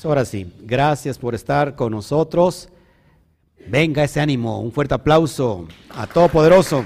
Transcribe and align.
Pues 0.00 0.06
ahora 0.06 0.24
sí, 0.24 0.50
gracias 0.62 1.18
por 1.18 1.34
estar 1.34 1.76
con 1.76 1.92
nosotros. 1.92 2.70
Venga 3.66 4.02
ese 4.02 4.18
ánimo, 4.18 4.58
un 4.58 4.72
fuerte 4.72 4.94
aplauso 4.94 5.68
a 5.90 6.06
Todopoderoso. 6.06 6.82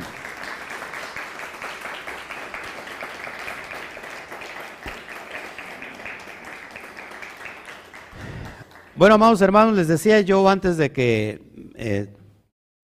Bueno, 8.97 9.15
amados 9.15 9.41
hermanos, 9.43 9.77
les 9.77 9.87
decía 9.87 10.21
yo 10.23 10.49
antes 10.49 10.77
de 10.77 10.91
que 10.91 11.71
eh, 11.77 12.13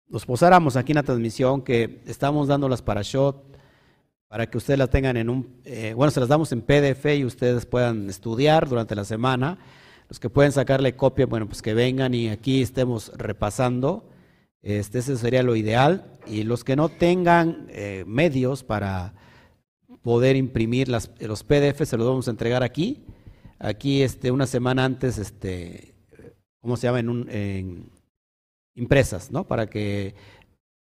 nos 0.09 0.25
posáramos 0.25 0.77
aquí 0.77 0.93
en 0.93 0.97
la 0.97 1.03
transmisión 1.03 1.61
que 1.61 2.01
estamos 2.07 2.49
dando 2.49 2.71
las 2.71 2.81
parashot 2.81 3.59
para 4.29 4.49
que 4.49 4.57
ustedes 4.57 4.79
las 4.79 4.89
tengan 4.89 5.19
en 5.19 5.29
un, 5.29 5.61
eh, 5.67 5.93
bueno, 5.95 6.11
se 6.11 6.21
las 6.21 6.31
damos 6.31 6.53
en 6.53 6.63
PDF 6.63 7.05
y 7.05 7.27
ustedes 7.27 7.67
puedan 7.67 8.09
estudiar 8.09 8.67
durante 8.67 8.95
la 8.95 9.05
semana. 9.05 9.59
Los 10.09 10.21
que 10.21 10.31
pueden 10.31 10.53
sacarle 10.53 10.97
copia, 10.97 11.27
bueno, 11.27 11.47
pues 11.47 11.63
que 11.63 11.75
vengan 11.75 12.15
y 12.15 12.29
aquí 12.29 12.63
estemos 12.63 13.13
repasando. 13.17 14.09
Este, 14.63 14.99
ese 14.99 15.17
sería 15.17 15.43
lo 15.43 15.57
ideal. 15.57 16.13
Y 16.27 16.45
los 16.45 16.65
que 16.65 16.77
no 16.77 16.89
tengan 16.89 17.67
eh, 17.71 18.05
medios 18.07 18.65
para 18.65 19.15
poder 20.03 20.37
imprimir 20.37 20.89
las, 20.89 21.11
los 21.21 21.43
PDF, 21.43 21.85
se 21.85 21.97
los 21.97 22.07
vamos 22.07 22.29
a 22.29 22.31
entregar 22.31 22.63
aquí 22.63 23.05
aquí 23.59 24.03
este, 24.03 24.31
una 24.31 24.47
semana 24.47 24.85
antes, 24.85 25.19
este, 25.19 25.95
¿cómo 26.61 26.77
se 26.77 26.87
llama? 26.87 27.01
En, 27.01 27.09
un, 27.09 27.31
en 27.31 27.91
impresas, 28.75 29.31
¿no? 29.31 29.47
Para 29.47 29.69
que 29.69 30.15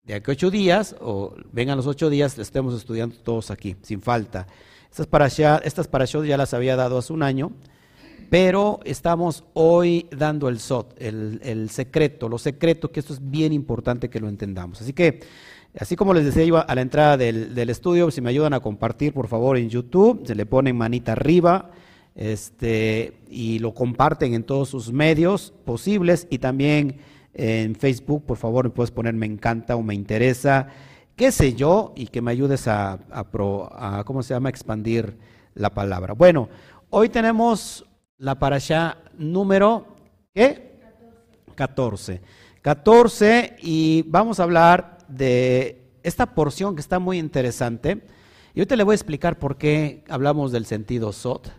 de 0.04 0.16
aquí 0.16 0.32
a 0.32 0.34
ocho 0.34 0.52
días, 0.52 0.96
o 1.00 1.36
vengan 1.52 1.78
los 1.78 1.88
ocho 1.88 2.10
días, 2.10 2.38
estemos 2.38 2.76
estudiando 2.76 3.16
todos 3.18 3.52
aquí, 3.52 3.76
sin 3.82 4.02
falta. 4.02 4.48
Estas 4.90 5.08
para 5.08 5.28
estas 5.28 5.88
parashot 5.88 6.26
ya 6.26 6.38
las 6.38 6.54
había 6.54 6.76
dado 6.76 6.98
hace 6.98 7.12
un 7.12 7.24
año, 7.24 7.52
pero 8.30 8.80
estamos 8.86 9.44
hoy 9.54 10.08
dando 10.12 10.50
el 10.50 10.60
SOT, 10.60 11.02
el, 11.02 11.70
secreto, 11.70 12.30
lo 12.30 12.38
secreto, 12.38 12.92
que 12.92 13.00
esto 13.00 13.14
es 13.14 13.30
bien 13.30 13.54
importante 13.54 14.10
que 14.10 14.20
lo 14.20 14.28
entendamos. 14.28 14.82
Así 14.82 14.94
que, 14.94 15.22
así 15.80 15.96
como 15.96 16.14
les 16.14 16.26
decía 16.26 16.44
yo 16.44 16.70
a 16.70 16.76
la 16.76 16.82
entrada 16.82 17.18
del, 17.18 17.54
del 17.56 17.70
estudio, 17.70 18.12
si 18.12 18.22
me 18.22 18.30
ayudan 18.30 18.54
a 18.54 18.60
compartir, 18.60 19.14
por 19.14 19.28
favor, 19.28 19.58
en 19.58 19.70
YouTube, 19.70 20.26
se 20.26 20.36
le 20.36 20.46
ponen 20.46 20.78
manita 20.78 21.14
arriba, 21.14 21.72
este, 22.16 23.14
y 23.30 23.60
lo 23.60 23.74
comparten 23.74 24.34
en 24.34 24.44
todos 24.44 24.70
sus 24.70 24.92
medios 24.92 25.54
posibles 25.66 26.28
y 26.30 26.40
también 26.40 26.98
en 27.34 27.76
Facebook, 27.76 28.26
por 28.26 28.38
favor, 28.38 28.66
me 28.66 28.72
puedes 28.72 28.92
poner 28.92 29.14
me 29.14 29.26
encanta 29.26 29.76
o 29.76 29.84
me 29.84 29.94
interesa, 29.94 30.68
qué 31.18 31.32
sé 31.32 31.54
yo, 31.54 31.94
y 31.96 32.08
que 32.08 32.22
me 32.22 32.32
ayudes 32.32 32.68
a, 32.68 33.00
a, 33.12 34.04
¿cómo 34.06 34.24
se 34.24 34.34
llama?, 34.34 34.50
expandir 34.50 35.18
la 35.54 35.74
palabra. 35.74 36.14
Bueno, 36.14 36.50
hoy 36.90 37.10
tenemos 37.10 37.86
la 38.18 38.40
parasha 38.40 38.98
número, 39.18 39.88
¿qué? 40.34 40.80
14. 41.56 42.22
14 42.62 43.58
y 43.62 44.04
vamos 44.08 44.40
a 44.40 44.44
hablar 44.44 44.98
de 45.08 45.84
esta 46.04 46.34
porción 46.34 46.76
que 46.76 46.82
está 46.82 47.00
muy 47.00 47.18
interesante. 47.18 48.02
Y 48.54 48.66
te 48.66 48.78
le 48.78 48.84
voy 48.84 48.94
a 48.94 48.96
explicar 48.96 49.38
por 49.38 49.58
qué 49.58 50.04
hablamos 50.10 50.52
del 50.52 50.66
sentido 50.66 51.12
sot. 51.12 51.52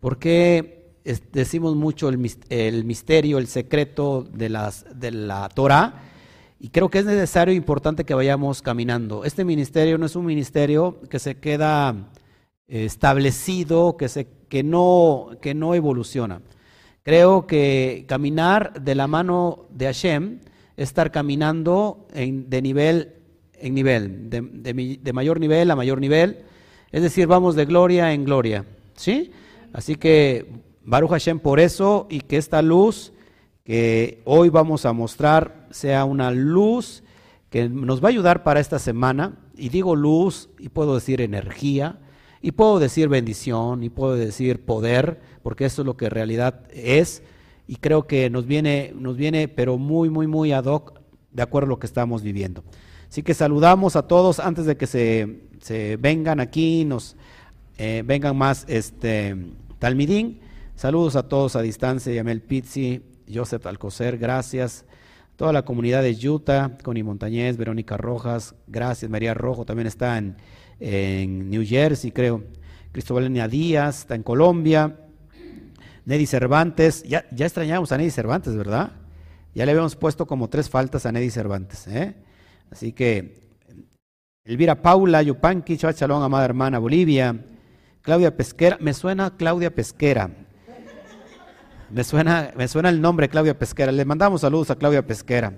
¿Por 0.00 0.18
qué 0.18 0.94
decimos 1.32 1.76
mucho 1.76 2.08
el, 2.08 2.18
misterio, 2.18 3.38
el 3.38 3.46
secreto 3.46 4.26
de, 4.32 4.72
de 4.94 5.10
la 5.12 5.48
Torah? 5.48 6.02
Y 6.58 6.70
creo 6.70 6.88
que 6.88 6.98
es 6.98 7.04
necesario 7.04 7.52
e 7.52 7.56
importante 7.56 8.04
que 8.04 8.14
vayamos 8.14 8.62
caminando. 8.62 9.24
Este 9.24 9.44
ministerio 9.44 9.98
no 9.98 10.06
es 10.06 10.16
un 10.16 10.24
ministerio 10.24 11.00
que 11.08 11.18
se 11.18 11.36
queda 11.38 12.10
eh, 12.66 12.86
establecido, 12.86 13.98
que, 13.98 14.08
se, 14.08 14.26
que, 14.48 14.62
no, 14.62 15.30
que 15.40 15.54
no 15.54 15.74
evoluciona. 15.74 16.42
Creo 17.02 17.46
que 17.46 18.04
caminar 18.08 18.82
de 18.82 18.94
la 18.94 19.06
mano 19.06 19.66
de 19.70 19.86
Hashem 19.86 20.40
es 20.76 20.88
estar 20.88 21.10
caminando 21.10 22.06
en, 22.14 22.48
de 22.48 22.62
nivel 22.62 23.12
en 23.64 23.74
nivel, 23.74 24.30
de, 24.30 24.98
de 25.00 25.12
mayor 25.12 25.40
nivel 25.40 25.70
a 25.70 25.76
mayor 25.76 26.00
nivel. 26.00 26.44
Es 26.92 27.02
decir, 27.02 27.26
vamos 27.26 27.56
de 27.56 27.64
gloria 27.64 28.12
en 28.12 28.24
gloria. 28.24 28.64
¿Sí? 28.94 29.32
Así 29.72 29.96
que 29.96 30.46
Baruch 30.84 31.10
Hashem 31.10 31.38
por 31.38 31.60
eso 31.60 32.06
y 32.10 32.20
que 32.20 32.36
esta 32.36 32.62
luz 32.62 33.12
que 33.64 34.20
hoy 34.24 34.50
vamos 34.50 34.84
a 34.84 34.92
mostrar 34.92 35.66
sea 35.70 36.04
una 36.04 36.30
luz 36.30 37.02
que 37.48 37.68
nos 37.68 38.02
va 38.02 38.08
a 38.08 38.10
ayudar 38.10 38.42
para 38.42 38.60
esta 38.60 38.78
semana. 38.78 39.38
Y 39.56 39.70
digo 39.70 39.96
luz 39.96 40.50
y 40.58 40.68
puedo 40.68 40.94
decir 40.94 41.20
energía 41.20 41.98
y 42.44 42.52
puedo 42.52 42.78
decir 42.78 43.08
bendición 43.08 43.82
y 43.84 43.88
puedo 43.88 44.16
decir 44.16 44.66
poder, 44.66 45.18
porque 45.42 45.64
eso 45.64 45.80
es 45.80 45.86
lo 45.86 45.96
que 45.96 46.10
realidad 46.10 46.60
es. 46.70 47.22
Y 47.66 47.76
creo 47.76 48.06
que 48.06 48.28
nos 48.28 48.44
viene, 48.44 48.92
nos 48.94 49.16
viene, 49.16 49.48
pero 49.48 49.78
muy, 49.78 50.10
muy, 50.10 50.26
muy 50.26 50.52
ad 50.52 50.66
hoc, 50.66 51.00
de 51.32 51.42
acuerdo 51.42 51.68
a 51.68 51.70
lo 51.70 51.78
que 51.78 51.86
estamos 51.86 52.22
viviendo. 52.22 52.62
Así 53.08 53.22
que 53.22 53.32
saludamos 53.32 53.96
a 53.96 54.02
todos 54.02 54.40
antes 54.40 54.66
de 54.66 54.76
que 54.76 54.86
se, 54.86 55.40
se 55.62 55.96
vengan 55.96 56.38
aquí, 56.38 56.84
nos 56.84 57.16
eh, 57.78 58.02
vengan 58.04 58.36
más 58.36 58.66
este, 58.68 59.34
Talmidín, 59.78 60.40
saludos 60.76 61.16
a 61.16 61.26
todos 61.26 61.56
a 61.56 61.62
distancia, 61.62 62.12
Yamel 62.12 62.42
Pizzi, 62.42 63.00
Joseph 63.32 63.66
Alcocer, 63.66 64.18
gracias. 64.18 64.84
Toda 65.36 65.54
la 65.54 65.64
comunidad 65.64 66.02
de 66.02 66.28
Utah, 66.28 66.76
Connie 66.82 67.02
Montañez, 67.04 67.56
Verónica 67.56 67.96
Rojas, 67.96 68.54
gracias. 68.66 69.10
María 69.10 69.32
Rojo 69.32 69.64
también 69.64 69.86
está 69.86 70.18
en, 70.18 70.36
New 70.80 71.64
Jersey, 71.66 72.10
creo. 72.10 72.42
Cristóbal 72.92 73.32
Díaz 73.50 74.00
está 74.00 74.14
en 74.14 74.22
Colombia. 74.22 74.96
Neddy 76.04 76.26
Cervantes, 76.26 77.02
ya, 77.02 77.24
ya 77.32 77.46
extrañamos 77.46 77.90
a 77.90 77.96
Neddy 77.96 78.10
Cervantes, 78.10 78.54
¿verdad? 78.56 78.92
Ya 79.54 79.64
le 79.64 79.72
habíamos 79.72 79.96
puesto 79.96 80.26
como 80.26 80.48
tres 80.48 80.68
faltas 80.68 81.06
a 81.06 81.12
Neddy 81.12 81.30
Cervantes. 81.30 81.86
¿eh? 81.86 82.14
Así 82.70 82.92
que 82.92 83.40
Elvira 84.44 84.82
Paula, 84.82 85.22
Yupanqui, 85.22 85.78
Chalón, 85.78 86.22
amada 86.22 86.44
hermana, 86.44 86.78
Bolivia. 86.78 87.36
Claudia 88.02 88.36
Pesquera, 88.36 88.76
me 88.80 88.92
suena 88.92 89.34
Claudia 89.36 89.74
Pesquera. 89.74 90.30
Me 91.90 92.04
suena, 92.04 92.52
me 92.54 92.68
suena 92.68 92.90
el 92.90 93.00
nombre 93.00 93.30
Claudia 93.30 93.58
Pesquera. 93.58 93.92
Le 93.92 94.04
mandamos 94.04 94.42
saludos 94.42 94.70
a 94.70 94.76
Claudia 94.76 95.06
Pesquera. 95.06 95.54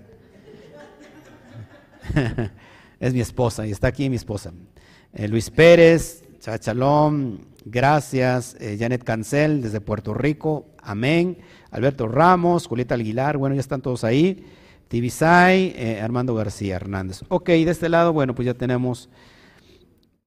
es 3.00 3.12
mi 3.12 3.20
esposa 3.20 3.66
y 3.66 3.72
está 3.72 3.88
aquí 3.88 4.08
mi 4.08 4.16
esposa. 4.16 4.52
Eh, 5.12 5.28
Luis 5.28 5.50
Pérez, 5.50 6.24
Chachalón, 6.40 7.46
gracias. 7.64 8.56
Eh, 8.60 8.76
Janet 8.78 9.02
Cancel 9.02 9.62
desde 9.62 9.80
Puerto 9.80 10.14
Rico, 10.14 10.66
amén. 10.82 11.38
Alberto 11.70 12.08
Ramos, 12.08 12.66
Julieta 12.66 12.94
Aguilar, 12.94 13.36
bueno, 13.36 13.54
ya 13.54 13.60
están 13.60 13.82
todos 13.82 14.04
ahí. 14.04 14.44
Tibisay, 14.88 15.74
eh, 15.76 16.00
Armando 16.00 16.34
García 16.34 16.76
Hernández. 16.76 17.22
Ok, 17.28 17.48
de 17.48 17.70
este 17.70 17.88
lado, 17.88 18.12
bueno, 18.12 18.34
pues 18.34 18.46
ya 18.46 18.54
tenemos 18.54 19.08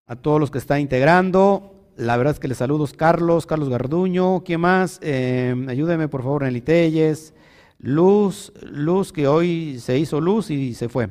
a 0.05 0.15
todos 0.15 0.39
los 0.39 0.51
que 0.51 0.57
están 0.57 0.81
integrando. 0.81 1.75
La 1.95 2.17
verdad 2.17 2.33
es 2.33 2.39
que 2.39 2.47
les 2.47 2.57
saludo 2.57 2.85
Carlos, 2.97 3.45
Carlos 3.45 3.69
Garduño, 3.69 4.43
¿quién 4.43 4.61
más? 4.61 4.99
Eh, 5.01 5.55
ayúdeme 5.67 6.07
por 6.07 6.23
favor, 6.23 6.43
en 6.43 6.61
Telles, 6.61 7.33
Luz, 7.77 8.51
Luz 8.61 9.13
que 9.13 9.27
hoy 9.27 9.79
se 9.79 9.97
hizo 9.97 10.19
luz 10.19 10.49
y 10.49 10.73
se 10.73 10.89
fue, 10.89 11.09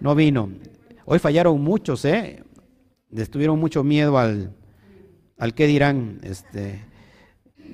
no 0.00 0.14
vino. 0.14 0.50
Hoy 1.04 1.18
fallaron 1.18 1.60
muchos, 1.60 2.04
¿eh? 2.04 2.43
Estuvieron 3.16 3.58
mucho 3.58 3.84
miedo 3.84 4.18
al, 4.18 4.54
al 5.38 5.54
qué 5.54 5.66
dirán. 5.66 6.20
Este. 6.22 6.84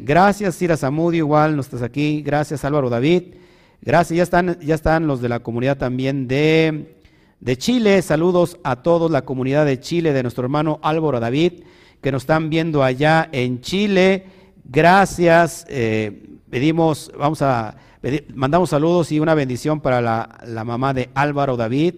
Gracias, 0.01 0.57
Cira 0.57 0.77
Zamudio, 0.77 1.19
igual 1.19 1.57
no 1.57 1.63
estás 1.63 1.83
aquí. 1.83 2.23
Gracias, 2.23 2.65
Álvaro 2.65 2.89
David. 2.91 3.35
Gracias, 3.83 4.17
ya 4.17 4.23
están, 4.23 4.61
ya 4.61 4.75
están 4.75 5.07
los 5.07 5.21
de 5.21 5.29
la 5.29 5.41
comunidad 5.41 5.79
también 5.79 6.29
de, 6.29 6.97
de 7.41 7.57
Chile. 7.57 8.01
Saludos 8.03 8.59
a 8.63 8.77
todos, 8.83 9.11
la 9.11 9.23
comunidad 9.23 9.67
de 9.67 9.81
Chile, 9.81 10.13
de 10.13 10.23
nuestro 10.23 10.45
hermano 10.45 10.79
Álvaro 10.83 11.21
David 11.21 11.63
que 12.01 12.13
nos 12.13 12.23
están 12.23 12.51
viendo 12.51 12.83
allá 12.83 13.29
en 13.33 13.61
Chile. 13.61 14.27
Gracias. 14.65 15.67
Eh, 15.69 16.39
pedimos, 16.49 17.13
vamos 17.19 17.43
a, 17.43 17.77
mandamos 18.35 18.71
saludos 18.71 19.13
y 19.13 19.21
una 19.21 19.35
bendición 19.35 19.81
para 19.81 20.01
la, 20.01 20.65
mamá 20.65 20.95
de 20.95 21.11
Álvaro 21.15 21.57
David, 21.57 21.95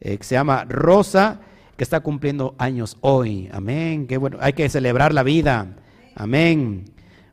eh, 0.00 0.18
que 0.18 0.24
se 0.24 0.34
llama 0.34 0.64
Rosa, 0.68 1.40
que 1.76 1.84
está 1.84 2.00
cumpliendo 2.00 2.54
años 2.58 2.96
hoy. 3.00 3.48
Amén. 3.52 4.06
Qué 4.06 4.16
bueno. 4.16 4.38
Hay 4.40 4.52
que 4.52 4.68
celebrar 4.68 5.12
la 5.12 5.22
vida. 5.22 5.76
Amén. 6.14 6.84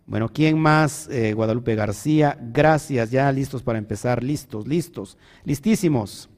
Bueno, 0.05 0.29
¿quién 0.29 0.59
más? 0.59 1.07
Eh, 1.09 1.33
Guadalupe 1.33 1.75
García. 1.75 2.37
Gracias. 2.39 3.11
Ya 3.11 3.31
listos 3.31 3.63
para 3.63 3.79
empezar. 3.79 4.23
Listos, 4.23 4.67
listos. 4.67 5.17
Listísimos. 5.43 6.29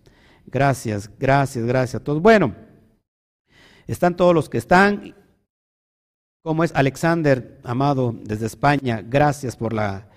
Gracias, 0.46 1.10
gracias, 1.20 1.66
gracias 1.66 2.02
a 2.02 2.04
todos. 2.04 2.22
Bueno, 2.22 2.56
están 3.88 4.16
todos 4.16 4.34
los 4.34 4.50
que 4.50 4.58
están. 4.58 5.16
¿Cómo 6.44 6.64
es 6.64 6.72
Alexander, 6.76 7.60
amado, 7.64 8.16
desde 8.24 8.46
España? 8.46 9.04
Gracias 9.04 9.56
por 9.56 9.74
la 9.74 10.08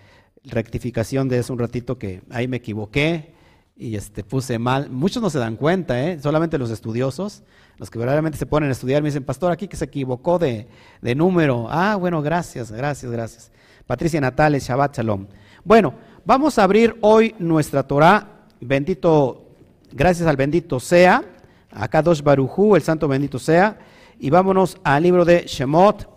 rectificación 0.44 1.28
de 1.28 1.38
hace 1.38 1.52
un 1.52 1.58
ratito 1.58 1.98
que 1.98 2.22
ahí 2.30 2.46
me 2.46 2.58
equivoqué. 2.58 3.34
Y 3.78 3.94
este, 3.94 4.24
puse 4.24 4.58
mal. 4.58 4.90
Muchos 4.90 5.22
no 5.22 5.30
se 5.30 5.38
dan 5.38 5.54
cuenta, 5.54 6.04
¿eh? 6.04 6.18
solamente 6.20 6.58
los 6.58 6.70
estudiosos, 6.70 7.44
los 7.78 7.88
que 7.90 7.98
verdaderamente 7.98 8.36
se 8.36 8.44
ponen 8.44 8.70
a 8.70 8.72
estudiar, 8.72 9.02
me 9.02 9.08
dicen, 9.08 9.22
pastor, 9.22 9.52
aquí 9.52 9.68
que 9.68 9.76
se 9.76 9.84
equivocó 9.84 10.38
de, 10.40 10.66
de 11.00 11.14
número. 11.14 11.68
Ah, 11.70 11.94
bueno, 11.94 12.20
gracias, 12.20 12.72
gracias, 12.72 13.10
gracias. 13.12 13.52
Patricia 13.86 14.20
Natales, 14.20 14.66
Shabbat 14.66 14.96
Shalom. 14.96 15.26
Bueno, 15.64 15.94
vamos 16.24 16.58
a 16.58 16.64
abrir 16.64 16.96
hoy 17.02 17.36
nuestra 17.38 17.84
Torah, 17.84 18.46
bendito, 18.60 19.46
gracias 19.92 20.28
al 20.28 20.36
bendito 20.36 20.80
sea, 20.80 21.22
acá 21.70 22.02
dos 22.02 22.22
Barujú, 22.22 22.74
el 22.74 22.82
santo 22.82 23.06
bendito 23.06 23.38
sea, 23.38 23.78
y 24.18 24.28
vámonos 24.28 24.76
al 24.82 25.04
libro 25.04 25.24
de 25.24 25.44
Shemot. 25.46 26.08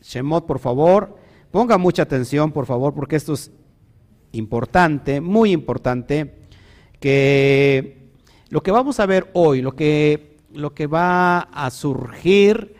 Shemot, 0.00 0.46
por 0.46 0.60
favor, 0.60 1.16
ponga 1.50 1.76
mucha 1.76 2.02
atención, 2.02 2.52
por 2.52 2.66
favor, 2.66 2.94
porque 2.94 3.16
esto 3.16 3.32
es 3.32 3.50
importante, 4.30 5.20
muy 5.20 5.50
importante 5.50 6.39
que 7.00 8.10
lo 8.50 8.62
que 8.62 8.70
vamos 8.70 9.00
a 9.00 9.06
ver 9.06 9.30
hoy, 9.32 9.62
lo 9.62 9.74
que, 9.74 10.36
lo 10.52 10.74
que 10.74 10.86
va 10.86 11.40
a 11.40 11.70
surgir 11.70 12.76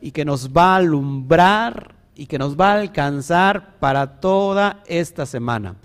y 0.00 0.12
que 0.12 0.24
nos 0.24 0.50
va 0.50 0.74
a 0.74 0.76
alumbrar 0.76 1.94
y 2.14 2.26
que 2.26 2.38
nos 2.38 2.58
va 2.58 2.72
a 2.72 2.80
alcanzar 2.80 3.78
para 3.78 4.20
toda 4.20 4.82
esta 4.86 5.26
semana. 5.26 5.76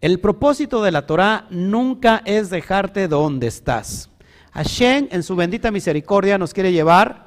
El 0.00 0.20
propósito 0.20 0.82
de 0.82 0.92
la 0.92 1.06
Torah 1.06 1.46
nunca 1.50 2.22
es 2.24 2.50
dejarte 2.50 3.08
donde 3.08 3.46
estás. 3.46 4.10
Hashem 4.52 5.08
en 5.10 5.22
su 5.22 5.34
bendita 5.36 5.70
misericordia 5.70 6.38
nos 6.38 6.54
quiere 6.54 6.72
llevar 6.72 7.26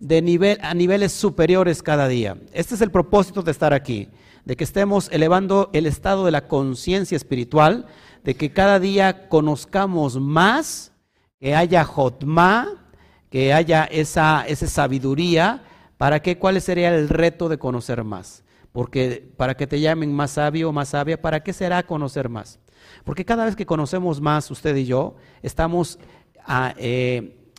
de 0.00 0.22
nivel, 0.22 0.58
a 0.62 0.74
niveles 0.74 1.12
superiores 1.12 1.82
cada 1.82 2.08
día. 2.08 2.36
Este 2.52 2.74
es 2.74 2.80
el 2.80 2.90
propósito 2.90 3.42
de 3.42 3.52
estar 3.52 3.72
aquí, 3.72 4.08
de 4.44 4.56
que 4.56 4.64
estemos 4.64 5.08
elevando 5.12 5.70
el 5.72 5.86
estado 5.86 6.24
de 6.24 6.30
la 6.30 6.48
conciencia 6.48 7.16
espiritual, 7.16 7.86
de 8.24 8.34
que 8.34 8.52
cada 8.52 8.78
día 8.78 9.28
conozcamos 9.28 10.18
más, 10.20 10.92
que 11.40 11.54
haya 11.54 11.84
jotma, 11.84 12.68
que 13.30 13.52
haya 13.52 13.84
esa, 13.84 14.44
esa 14.46 14.66
sabiduría, 14.66 15.62
¿para 15.96 16.20
qué? 16.20 16.38
¿Cuál 16.38 16.60
sería 16.60 16.94
el 16.94 17.08
reto 17.08 17.48
de 17.48 17.58
conocer 17.58 18.04
más? 18.04 18.44
Porque 18.72 19.32
para 19.36 19.56
que 19.56 19.66
te 19.66 19.80
llamen 19.80 20.12
más 20.12 20.32
sabio 20.32 20.68
o 20.68 20.72
más 20.72 20.90
sabia, 20.90 21.20
¿para 21.20 21.42
qué 21.42 21.52
será 21.52 21.82
conocer 21.84 22.28
más? 22.28 22.58
Porque 23.04 23.24
cada 23.24 23.44
vez 23.44 23.56
que 23.56 23.66
conocemos 23.66 24.20
más, 24.20 24.50
usted 24.50 24.76
y 24.76 24.84
yo, 24.84 25.16
estamos, 25.42 25.98
ah, 26.46 26.74
eh, 26.78 27.52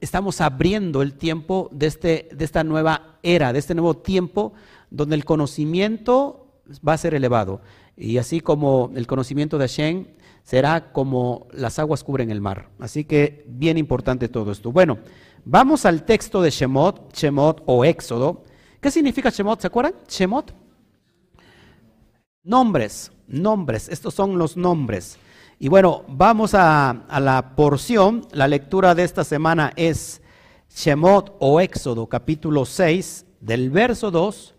estamos 0.00 0.40
abriendo 0.40 1.02
el 1.02 1.14
tiempo 1.14 1.68
de, 1.72 1.86
este, 1.86 2.28
de 2.32 2.44
esta 2.44 2.64
nueva 2.64 3.18
era, 3.22 3.52
de 3.52 3.58
este 3.58 3.74
nuevo 3.74 3.96
tiempo 3.96 4.52
donde 4.90 5.16
el 5.16 5.24
conocimiento 5.24 6.60
va 6.86 6.94
a 6.94 6.98
ser 6.98 7.14
elevado. 7.14 7.60
Y 7.96 8.18
así 8.18 8.40
como 8.40 8.90
el 8.94 9.06
conocimiento 9.06 9.56
de 9.56 9.68
Hashem 9.68 10.06
será 10.42 10.92
como 10.92 11.48
las 11.52 11.78
aguas 11.78 12.04
cubren 12.04 12.30
el 12.30 12.40
mar. 12.40 12.68
Así 12.78 13.04
que 13.04 13.44
bien 13.48 13.78
importante 13.78 14.28
todo 14.28 14.52
esto. 14.52 14.70
Bueno, 14.70 14.98
vamos 15.44 15.86
al 15.86 16.04
texto 16.04 16.42
de 16.42 16.50
Shemot, 16.50 17.14
Shemot 17.14 17.62
o 17.66 17.84
Éxodo. 17.84 18.44
¿Qué 18.80 18.90
significa 18.90 19.30
Shemot? 19.30 19.60
¿Se 19.60 19.66
acuerdan? 19.66 19.94
Shemot. 20.08 20.54
Nombres, 22.44 23.10
nombres. 23.26 23.88
Estos 23.88 24.14
son 24.14 24.38
los 24.38 24.56
nombres. 24.56 25.18
Y 25.58 25.68
bueno, 25.68 26.04
vamos 26.06 26.52
a, 26.54 27.06
la 27.18 27.56
porción. 27.56 28.28
La 28.30 28.46
lectura 28.46 28.94
de 28.94 29.04
esta 29.04 29.24
semana 29.24 29.72
es 29.74 30.20
Shemot 30.68 31.34
o 31.40 31.60
Éxodo, 31.60 32.06
capítulo 32.08 32.66
6, 32.66 33.24
del 33.40 33.70
verso 33.70 34.10
2 34.10 34.55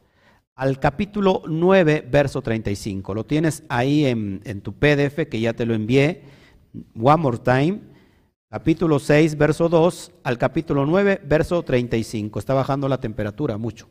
al 0.58 0.80
capítulo 0.80 1.44
9, 1.46 2.08
verso 2.10 2.42
35. 2.42 3.14
Lo 3.14 3.26
tienes 3.26 3.64
ahí 3.70 4.06
en, 4.06 4.62
tu 4.62 4.74
PDF 4.74 5.30
que 5.30 5.40
ya 5.40 5.54
te 5.54 5.68
lo 5.68 5.76
envié. 5.76 6.24
One 7.00 7.22
more 7.22 7.38
time. 7.38 7.80
Capítulo 8.50 8.98
6, 8.98 9.38
verso 9.38 9.70
2 9.70 10.12
al 10.24 10.38
capítulo 10.40 10.86
9, 10.88 11.22
verso 11.24 11.62
35. 11.62 12.40
Está 12.40 12.56
bajando 12.56 12.90
la 12.90 13.00
temperatura 13.00 13.58
mucho. 13.58 13.88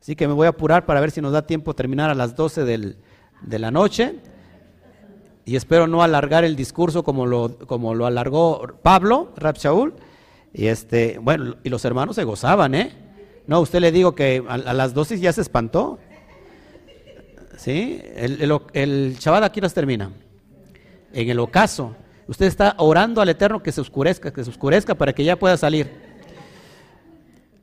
Así 0.00 0.14
que 0.14 0.28
me 0.28 0.34
voy 0.34 0.46
a 0.46 0.50
apurar 0.50 0.86
para 0.86 1.00
ver 1.00 1.10
si 1.10 1.20
nos 1.20 1.32
da 1.32 1.46
tiempo 1.46 1.74
terminar 1.74 2.10
a 2.10 2.14
las 2.14 2.36
12 2.36 2.64
de 2.64 3.58
la 3.58 3.70
noche. 3.72 4.20
Y 5.44 5.56
espero 5.56 5.88
no 5.88 6.04
alargar 6.04 6.44
el 6.44 6.54
discurso 6.54 7.02
como 7.02 7.26
lo, 7.26 7.58
como 7.66 7.96
lo 7.96 8.06
alargó 8.06 8.68
Pablo, 8.82 9.32
Rab 9.36 9.56
Shaul. 9.56 9.94
Y 10.52 10.66
este, 10.66 11.18
bueno, 11.18 11.56
y 11.64 11.70
los 11.70 11.84
hermanos 11.84 12.14
se 12.14 12.22
gozaban, 12.22 12.76
¿eh? 12.76 13.01
No, 13.46 13.60
usted 13.60 13.80
le 13.80 13.92
digo 13.92 14.14
que 14.14 14.44
a, 14.48 14.56
las 14.56 14.94
dosis 14.94 15.20
ya 15.20 15.32
se 15.32 15.40
espantó. 15.40 15.98
¿Sí? 17.56 18.00
El, 18.14 18.60
el, 18.72 19.16
aquí 19.42 19.60
nos 19.60 19.74
termina. 19.74 20.10
En 21.12 21.28
el 21.28 21.38
ocaso. 21.38 21.94
Usted 22.26 22.46
está 22.46 22.74
orando 22.78 23.20
al 23.20 23.28
Eterno 23.28 23.62
que 23.62 23.72
se 23.72 23.80
oscurezca, 23.80 24.32
que 24.32 24.44
se 24.44 24.50
oscurezca 24.50 24.94
para 24.94 25.12
que 25.12 25.24
ya 25.24 25.38
pueda 25.38 25.56
salir. 25.56 25.90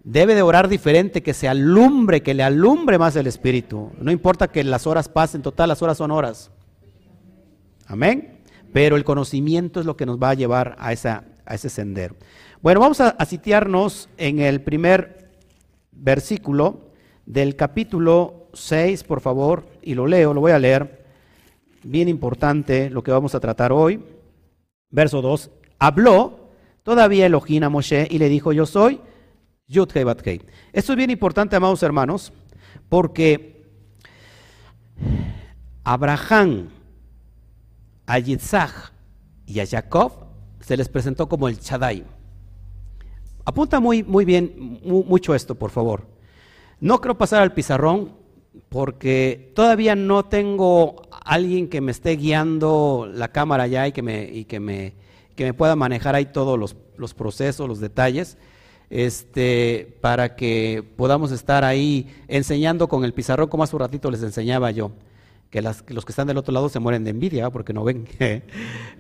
Debe 0.04 0.36
de 0.36 0.42
orar 0.42 0.68
diferente, 0.68 1.24
que 1.24 1.34
se 1.34 1.48
alumbre, 1.48 2.22
que 2.22 2.34
le 2.34 2.44
alumbre 2.44 2.98
más 2.98 3.16
el 3.16 3.28
Espíritu. 3.28 3.92
No 4.00 4.12
importa 4.12 4.48
que 4.48 4.64
las 4.64 4.88
horas 4.88 5.10
pasen, 5.10 5.42
total, 5.42 5.70
las 5.70 5.82
horas 5.82 5.98
son 5.98 6.12
horas. 6.12 6.52
Amén. 7.88 8.40
Pero 8.72 8.96
el 8.96 9.04
conocimiento 9.04 9.80
es 9.80 9.86
lo 9.86 9.98
que 9.98 10.06
nos 10.06 10.18
va 10.18 10.30
a 10.30 10.34
llevar 10.36 10.76
a, 10.80 10.94
esa, 10.94 11.24
a 11.46 11.56
ese 11.56 11.70
sendero. 11.70 12.16
Bueno, 12.62 12.80
vamos 12.80 13.02
a, 13.02 13.10
a 13.10 13.26
sitiarnos 13.26 14.10
en 14.18 14.40
el 14.40 14.62
primer 14.62 15.19
versículo 16.00 16.90
del 17.26 17.56
capítulo 17.56 18.48
6, 18.54 19.04
por 19.04 19.22
favor, 19.22 19.66
y 19.82 19.94
lo 19.94 20.08
leo, 20.08 20.34
lo 20.34 20.42
voy 20.42 20.52
a 20.52 20.60
leer. 20.60 21.06
Bien 21.84 22.10
importante 22.10 22.90
lo 22.90 23.04
que 23.04 23.12
vamos 23.12 23.36
a 23.36 23.40
tratar 23.40 23.72
hoy. 23.72 24.04
Verso 24.90 25.22
2. 25.22 25.52
Habló 25.78 26.50
todavía 26.84 27.26
Elohim 27.26 27.64
a 27.64 27.70
Moshe 27.70 28.08
y 28.10 28.18
le 28.18 28.30
dijo, 28.30 28.52
yo 28.52 28.66
soy 28.66 29.00
Yud 29.68 29.90
Hei 29.94 30.42
Esto 30.74 30.94
es 30.94 30.98
bien 30.98 31.12
importante, 31.12 31.56
amados 31.56 31.84
hermanos, 31.84 32.34
porque 32.90 33.64
Abraham, 35.84 36.70
a 38.08 38.18
Yitzhak 38.18 38.92
y 39.46 39.60
a 39.60 39.68
Jacob 39.68 40.26
se 40.60 40.76
les 40.76 40.90
presentó 40.90 41.30
como 41.30 41.48
el 41.48 41.58
Shaddai. 41.58 42.04
Apunta 43.50 43.80
muy, 43.80 44.04
muy 44.04 44.26
bien, 44.26 44.80
mucho 44.84 45.34
esto, 45.34 45.56
por 45.56 45.72
favor. 45.72 46.06
No 46.80 47.02
quiero 47.02 47.18
pasar 47.18 47.42
al 47.42 47.52
pizarrón 47.52 48.12
porque 48.70 49.52
todavía 49.56 49.96
no 49.96 50.26
tengo 50.26 51.02
alguien 51.26 51.68
que 51.68 51.82
me 51.82 51.90
esté 51.92 52.12
guiando 52.12 53.10
la 53.12 53.30
cámara 53.30 53.66
ya 53.66 53.88
y 53.88 53.92
que 53.92 54.04
me, 54.04 54.26
y 54.26 54.46
que 54.46 54.60
me, 54.60 54.94
que 55.36 55.46
me 55.46 55.56
pueda 55.56 55.76
manejar 55.76 56.14
ahí 56.14 56.26
todos 56.28 56.60
los, 56.60 56.76
los, 56.96 57.16
procesos, 57.16 57.68
los 57.68 57.80
detalles, 57.80 58.38
este, 58.92 59.98
para 60.00 60.36
que 60.36 60.84
podamos 60.96 61.32
estar 61.32 61.66
ahí 61.66 62.06
enseñando 62.28 62.88
con 62.88 63.04
el 63.04 63.16
pizarrón 63.16 63.50
como 63.50 63.64
hace 63.64 63.76
un 63.76 63.80
ratito 63.80 64.12
les 64.12 64.22
enseñaba 64.22 64.70
yo. 64.70 64.92
Que, 65.50 65.64
los 65.64 65.82
que 65.82 66.12
están 66.12 66.28
del 66.28 66.38
otro 66.38 66.54
lado 66.54 66.70
se 66.70 66.78
mueren 66.78 67.04
de 67.04 67.10
envidia 67.10 67.50
porque 67.50 67.74
no 67.74 67.84
ven. 67.84 68.08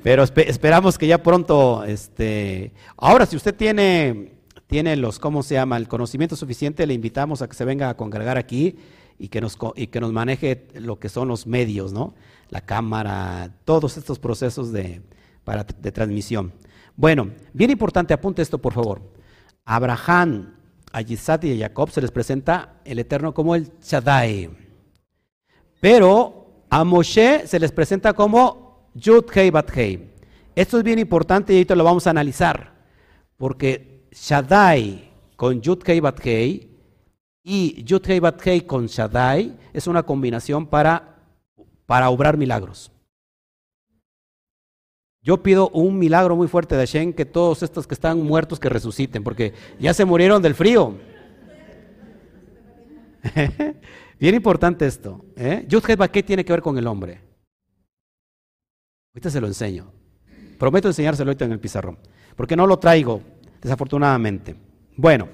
Pero 0.04 0.24
esperamos 0.24 0.98
que 0.98 1.06
ya 1.06 1.22
pronto, 1.22 1.84
este, 1.84 2.72
ahora 2.98 3.28
si 3.28 3.36
usted 3.36 3.54
tiene 3.54 4.39
tiene 4.70 4.96
los, 4.96 5.18
¿cómo 5.18 5.42
se 5.42 5.56
llama?, 5.56 5.78
el 5.78 5.88
conocimiento 5.88 6.36
suficiente, 6.36 6.86
le 6.86 6.94
invitamos 6.94 7.42
a 7.42 7.50
que 7.50 7.56
se 7.56 7.66
venga 7.66 7.90
a 7.90 7.98
congregar 7.98 8.38
aquí 8.38 8.78
y 9.18 9.30
que 9.30 9.42
nos, 9.42 9.58
y 9.76 9.88
que 9.88 10.00
nos 10.00 10.14
maneje 10.14 10.68
lo 10.76 11.00
que 11.00 11.10
son 11.10 11.28
los 11.28 11.48
medios, 11.48 11.92
¿no? 11.92 12.14
La 12.50 12.62
cámara, 12.62 13.52
todos 13.66 13.98
estos 13.98 14.20
procesos 14.20 14.72
de, 14.72 15.02
para, 15.44 15.64
de 15.64 15.92
transmisión. 15.92 16.54
Bueno, 16.96 17.32
bien 17.52 17.72
importante, 17.72 18.14
apunte 18.14 18.44
esto 18.44 18.60
por 18.60 18.74
favor. 18.74 19.02
Abraham, 19.66 20.54
a 20.92 21.02
Yisat 21.02 21.46
y 21.46 21.54
a 21.54 21.68
Jacob 21.68 21.90
se 21.90 22.02
les 22.02 22.12
presenta 22.12 22.80
el 22.86 23.00
Eterno 23.00 23.34
como 23.34 23.56
el 23.56 23.72
Shaddai. 23.82 24.52
Pero 25.82 26.66
a 26.70 26.84
Moshe 26.84 27.48
se 27.48 27.60
les 27.60 27.72
presenta 27.72 28.14
como 28.14 28.92
Yud 28.94 29.26
Hei 29.34 29.50
Bat 29.50 29.76
Hei. 29.76 30.12
Esto 30.54 30.78
es 30.78 30.84
bien 30.84 31.00
importante 31.00 31.54
y 31.54 31.56
ahorita 31.56 31.76
lo 31.76 31.84
vamos 31.84 32.06
a 32.06 32.12
analizar, 32.12 32.76
porque 33.36 33.89
Shaddai 34.12 35.10
con 35.36 35.62
Yud 35.62 35.80
Kei 35.80 36.00
Bat 36.00 36.20
y 37.44 37.84
Yud 37.84 38.02
Kei 38.02 38.20
Bat 38.20 38.42
con 38.66 38.88
Shaddai 38.88 39.58
es 39.74 39.88
una 39.88 40.04
combinación 40.04 40.68
para, 40.68 41.18
para 41.86 42.10
obrar 42.10 42.38
milagros. 42.38 42.92
Yo 45.22 45.44
pido 45.44 45.70
un 45.70 46.00
milagro 46.00 46.36
muy 46.36 46.48
fuerte 46.48 46.76
de 46.76 46.82
Hashem 46.82 47.14
que 47.14 47.26
todos 47.26 47.62
estos 47.62 47.86
que 47.86 47.94
están 47.94 48.22
muertos 48.22 48.60
que 48.60 48.70
resuciten, 48.70 49.24
porque 49.24 49.54
ya 49.80 49.94
se 49.94 50.06
murieron 50.06 50.42
del 50.42 50.56
frío. 50.56 50.98
Bien 54.20 54.36
importante 54.36 54.86
esto. 54.86 55.26
¿eh? 55.36 55.68
Kei 56.12 56.24
tiene 56.24 56.46
que 56.46 56.54
ver 56.54 56.62
con 56.62 56.78
el 56.78 56.88
hombre. 56.88 57.22
Ahorita 59.14 59.30
se 59.30 59.42
lo 59.42 59.48
enseño. 59.48 59.92
Prometo 60.58 60.88
enseñárselo 60.88 61.30
ahorita 61.30 61.46
en 61.46 61.54
el 61.54 61.60
pizarrón, 61.60 61.98
porque 62.36 62.56
no 62.56 62.68
lo 62.68 62.80
traigo 62.80 63.22
desafortunadamente. 63.62 64.56
Bueno, 64.96 65.30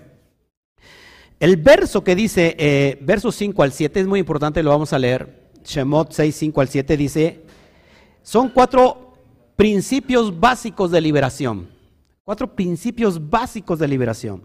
el 1.39 1.57
verso 1.57 2.03
que 2.03 2.15
dice, 2.15 2.55
eh, 2.57 2.97
versos 3.01 3.35
5 3.35 3.63
al 3.63 3.71
7 3.71 3.99
es 3.99 4.07
muy 4.07 4.19
importante, 4.19 4.63
lo 4.63 4.69
vamos 4.69 4.93
a 4.93 4.99
leer. 4.99 5.45
Shemot 5.63 6.11
6, 6.11 6.35
5 6.35 6.61
al 6.61 6.69
7 6.69 6.97
dice, 6.97 7.41
son 8.21 8.49
cuatro 8.49 9.13
principios 9.55 10.39
básicos 10.39 10.91
de 10.91 11.01
liberación. 11.01 11.69
Cuatro 12.23 12.55
principios 12.55 13.29
básicos 13.29 13.79
de 13.79 13.87
liberación. 13.87 14.43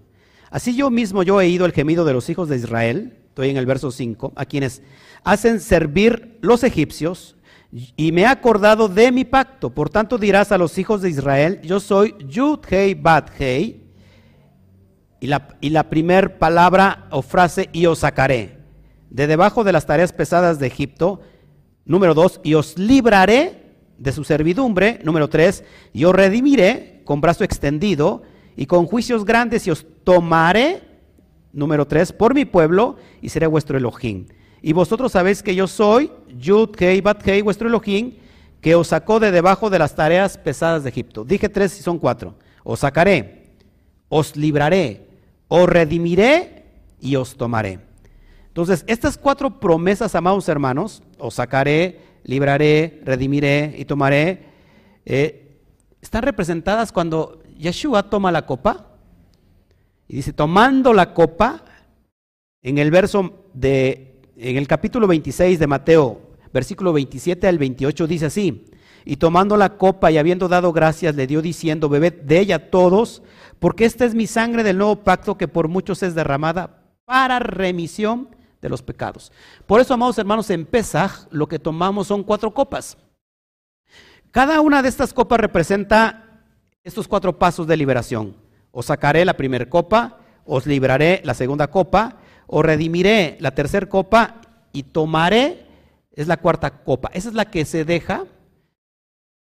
Así 0.51 0.75
yo 0.75 0.91
mismo 0.91 1.23
yo 1.23 1.41
he 1.41 1.47
oído 1.47 1.65
el 1.65 1.73
gemido 1.73 2.05
de 2.05 2.13
los 2.13 2.29
hijos 2.29 2.49
de 2.49 2.57
Israel, 2.57 3.19
estoy 3.29 3.51
en 3.51 3.57
el 3.57 3.67
verso 3.67 3.91
5, 3.91 4.33
a 4.35 4.45
quienes 4.45 4.83
hacen 5.23 5.61
servir 5.61 6.39
los 6.41 6.65
egipcios, 6.65 7.37
y 7.73 8.13
me 8.13 8.23
he 8.23 8.27
acordado 8.27 8.89
de 8.89 9.13
mi 9.13 9.25
pacto. 9.25 9.71
Por 9.71 9.91
tanto 9.91 10.19
dirás 10.19 10.53
a 10.53 10.59
los 10.59 10.77
hijos 10.79 11.03
de 11.03 11.11
Israel, 11.11 11.61
yo 11.63 11.81
soy 11.81 12.15
Yud 12.27 12.61
Hei 12.69 12.95
Bat 12.95 13.31
Hei, 13.39 13.87
y 15.21 15.27
la, 15.27 15.49
y 15.61 15.71
la 15.71 15.91
primer 15.91 16.39
palabra 16.39 17.07
o 17.11 17.23
frase, 17.23 17.69
y 17.73 17.87
os 17.87 18.01
sacaré 18.01 18.59
de 19.11 19.27
debajo 19.27 19.65
de 19.65 19.73
las 19.73 19.87
tareas 19.87 20.13
pesadas 20.13 20.59
de 20.59 20.67
Egipto. 20.67 21.21
Número 21.85 22.15
dos, 22.15 22.41
y 22.43 22.55
os 22.55 22.79
libraré 22.79 23.77
de 23.99 24.13
su 24.13 24.25
servidumbre. 24.25 25.01
Número 25.05 25.29
tres, 25.29 25.65
y 25.93 26.05
os 26.05 26.15
redimiré 26.15 27.03
con 27.05 27.21
brazo 27.21 27.45
extendido 27.45 28.23
y 28.57 28.67
con 28.67 28.87
juicios 28.87 29.25
grandes 29.25 29.67
y 29.67 29.71
os 29.71 29.87
tomaré, 30.05 30.83
número 31.53 31.87
tres, 31.87 32.13
por 32.13 32.35
mi 32.35 32.45
pueblo 32.45 32.97
y 33.21 33.29
seré 33.29 33.47
vuestro 33.47 33.77
Elohim. 33.77 34.27
Y 34.63 34.73
vosotros 34.73 35.13
sabéis 35.13 35.43
que 35.43 35.55
yo 35.55 35.67
soy 35.67 36.11
Yud 36.39 36.71
Kei 36.71 37.01
Bat 37.01 37.23
Kei, 37.23 37.43
vuestro 37.43 37.69
Elohim, 37.69 38.15
que 38.61 38.75
os 38.75 38.89
sacó 38.89 39.21
de 39.21 39.31
debajo 39.31 39.71
de 39.71 39.79
las 39.79 39.95
tareas 39.95 40.37
pesadas 40.37 40.83
de 40.83 40.91
Egipto. 40.91 41.25
Dije 41.25 41.49
tres 41.49 41.79
y 41.79 41.83
son 41.83 41.99
cuatro. 41.99 42.35
Os 42.63 42.81
sacaré, 42.81 43.47
os 44.09 44.37
libraré, 44.37 45.07
os 45.49 45.69
redimiré 45.69 46.65
y 47.01 47.17
os 47.17 47.37
tomaré. 47.37 47.81
Entonces, 48.49 48.85
estas 48.87 49.17
cuatro 49.17 49.61
promesas, 49.61 50.15
amados 50.15 50.49
hermanos, 50.49 51.03
os 51.19 51.35
sacaré, 51.35 52.01
libraré, 52.25 53.01
redimiré 53.05 53.75
y 53.79 53.85
tomaré, 53.85 54.45
eh, 55.07 55.59
están 56.03 56.23
representadas 56.23 56.93
cuando 56.93 57.43
Yeshua 57.57 58.11
toma 58.11 58.33
la 58.33 58.47
copa 58.47 58.87
y 60.09 60.17
dice, 60.17 60.33
tomando 60.33 60.93
la 60.93 61.15
copa, 61.15 61.65
en 62.63 62.79
el 62.79 62.91
verso 62.91 63.47
de, 63.55 64.10
en 64.43 64.57
el 64.57 64.67
capítulo 64.67 65.07
26 65.07 65.59
de 65.59 65.67
Mateo, 65.67 66.21
versículo 66.53 66.95
27 66.95 67.47
al 67.47 67.59
28, 67.59 68.07
dice 68.07 68.27
así, 68.27 68.65
y 69.05 69.17
tomando 69.17 69.57
la 69.57 69.77
copa 69.77 70.11
y 70.11 70.17
habiendo 70.17 70.49
dado 70.49 70.73
gracias, 70.73 71.15
le 71.15 71.27
dio 71.27 71.43
diciendo, 71.43 71.91
bebed 71.91 72.23
de 72.23 72.41
ella 72.41 72.71
todos, 72.71 73.23
porque 73.59 73.85
esta 73.85 74.07
es 74.07 74.15
mi 74.15 74.27
sangre 74.27 74.63
del 74.63 74.79
nuevo 74.79 74.97
pacto 74.97 75.37
que 75.37 75.47
por 75.47 75.69
muchos 75.69 76.03
es 76.03 76.15
derramada 76.15 76.85
para 77.05 77.39
remisión 77.39 78.35
de 78.63 78.71
los 78.71 78.83
pecados. 78.83 79.31
Por 79.67 79.81
eso, 79.81 79.93
amados 79.93 80.19
hermanos, 80.19 80.49
en 80.49 80.65
Pesaj 80.65 81.27
lo 81.31 81.47
que 81.47 81.59
tomamos 81.59 82.07
son 82.07 82.23
cuatro 82.23 82.53
copas. 82.53 82.97
Cada 84.31 84.61
una 84.61 84.81
de 84.81 84.89
estas 84.89 85.13
copas 85.13 85.41
representa 85.41 86.45
estos 86.83 87.09
cuatro 87.09 87.39
pasos 87.39 87.67
de 87.67 87.77
liberación. 87.77 88.37
Os 88.71 88.87
sacaré 88.87 89.25
la 89.25 89.37
primera 89.37 89.69
copa, 89.69 90.19
os 90.47 90.67
libraré 90.67 91.21
la 91.25 91.35
segunda 91.35 91.67
copa, 91.69 92.17
os 92.53 92.65
redimiré 92.65 93.37
la 93.41 93.55
tercera 93.55 93.89
copa 93.89 94.41
y 94.73 94.83
tomaré, 94.83 95.67
es 96.13 96.27
la 96.27 96.37
cuarta 96.37 96.83
copa. 96.83 97.11
Esa 97.15 97.29
es 97.29 97.35
la 97.35 97.45
que 97.45 97.65
se 97.65 97.85
deja 97.85 98.27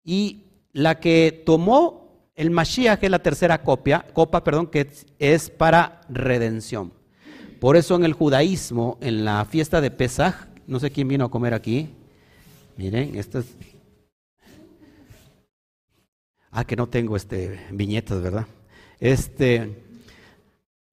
y 0.05 0.45
la 0.73 1.01
que 1.01 1.43
tomó 1.45 2.31
el 2.37 2.51
Mashiach 2.51 3.03
es 3.03 3.11
la 3.11 3.19
tercera 3.19 3.63
copia, 3.63 4.07
copa, 4.13 4.45
perdón, 4.45 4.69
que 4.69 4.89
es 5.19 5.51
para 5.51 6.03
redención. 6.09 6.93
Por 7.59 7.77
eso 7.77 7.97
en 7.97 8.05
el 8.05 8.13
judaísmo, 8.13 8.99
en 9.01 9.25
la 9.25 9.45
fiesta 9.45 9.81
de 9.81 9.91
Pesaj, 9.91 10.47
no 10.67 10.79
sé 10.79 10.91
quién 10.91 11.09
vino 11.09 11.25
a 11.25 11.31
comer 11.31 11.55
aquí. 11.55 11.89
Miren, 12.77 13.17
esto 13.17 13.41
es 13.41 13.57
Ah, 16.51 16.65
que 16.65 16.77
no 16.77 16.89
tengo 16.89 17.17
este 17.17 17.61
viñetas, 17.71 18.23
¿verdad? 18.23 18.47
Este 19.01 19.88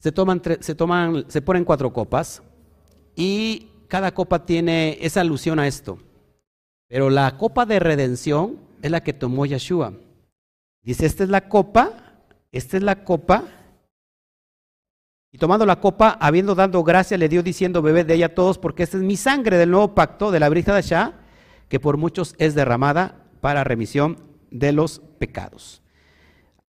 se 0.06 0.12
toman 0.12 0.40
se 0.60 0.76
toman 0.76 1.26
se 1.30 1.42
ponen 1.42 1.66
cuatro 1.66 1.92
copas 1.92 2.44
y 3.16 3.72
cada 3.88 4.14
copa 4.14 4.46
tiene 4.46 5.00
esa 5.02 5.22
alusión 5.22 5.58
a 5.58 5.66
esto. 5.66 5.98
Pero 6.88 7.10
la 7.10 7.38
copa 7.38 7.66
de 7.66 7.80
redención 7.80 8.60
es 8.84 8.92
la 8.92 9.02
que 9.02 9.14
tomó 9.14 9.48
Yeshua. 9.48 9.94
Dice, 10.84 11.08
esta 11.08 11.24
es 11.24 11.30
la 11.32 11.50
copa, 11.50 12.22
esta 12.52 12.78
es 12.78 12.84
la 12.84 13.04
copa. 13.04 13.46
Y 15.32 15.40
tomando 15.40 15.66
la 15.66 15.80
copa, 15.80 16.20
habiendo 16.22 16.54
dado 16.54 16.84
gracia, 16.84 17.18
le 17.18 17.28
dio 17.28 17.42
diciendo, 17.42 17.82
bebed 17.82 18.06
de 18.06 18.14
ella 18.14 18.36
todos, 18.36 18.60
porque 18.60 18.84
esta 18.84 18.98
es 18.98 19.04
mi 19.04 19.18
sangre 19.18 19.58
del 19.58 19.72
nuevo 19.72 19.96
pacto, 19.96 20.30
de 20.30 20.40
la 20.40 20.50
brisa 20.50 20.76
de 20.76 20.84
Shah, 20.84 21.14
que 21.68 21.80
por 21.80 21.98
muchos 21.98 22.36
es 22.38 22.54
derramada 22.54 23.26
para 23.42 23.64
remisión 23.64 24.20
de 24.52 24.72
los 24.72 25.00
pecados. 25.18 25.82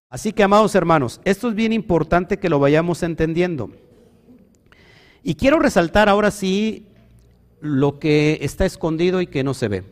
Así 0.08 0.32
que, 0.32 0.42
amados 0.42 0.74
hermanos, 0.74 1.20
esto 1.24 1.48
es 1.48 1.54
bien 1.54 1.72
importante 1.72 2.38
que 2.38 2.48
lo 2.48 2.58
vayamos 2.58 3.02
entendiendo. 3.02 3.70
Y 5.22 5.34
quiero 5.34 5.58
resaltar 5.58 6.08
ahora 6.08 6.30
sí 6.30 6.86
lo 7.60 7.98
que 7.98 8.38
está 8.42 8.64
escondido 8.64 9.20
y 9.20 9.26
que 9.26 9.42
no 9.42 9.54
se 9.54 9.68
ve. 9.68 9.84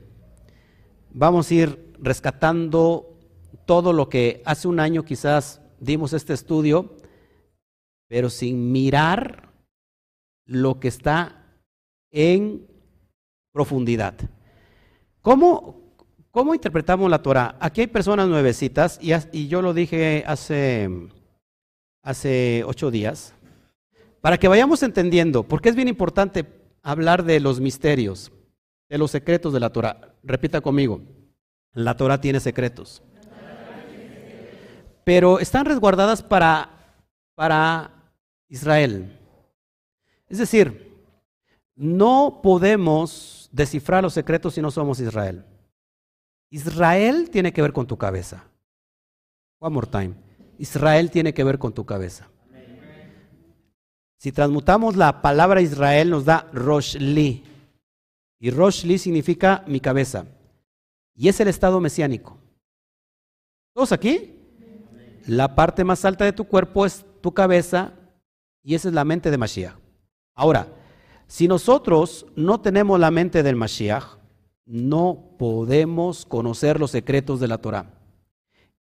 Vamos 1.10 1.50
a 1.50 1.54
ir 1.54 1.94
rescatando 1.98 3.18
todo 3.66 3.92
lo 3.92 4.08
que 4.08 4.42
hace 4.44 4.68
un 4.68 4.78
año 4.78 5.04
quizás 5.04 5.60
dimos 5.80 6.12
este 6.12 6.32
estudio, 6.32 6.96
pero 8.08 8.30
sin 8.30 8.70
mirar 8.72 9.52
lo 10.46 10.78
que 10.78 10.88
está 10.88 11.56
en 12.12 12.66
profundidad. 13.52 14.14
¿Cómo, 15.22 15.83
¿Cómo 16.34 16.52
interpretamos 16.52 17.08
la 17.08 17.22
Torah? 17.22 17.54
Aquí 17.60 17.82
hay 17.82 17.86
personas 17.86 18.26
nuevecitas 18.26 18.98
y, 19.00 19.46
yo 19.46 19.62
lo 19.62 19.72
dije 19.72 20.24
hace, 20.26 20.90
hace 22.02 22.64
ocho 22.66 22.90
días, 22.90 23.32
para 24.20 24.36
que 24.36 24.48
vayamos 24.48 24.82
entendiendo, 24.82 25.44
porque 25.44 25.68
es 25.68 25.76
bien 25.76 25.86
importante 25.86 26.44
hablar 26.82 27.22
de 27.22 27.38
los 27.38 27.60
misterios, 27.60 28.32
de 28.88 28.98
los 28.98 29.12
secretos 29.12 29.52
de 29.52 29.60
la 29.60 29.70
Torah. 29.70 30.16
Repita 30.24 30.60
conmigo, 30.60 31.02
la 31.72 31.96
Torah 31.96 32.20
tiene 32.20 32.40
secretos, 32.40 33.00
pero 35.04 35.38
están 35.38 35.66
resguardadas 35.66 36.20
para, 36.20 36.96
para 37.36 37.92
Israel. 38.48 39.20
Es 40.28 40.38
decir, 40.38 40.98
no 41.76 42.40
podemos 42.42 43.48
descifrar 43.52 44.02
los 44.02 44.14
secretos 44.14 44.54
si 44.54 44.60
no 44.60 44.72
somos 44.72 44.98
Israel. 44.98 45.44
Israel 46.54 47.30
tiene 47.30 47.52
que 47.52 47.62
ver 47.62 47.72
con 47.72 47.84
tu 47.84 47.98
cabeza. 47.98 48.44
One 49.58 49.74
more 49.74 49.88
time. 49.88 50.14
Israel 50.56 51.10
tiene 51.10 51.34
que 51.34 51.42
ver 51.42 51.58
con 51.58 51.72
tu 51.72 51.84
cabeza. 51.84 52.28
Si 54.18 54.30
transmutamos 54.30 54.94
la 54.94 55.20
palabra 55.20 55.60
Israel 55.60 56.10
nos 56.10 56.24
da 56.24 56.48
Roshli. 56.52 57.42
Y 58.38 58.50
Roshli 58.50 58.98
significa 58.98 59.64
mi 59.66 59.80
cabeza. 59.80 60.26
Y 61.16 61.26
es 61.26 61.40
el 61.40 61.48
estado 61.48 61.80
mesiánico. 61.80 62.38
¿Todos 63.72 63.90
aquí? 63.90 64.38
La 65.26 65.56
parte 65.56 65.82
más 65.82 66.04
alta 66.04 66.24
de 66.24 66.32
tu 66.32 66.44
cuerpo 66.44 66.86
es 66.86 67.04
tu 67.20 67.34
cabeza 67.34 67.94
y 68.62 68.76
esa 68.76 68.86
es 68.86 68.94
la 68.94 69.04
mente 69.04 69.32
de 69.32 69.38
Mashiach. 69.38 69.74
Ahora, 70.36 70.68
si 71.26 71.48
nosotros 71.48 72.26
no 72.36 72.60
tenemos 72.60 73.00
la 73.00 73.10
mente 73.10 73.42
del 73.42 73.56
Mashiach, 73.56 74.22
no 74.66 75.36
podemos 75.38 76.24
conocer 76.26 76.80
los 76.80 76.90
secretos 76.90 77.40
de 77.40 77.48
la 77.48 77.58
Torah. 77.58 77.90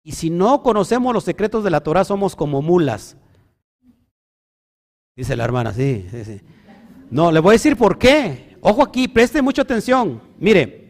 Y 0.02 0.12
si 0.12 0.30
no 0.30 0.62
conocemos 0.62 1.14
los 1.14 1.24
secretos 1.24 1.64
de 1.64 1.70
la 1.70 1.82
Torah, 1.82 2.04
somos 2.04 2.36
como 2.36 2.62
mulas. 2.62 3.16
Dice 5.16 5.36
la 5.36 5.44
hermana, 5.44 5.72
sí, 5.72 6.06
sí, 6.10 6.24
sí. 6.24 6.40
No, 7.10 7.30
le 7.30 7.40
voy 7.40 7.52
a 7.52 7.52
decir 7.52 7.76
por 7.76 7.98
qué. 7.98 8.56
Ojo 8.60 8.82
aquí, 8.82 9.08
preste 9.08 9.40
mucha 9.40 9.62
atención. 9.62 10.20
Mire, 10.38 10.84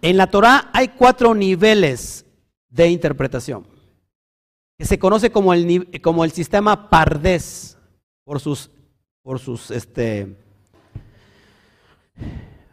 en 0.00 0.16
la 0.16 0.28
Torah 0.28 0.70
hay 0.72 0.88
cuatro 0.88 1.34
niveles 1.34 2.24
de 2.68 2.88
interpretación. 2.88 3.66
Que 4.78 4.84
se 4.84 4.98
conoce 4.98 5.30
como 5.30 5.52
el, 5.52 6.00
como 6.00 6.24
el 6.24 6.32
sistema 6.32 6.88
Pardes 6.88 7.76
por 8.24 8.40
sus, 8.40 8.70
por 9.22 9.38
sus, 9.38 9.70
este, 9.70 10.36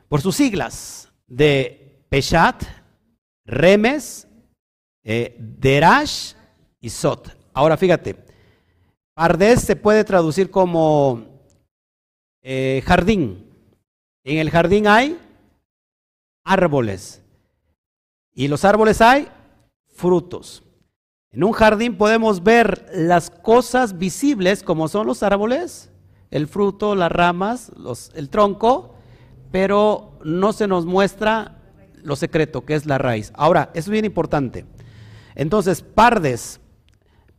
por 0.10 0.22
sus 0.22 0.36
siglas 0.36 1.10
de 1.28 2.04
Peshat, 2.10 2.64
Remes, 3.46 4.28
eh, 5.04 5.36
Derash 5.40 6.34
y 6.82 6.90
Sot. 6.90 7.38
Ahora 7.54 7.78
fíjate, 7.78 8.26
Pardes 9.14 9.62
se 9.62 9.76
puede 9.76 10.04
traducir 10.04 10.50
como 10.50 11.26
eh, 12.42 12.82
jardín. 12.86 13.46
En 14.24 14.38
el 14.40 14.50
jardín 14.50 14.88
hay 14.88 15.20
árboles 16.44 17.22
y 18.34 18.48
los 18.48 18.66
árboles 18.66 19.02
hay 19.02 19.28
frutos. 19.94 20.64
En 21.32 21.44
un 21.44 21.52
jardín 21.52 21.98
podemos 21.98 22.42
ver 22.42 22.90
las 22.94 23.30
cosas 23.30 23.98
visibles 23.98 24.64
como 24.64 24.88
son 24.88 25.06
los 25.06 25.22
árboles, 25.22 25.92
el 26.32 26.48
fruto, 26.48 26.96
las 26.96 27.12
ramas, 27.12 27.72
el 28.16 28.30
tronco, 28.30 28.96
pero 29.52 30.20
no 30.24 30.54
se 30.54 30.68
nos 30.68 30.86
muestra 30.86 31.58
lo 32.04 32.16
secreto, 32.16 32.66
que 32.66 32.76
es 32.76 32.86
la 32.86 32.98
raíz. 32.98 33.32
Ahora, 33.36 33.72
es 33.74 33.90
bien 33.90 34.06
importante. 34.06 34.66
Entonces, 35.36 35.82
pardes, 35.82 36.60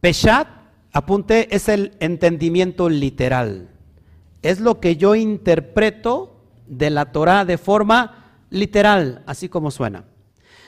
peshat, 0.00 0.48
apunte, 0.92 1.54
es 1.54 1.68
el 1.68 1.96
entendimiento 2.00 2.88
literal. 2.88 3.68
Es 4.42 4.60
lo 4.60 4.80
que 4.80 4.96
yo 4.96 5.14
interpreto 5.14 6.36
de 6.66 6.90
la 6.90 7.12
Torah 7.12 7.44
de 7.44 7.58
forma 7.58 8.32
literal, 8.50 9.22
así 9.26 9.48
como 9.48 9.70
suena. 9.70 10.04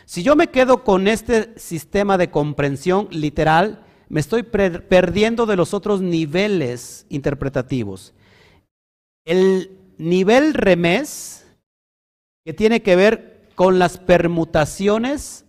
Si 0.05 0.23
yo 0.23 0.37
me 0.37 0.49
quedo 0.49 0.85
con 0.85 1.09
este 1.09 1.59
sistema 1.59 2.19
de 2.19 2.31
comprensión 2.31 3.09
literal, 3.11 3.85
me 4.09 4.21
estoy 4.21 4.43
perdiendo 4.43 5.47
de 5.47 5.57
los 5.57 5.73
otros 5.73 6.03
niveles 6.03 7.07
interpretativos. 7.09 8.13
El 9.25 9.82
nivel 10.09 10.55
remés, 10.55 11.47
que 12.45 12.53
tiene 12.53 12.83
que 12.83 12.97
ver 12.97 13.49
con 13.55 13.79
las 13.79 13.99
permutaciones 13.99 15.45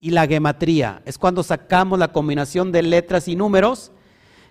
y 0.00 0.10
la 0.10 0.26
gematría, 0.26 1.02
es 1.04 1.18
cuando 1.18 1.42
sacamos 1.42 1.98
la 1.98 2.12
combinación 2.12 2.72
de 2.72 2.82
letras 2.82 3.28
y 3.28 3.36
números, 3.36 3.92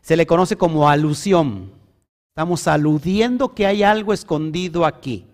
se 0.01 0.15
le 0.15 0.27
conoce 0.27 0.55
como 0.57 0.89
alusión. 0.89 1.73
Estamos 2.29 2.67
aludiendo 2.67 3.55
que 3.55 3.65
hay 3.65 3.83
algo 3.83 4.13
escondido 4.13 4.85
aquí. 4.85 5.25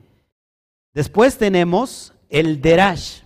Después 0.94 1.38
tenemos 1.38 2.14
el 2.30 2.62
derash. 2.62 3.22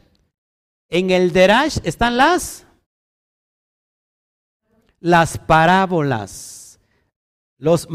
En 0.89 1.11
el 1.11 1.33
derash 1.33 1.79
están 1.83 2.17
las 2.17 2.65
las 5.05 5.37
parábolas, 5.37 6.64
los, 7.65 7.87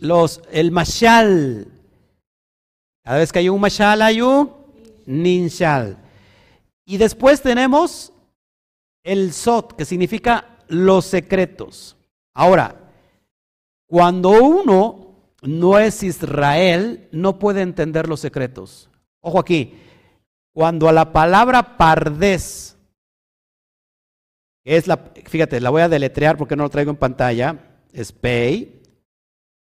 los, 0.00 0.40
el 0.50 0.70
mashal. 0.70 1.68
Cada 3.04 3.18
vez 3.18 3.30
que 3.30 3.40
hay 3.40 3.50
un 3.50 3.60
mashal 3.60 4.00
hay 4.00 4.22
un 4.22 4.50
ninshal. 5.04 5.98
Y 6.86 6.96
después 6.96 7.42
tenemos 7.42 8.14
el 9.04 9.34
sot, 9.34 9.76
que 9.76 9.84
significa 9.84 10.56
los 10.68 11.04
secretos. 11.04 11.98
Ahora, 12.32 12.90
cuando 13.86 14.30
uno 14.30 15.16
no 15.42 15.78
es 15.78 16.02
Israel, 16.02 17.06
no 17.12 17.38
puede 17.38 17.60
entender 17.60 18.08
los 18.08 18.20
secretos. 18.20 18.88
Ojo 19.20 19.38
aquí, 19.38 19.74
cuando 20.54 20.88
a 20.88 20.92
la 20.92 21.12
palabra 21.12 21.76
pardés 21.76 22.74
es 24.64 24.86
la, 24.86 24.96
fíjate, 25.26 25.60
la 25.60 25.68
voy 25.68 25.82
a 25.82 25.90
deletrear 25.90 26.38
porque 26.38 26.56
no 26.56 26.62
lo 26.62 26.70
traigo 26.70 26.90
en 26.90 26.96
pantalla. 26.96 27.82
Es 27.92 28.12
Pei, 28.12 28.79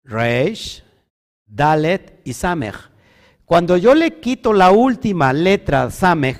Reish, 0.04 0.82
Dalet 1.46 2.20
y 2.24 2.32
Samech. 2.32 2.90
Cuando 3.44 3.76
yo 3.76 3.94
le 3.94 4.20
quito 4.20 4.52
la 4.52 4.70
última 4.70 5.32
letra 5.32 5.90
Samech, 5.90 6.38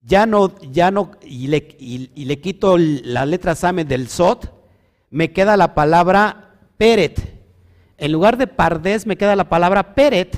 ya 0.00 0.26
no, 0.26 0.58
ya 0.60 0.90
no, 0.90 1.12
y 1.22 1.48
le, 1.48 1.76
y 1.78 2.24
le 2.24 2.40
quito 2.40 2.76
la 2.78 3.26
letra 3.26 3.54
Samech 3.54 3.88
del 3.88 4.08
Sot, 4.08 4.52
me 5.10 5.32
queda 5.32 5.56
la 5.56 5.74
palabra 5.74 6.58
Peret. 6.76 7.34
En 7.98 8.12
lugar 8.12 8.36
de 8.36 8.46
Pardés 8.46 9.06
me 9.06 9.16
queda 9.16 9.34
la 9.34 9.48
palabra 9.48 9.94
Peret, 9.94 10.36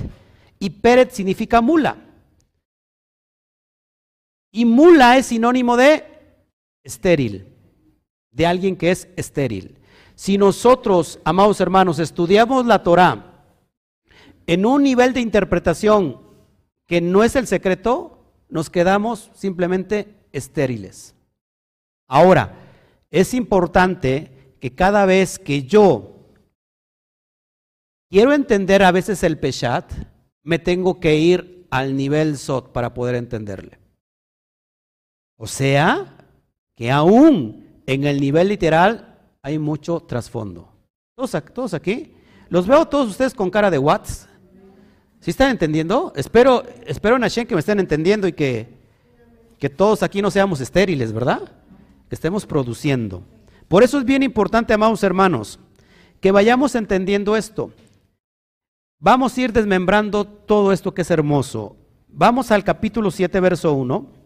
y 0.59 0.69
Peret 0.69 1.11
significa 1.11 1.61
mula. 1.61 1.97
Y 4.51 4.65
mula 4.65 5.17
es 5.17 5.27
sinónimo 5.27 5.77
de 5.77 6.03
estéril, 6.83 7.47
de 8.31 8.45
alguien 8.45 8.75
que 8.75 8.91
es 8.91 9.07
estéril. 9.15 9.78
Si 10.19 10.37
nosotros, 10.37 11.17
amados 11.23 11.61
hermanos, 11.61 11.97
estudiamos 11.97 12.65
la 12.65 12.83
Torah 12.83 13.41
en 14.47 14.65
un 14.65 14.83
nivel 14.83 15.13
de 15.13 15.21
interpretación 15.21 16.19
que 16.87 16.99
no 16.99 17.23
es 17.23 17.37
el 17.37 17.47
secreto, 17.47 18.21
nos 18.49 18.69
quedamos 18.69 19.31
simplemente 19.33 20.13
estériles. 20.33 21.15
Ahora, 22.05 22.53
es 23.09 23.33
importante 23.33 24.57
que 24.59 24.75
cada 24.75 25.05
vez 25.05 25.39
que 25.39 25.63
yo 25.63 26.17
quiero 28.09 28.33
entender 28.33 28.83
a 28.83 28.91
veces 28.91 29.23
el 29.23 29.39
Peshat, 29.39 29.89
me 30.43 30.59
tengo 30.59 30.99
que 30.99 31.15
ir 31.15 31.65
al 31.69 31.95
nivel 31.95 32.37
Sot 32.37 32.73
para 32.73 32.93
poder 32.93 33.15
entenderle. 33.15 33.79
O 35.37 35.47
sea, 35.47 36.17
que 36.75 36.91
aún 36.91 37.81
en 37.85 38.03
el 38.03 38.19
nivel 38.19 38.49
literal 38.49 39.08
hay 39.41 39.59
mucho 39.59 39.99
trasfondo. 39.99 40.69
¿Todos, 41.15 41.73
aquí? 41.73 42.13
Los 42.49 42.65
veo 42.65 42.85
todos 42.85 43.09
ustedes 43.09 43.33
con 43.33 43.49
cara 43.49 43.69
de 43.69 43.77
watts. 43.77 44.27
¿Sí 45.19 45.31
están 45.31 45.51
entendiendo? 45.51 46.13
Espero, 46.15 46.63
espero 46.85 47.17
en 47.17 47.45
que 47.45 47.53
me 47.55 47.59
estén 47.59 47.79
entendiendo 47.79 48.27
y 48.27 48.33
que, 48.33 48.69
que 49.57 49.69
todos 49.69 50.01
aquí 50.01 50.21
no 50.21 50.31
seamos 50.31 50.61
estériles, 50.61 51.11
¿verdad? 51.11 51.51
Que 52.07 52.15
estemos 52.15 52.45
produciendo. 52.45 53.23
Por 53.67 53.83
eso 53.83 53.97
es 53.97 54.05
bien 54.05 54.23
importante, 54.23 54.73
amados 54.73 55.03
hermanos, 55.03 55.59
que 56.21 56.31
vayamos 56.31 56.73
entendiendo 56.75 57.35
esto. 57.35 57.71
Vamos 58.99 59.37
a 59.37 59.41
ir 59.41 59.53
desmembrando 59.53 60.25
todo 60.25 60.71
esto 60.71 60.93
que 60.93 61.01
es 61.01 61.11
hermoso. 61.11 61.75
Vamos 62.07 62.51
al 62.51 62.63
capítulo 62.63 63.11
7, 63.11 63.39
verso 63.39 63.73
1 63.73 64.19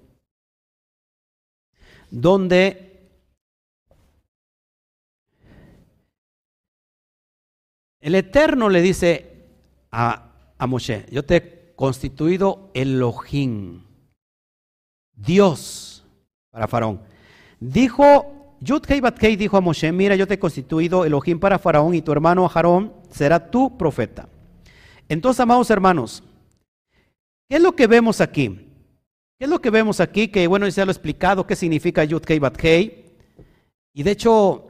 donde 2.14 2.93
el 8.04 8.16
Eterno 8.16 8.68
le 8.68 8.82
dice 8.82 9.46
a, 9.90 10.30
Moshe, 10.68 11.06
yo 11.10 11.24
te 11.24 11.36
he 11.38 11.74
constituido 11.74 12.70
Elohim, 12.74 13.82
Dios 15.16 16.06
para 16.52 16.68
Faraón. 16.68 17.00
Dijo, 17.62 18.58
Yudhei 18.60 19.00
Batkei 19.00 19.38
dijo 19.38 19.56
a 19.56 19.62
Moshe, 19.62 19.90
mira, 19.94 20.18
yo 20.18 20.28
te 20.28 20.34
he 20.34 20.40
constituido 20.40 21.06
Elohim 21.06 21.40
para 21.40 21.58
Faraón 21.58 21.96
y 21.96 22.02
tu 22.02 22.12
hermano 22.12 22.46
Aarón 22.46 22.92
será 23.10 23.50
tu 23.50 23.78
profeta. 23.78 24.28
Entonces, 25.08 25.40
amados 25.40 25.70
hermanos, 25.70 26.24
¿qué 27.48 27.56
es 27.56 27.62
lo 27.62 27.74
que 27.74 27.88
vemos 27.88 28.20
aquí? 28.20 28.68
¿Qué 29.40 29.46
es 29.46 29.50
lo 29.50 29.62
que 29.62 29.70
vemos 29.70 30.02
aquí? 30.02 30.28
Que 30.28 30.46
bueno, 30.48 30.68
ya 30.68 30.84
lo 30.84 30.92
he 30.92 30.94
explicado, 30.94 31.48
qué 31.48 31.56
significa 31.56 32.04
Yud 32.04 32.24
Kei 32.24 32.40
Bat 32.40 32.58
Kei. 32.58 33.06
Y 33.94 34.04
de 34.04 34.12
hecho, 34.12 34.68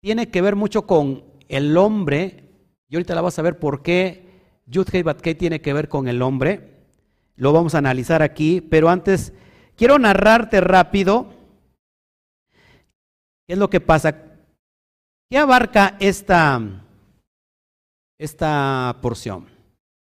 tiene 0.00 0.30
que 0.30 0.40
ver 0.40 0.56
mucho 0.56 0.86
con 0.86 1.22
el 1.48 1.76
hombre. 1.76 2.45
Y 2.88 2.96
ahorita 2.96 3.14
la 3.14 3.20
vas 3.20 3.38
a 3.38 3.42
ver 3.42 3.58
por 3.58 3.82
qué 3.82 4.26
Yud 4.66 4.86
tiene 5.38 5.60
que 5.60 5.72
ver 5.72 5.88
con 5.88 6.08
el 6.08 6.22
hombre. 6.22 6.74
Lo 7.36 7.52
vamos 7.52 7.74
a 7.74 7.78
analizar 7.78 8.22
aquí. 8.22 8.60
Pero 8.60 8.88
antes, 8.88 9.32
quiero 9.76 9.98
narrarte 9.98 10.60
rápido 10.60 11.32
qué 13.46 13.54
es 13.54 13.58
lo 13.58 13.70
que 13.70 13.80
pasa. 13.80 14.22
¿Qué 15.30 15.38
abarca 15.38 15.96
esta, 15.98 16.60
esta 18.18 18.98
porción? 19.02 19.46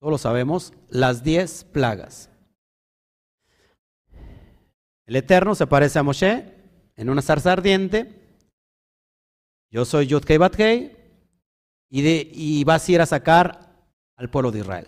Todos 0.00 0.12
lo 0.12 0.18
sabemos, 0.18 0.72
las 0.88 1.22
diez 1.22 1.64
plagas. 1.64 2.30
El 5.06 5.16
Eterno 5.16 5.54
se 5.54 5.66
parece 5.66 5.98
a 5.98 6.02
Moshe 6.02 6.54
en 6.96 7.10
una 7.10 7.20
zarza 7.20 7.52
ardiente. 7.52 8.16
Yo 9.70 9.84
soy 9.84 10.08
Batkei 10.38 10.99
y, 11.90 12.00
y 12.32 12.64
vas 12.64 12.88
a 12.88 12.92
ir 12.92 13.00
a 13.00 13.06
sacar 13.06 13.70
al 14.16 14.30
pueblo 14.30 14.52
de 14.52 14.60
Israel. 14.60 14.86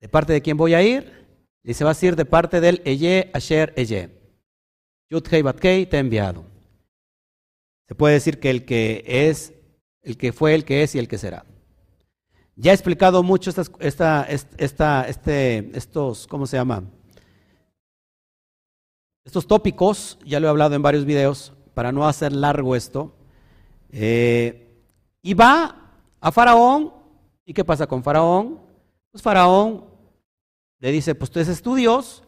¿De 0.00 0.08
parte 0.08 0.32
de 0.32 0.42
quién 0.42 0.56
voy 0.56 0.74
a 0.74 0.82
ir? 0.82 1.26
Dice, 1.62 1.84
vas 1.84 2.02
a 2.02 2.06
ir 2.06 2.16
de 2.16 2.24
parte 2.24 2.60
del 2.60 2.80
Eye 2.84 3.30
Asher 3.34 3.72
Eye. 3.76 4.10
Yudkei 5.10 5.42
Batkei 5.42 5.86
te 5.86 5.96
he 5.96 6.00
enviado. 6.00 6.44
Se 7.88 7.94
puede 7.94 8.14
decir 8.14 8.40
que 8.40 8.50
el 8.50 8.64
que 8.64 9.04
es, 9.06 9.52
el 10.02 10.16
que 10.16 10.32
fue, 10.32 10.54
el 10.54 10.64
que 10.64 10.82
es 10.82 10.94
y 10.94 10.98
el 10.98 11.08
que 11.08 11.18
será. 11.18 11.44
Ya 12.56 12.70
he 12.70 12.74
explicado 12.74 13.22
mucho 13.22 13.50
estas, 13.50 13.70
esta, 13.80 14.26
esta, 14.58 15.08
este, 15.08 15.70
estos, 15.76 16.26
¿cómo 16.26 16.46
se 16.46 16.56
llama? 16.56 16.84
Estos 19.24 19.46
tópicos, 19.46 20.18
ya 20.24 20.40
lo 20.40 20.46
he 20.46 20.50
hablado 20.50 20.74
en 20.74 20.82
varios 20.82 21.04
videos, 21.04 21.52
para 21.74 21.92
no 21.92 22.06
hacer 22.06 22.32
largo 22.32 22.74
esto. 22.74 23.14
Eh, 23.90 24.72
y 25.22 25.34
va 25.34 25.85
a 26.20 26.32
Faraón, 26.32 26.92
¿y 27.44 27.52
qué 27.52 27.64
pasa 27.64 27.86
con 27.86 28.02
Faraón? 28.02 28.60
Pues 29.10 29.22
Faraón 29.22 29.84
le 30.78 30.90
dice, 30.92 31.14
pues 31.14 31.30
tú 31.30 31.40
eres 31.40 31.62
tu 31.62 31.74
Dios 31.74 32.22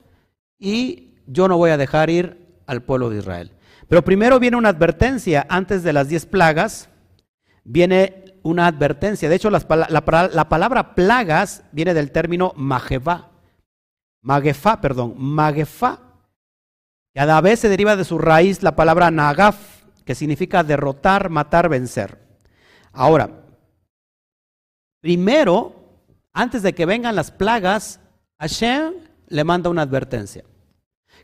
y 0.59 1.15
yo 1.27 1.49
no 1.49 1.57
voy 1.57 1.71
a 1.71 1.77
dejar 1.77 2.11
ir 2.11 2.47
al 2.67 2.83
pueblo 2.83 3.11
de 3.11 3.19
Israel. 3.19 3.53
Pero 3.89 4.05
primero 4.05 4.39
viene 4.39 4.57
una 4.57 4.69
advertencia, 4.69 5.47
antes 5.49 5.83
de 5.83 5.93
las 5.93 6.09
diez 6.09 6.27
plagas, 6.27 6.89
viene 7.65 8.37
una 8.43 8.67
advertencia. 8.67 9.29
De 9.29 9.37
hecho, 9.37 9.51
la, 9.51 9.65
la, 9.69 10.49
palabra 10.49 10.95
plagas 10.95 11.65
viene 11.73 11.95
del 11.95 12.11
término 12.11 12.53
magefá. 12.57 13.31
Magefá, 14.23 14.81
perdón, 14.81 15.15
magefá 15.17 16.09
cada 17.19 17.41
vez 17.41 17.59
se 17.59 17.69
deriva 17.69 17.97
de 17.97 18.05
su 18.05 18.17
raíz 18.17 18.63
la 18.63 18.77
palabra 18.77 19.11
nagaf, 19.11 19.57
que 20.05 20.15
significa 20.15 20.63
derrotar, 20.63 21.31
matar, 21.31 21.69
vencer. 21.69 22.17
Ahora, 22.93 23.43
primero, 25.01 25.75
antes 26.33 26.63
de 26.63 26.75
que 26.75 26.87
vengan 26.87 27.17
las 27.17 27.31
plagas, 27.31 28.01
Hashem 28.39 28.95
le 29.29 29.45
manda 29.45 29.71
una 29.71 29.83
advertencia. 29.83 30.45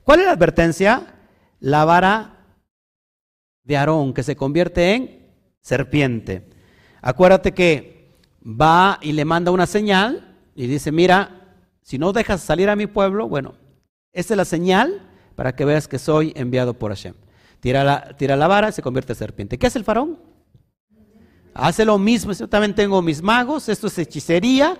¿Cuál 0.02 0.20
es 0.20 0.26
la 0.26 0.32
advertencia? 0.32 1.14
La 1.60 1.84
vara 1.84 2.46
de 3.62 3.76
Aarón, 3.76 4.12
que 4.12 4.22
se 4.22 4.36
convierte 4.36 4.94
en 4.94 5.32
serpiente. 5.60 6.50
Acuérdate 7.00 7.52
que 7.52 8.12
va 8.44 8.98
y 9.00 9.12
le 9.12 9.24
manda 9.24 9.50
una 9.50 9.66
señal 9.66 10.36
y 10.54 10.66
dice, 10.66 10.92
mira, 10.92 11.56
si 11.80 11.98
no 11.98 12.12
dejas 12.12 12.42
salir 12.42 12.68
a 12.68 12.76
mi 12.76 12.86
pueblo, 12.86 13.28
bueno, 13.28 13.54
esta 14.12 14.34
es 14.34 14.38
la 14.38 14.44
señal 14.44 15.10
para 15.34 15.56
que 15.56 15.64
veas 15.64 15.88
que 15.88 15.98
soy 15.98 16.32
enviado 16.36 16.74
por 16.74 16.90
Hashem. 16.90 17.14
Tira 17.60 17.82
la, 17.82 18.16
tira 18.16 18.36
la 18.36 18.46
vara 18.46 18.68
y 18.68 18.72
se 18.72 18.82
convierte 18.82 19.12
en 19.12 19.18
serpiente. 19.18 19.58
¿Qué 19.58 19.66
hace 19.66 19.78
el 19.78 19.84
faraón? 19.84 20.18
Hace 21.54 21.84
lo 21.84 21.98
mismo. 21.98 22.32
Yo 22.32 22.48
también 22.48 22.74
tengo 22.74 23.00
mis 23.00 23.22
magos, 23.22 23.68
esto 23.68 23.86
es 23.86 23.98
hechicería. 23.98 24.76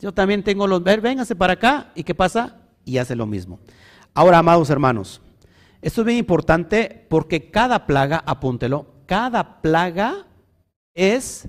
Yo 0.00 0.12
también 0.12 0.42
tengo 0.42 0.66
los... 0.66 0.82
Véngase 0.82 1.36
para 1.36 1.52
acá. 1.52 1.92
¿Y 1.94 2.02
qué 2.02 2.14
pasa? 2.14 2.56
Y 2.84 2.98
hace 2.98 3.14
lo 3.14 3.26
mismo. 3.26 3.60
Ahora, 4.14 4.38
amados 4.38 4.70
hermanos, 4.70 5.20
esto 5.82 6.00
es 6.00 6.06
bien 6.06 6.18
importante 6.18 7.06
porque 7.10 7.50
cada 7.50 7.86
plaga, 7.86 8.22
apúntelo, 8.26 8.86
cada 9.06 9.60
plaga 9.60 10.26
es 10.94 11.48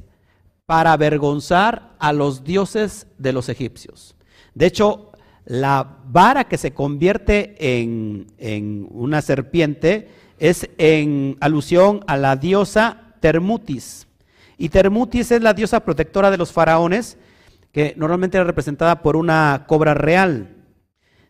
para 0.66 0.92
avergonzar 0.94 1.96
a 2.00 2.12
los 2.12 2.44
dioses 2.44 3.08
de 3.18 3.32
los 3.32 3.50
egipcios. 3.50 4.16
De 4.54 4.66
hecho, 4.66 5.12
la 5.46 6.00
vara 6.08 6.46
que 6.46 6.58
se 6.58 6.74
convierte 6.74 7.56
en, 7.60 8.88
una 8.90 9.22
serpiente 9.22 10.10
es 10.40 10.70
en 10.78 11.38
alusión 11.40 12.02
a 12.08 12.18
la 12.18 12.36
diosa 12.36 13.14
Termutis. 13.20 14.05
Y 14.58 14.70
Termutis 14.70 15.32
es 15.32 15.42
la 15.42 15.54
diosa 15.54 15.82
protectora 15.82 16.32
de 16.32 16.38
los 16.38 16.52
faraones, 16.52 17.18
que 17.72 17.94
normalmente 17.98 18.38
era 18.38 18.46
representada 18.46 19.02
por 19.02 19.16
una 19.16 19.66
cobra 19.68 19.94
real. 19.94 20.56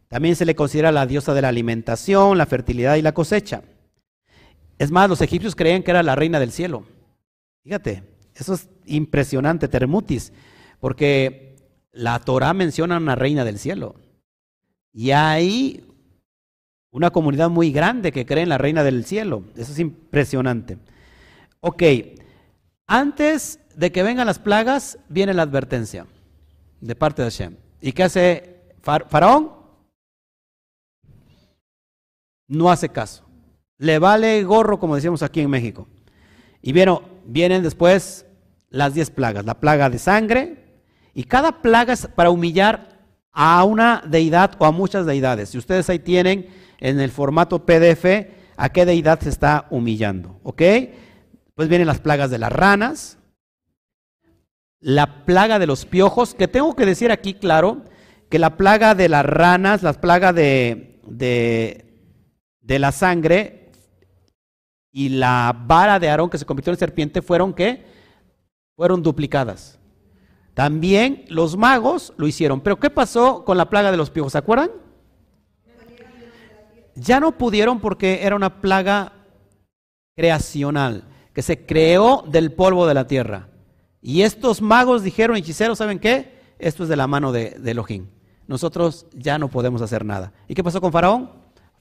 También 0.08 0.36
se 0.36 0.46
le 0.46 0.56
considera 0.56 0.92
la 0.92 1.08
diosa 1.08 1.34
de 1.34 1.42
la 1.42 1.50
alimentación, 1.50 2.38
la 2.38 2.46
fertilidad 2.46 2.96
y 2.96 3.02
la 3.02 3.14
cosecha. 3.14 3.64
Es 4.78 4.92
más, 4.92 5.10
los 5.10 5.22
egipcios 5.22 5.56
creían 5.56 5.84
que 5.84 5.92
era 5.92 6.04
la 6.04 6.16
reina 6.16 6.40
del 6.40 6.52
cielo. 6.52 6.86
Fíjate, 7.64 8.04
eso 8.36 8.54
es 8.54 8.70
impresionante, 8.86 9.68
Termutis, 9.68 10.34
porque 10.80 11.56
la 11.92 12.20
Torah 12.20 12.54
menciona 12.54 12.96
a 12.96 13.00
una 13.00 13.16
reina 13.16 13.44
del 13.44 13.58
cielo. 13.58 13.96
Y 14.94 15.12
hay 15.12 15.84
una 16.92 17.12
comunidad 17.12 17.50
muy 17.50 17.72
grande 17.72 18.12
que 18.12 18.26
cree 18.26 18.44
en 18.44 18.50
la 18.50 18.58
reina 18.58 18.84
del 18.84 19.06
cielo. 19.06 19.44
Eso 19.56 19.72
es 19.72 19.80
impresionante. 19.80 20.78
Ok, 21.60 21.84
antes 22.88 23.60
de 23.76 23.92
que 23.92 24.04
vengan 24.04 24.28
las 24.28 24.40
plagas, 24.40 24.98
viene 25.10 25.34
la 25.34 25.44
advertencia 25.44 26.06
de 26.82 26.96
parte 26.96 27.22
de 27.22 27.30
Hashem. 27.30 27.56
¿Y 27.82 27.92
qué 27.92 28.04
hace 28.04 28.62
Faraón? 28.82 29.52
No 32.48 32.70
hace 32.70 32.90
caso. 32.90 33.26
Le 33.78 34.00
vale 34.00 34.44
gorro, 34.44 34.80
como 34.80 34.96
decíamos 34.96 35.24
aquí 35.24 35.42
en 35.42 35.50
México. 35.50 35.88
Y 36.62 36.72
vieron, 36.72 37.02
vienen 37.26 37.64
después 37.64 38.26
las 38.70 38.94
diez 38.94 39.10
plagas. 39.10 39.46
La 39.46 39.60
plaga 39.60 39.90
de 39.90 40.00
sangre. 40.00 40.66
Y 41.14 41.24
cada 41.24 41.62
plaga 41.62 41.94
es 41.94 42.08
para 42.08 42.30
humillar 42.30 42.96
a 43.32 43.64
una 43.64 44.02
deidad 44.06 44.56
o 44.60 44.66
a 44.66 44.72
muchas 44.72 45.06
deidades. 45.06 45.50
Si 45.50 45.58
ustedes 45.58 45.90
ahí 45.90 46.00
tienen 46.00 46.50
en 46.80 47.00
el 47.00 47.12
formato 47.12 47.66
PDF 47.66 48.06
a 48.58 48.70
qué 48.70 48.86
deidad 48.86 49.20
se 49.20 49.30
está 49.30 49.68
humillando, 49.70 50.40
¿ok? 50.44 50.62
Pues 51.56 51.70
vienen 51.70 51.88
las 51.88 52.00
plagas 52.00 52.30
de 52.30 52.38
las 52.38 52.52
ranas, 52.52 53.18
la 54.80 55.26
plaga 55.26 55.58
de 55.58 55.68
los 55.68 55.86
piojos, 55.86 56.36
que 56.36 56.48
tengo 56.48 56.76
que 56.76 56.86
decir 56.86 57.12
aquí 57.12 57.34
claro 57.34 57.84
que 58.30 58.40
la 58.40 58.58
plaga 58.58 58.94
de 58.94 59.10
las 59.10 59.26
ranas, 59.26 59.82
la 59.82 59.94
plaga 59.94 60.34
de, 60.34 61.00
de, 61.08 62.80
la 62.80 62.92
sangre 62.92 63.72
y 64.92 65.10
la 65.10 65.56
vara 65.66 66.00
de 66.00 66.10
Aarón 66.10 66.30
que 66.30 66.38
se 66.38 66.46
convirtió 66.46 66.74
en 66.74 66.80
serpiente 66.80 67.22
fueron 67.22 67.54
¿qué? 67.54 67.86
Fueron 68.76 69.02
duplicadas. 69.02 69.80
También 70.54 71.26
los 71.30 71.58
magos 71.58 72.14
lo 72.18 72.28
hicieron. 72.28 72.62
Pero 72.62 72.80
¿qué 72.80 72.90
pasó 72.90 73.44
con 73.44 73.58
la 73.58 73.70
plaga 73.70 73.92
de 73.92 73.98
los 73.98 74.10
piojos? 74.10 74.34
¿Se 74.34 74.38
acuerdan? 74.38 74.72
Ya 76.96 77.20
no 77.20 77.38
pudieron 77.38 77.80
porque 77.80 78.24
era 78.24 78.36
una 78.36 78.62
plaga 78.62 79.14
creacional, 80.16 81.04
que 81.36 81.44
se 81.44 81.66
creó 81.66 82.24
del 82.28 82.54
polvo 82.54 82.88
de 82.88 82.96
la 82.96 83.06
tierra. 83.06 83.50
Y 84.02 84.24
estos 84.24 84.62
magos 84.62 85.04
dijeron, 85.04 85.38
hechiceros, 85.38 85.78
¿saben 85.78 86.00
qué? 86.00 86.40
Esto 86.58 86.84
es 86.84 86.90
de 86.90 86.96
la 86.96 87.06
mano 87.06 87.32
de, 87.32 87.52
de 87.52 87.72
Elohim. 87.72 88.08
Nosotros 88.48 89.06
ya 89.14 89.38
no 89.38 89.50
podemos 89.50 89.82
hacer 89.84 90.06
nada. 90.06 90.32
¿Y 90.48 90.56
qué 90.56 90.64
pasó 90.64 90.82
con 90.82 90.92
Faraón? 90.92 91.30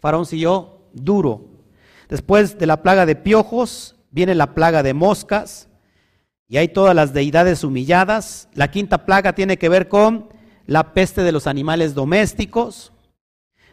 Faraón 0.01 0.27
siguió 0.27 0.81
duro. 0.93 1.47
Después 2.09 2.59
de 2.59 2.67
la 2.67 2.83
plaga 2.83 3.07
de 3.07 3.17
piojos, 3.17 3.97
viene 4.11 4.35
la 4.35 4.55
plaga 4.55 4.83
de 4.83 4.93
moscas, 4.93 5.69
y 6.49 6.57
hay 6.57 6.69
todas 6.69 6.95
las 6.95 7.13
deidades 7.15 7.65
humilladas. 7.65 8.49
La 8.55 8.71
quinta 8.71 9.07
plaga 9.07 9.35
tiene 9.35 9.57
que 9.57 9.69
ver 9.69 9.89
con 9.89 10.29
la 10.67 10.93
peste 10.95 11.23
de 11.23 11.33
los 11.33 11.47
animales 11.47 11.95
domésticos. 11.95 12.93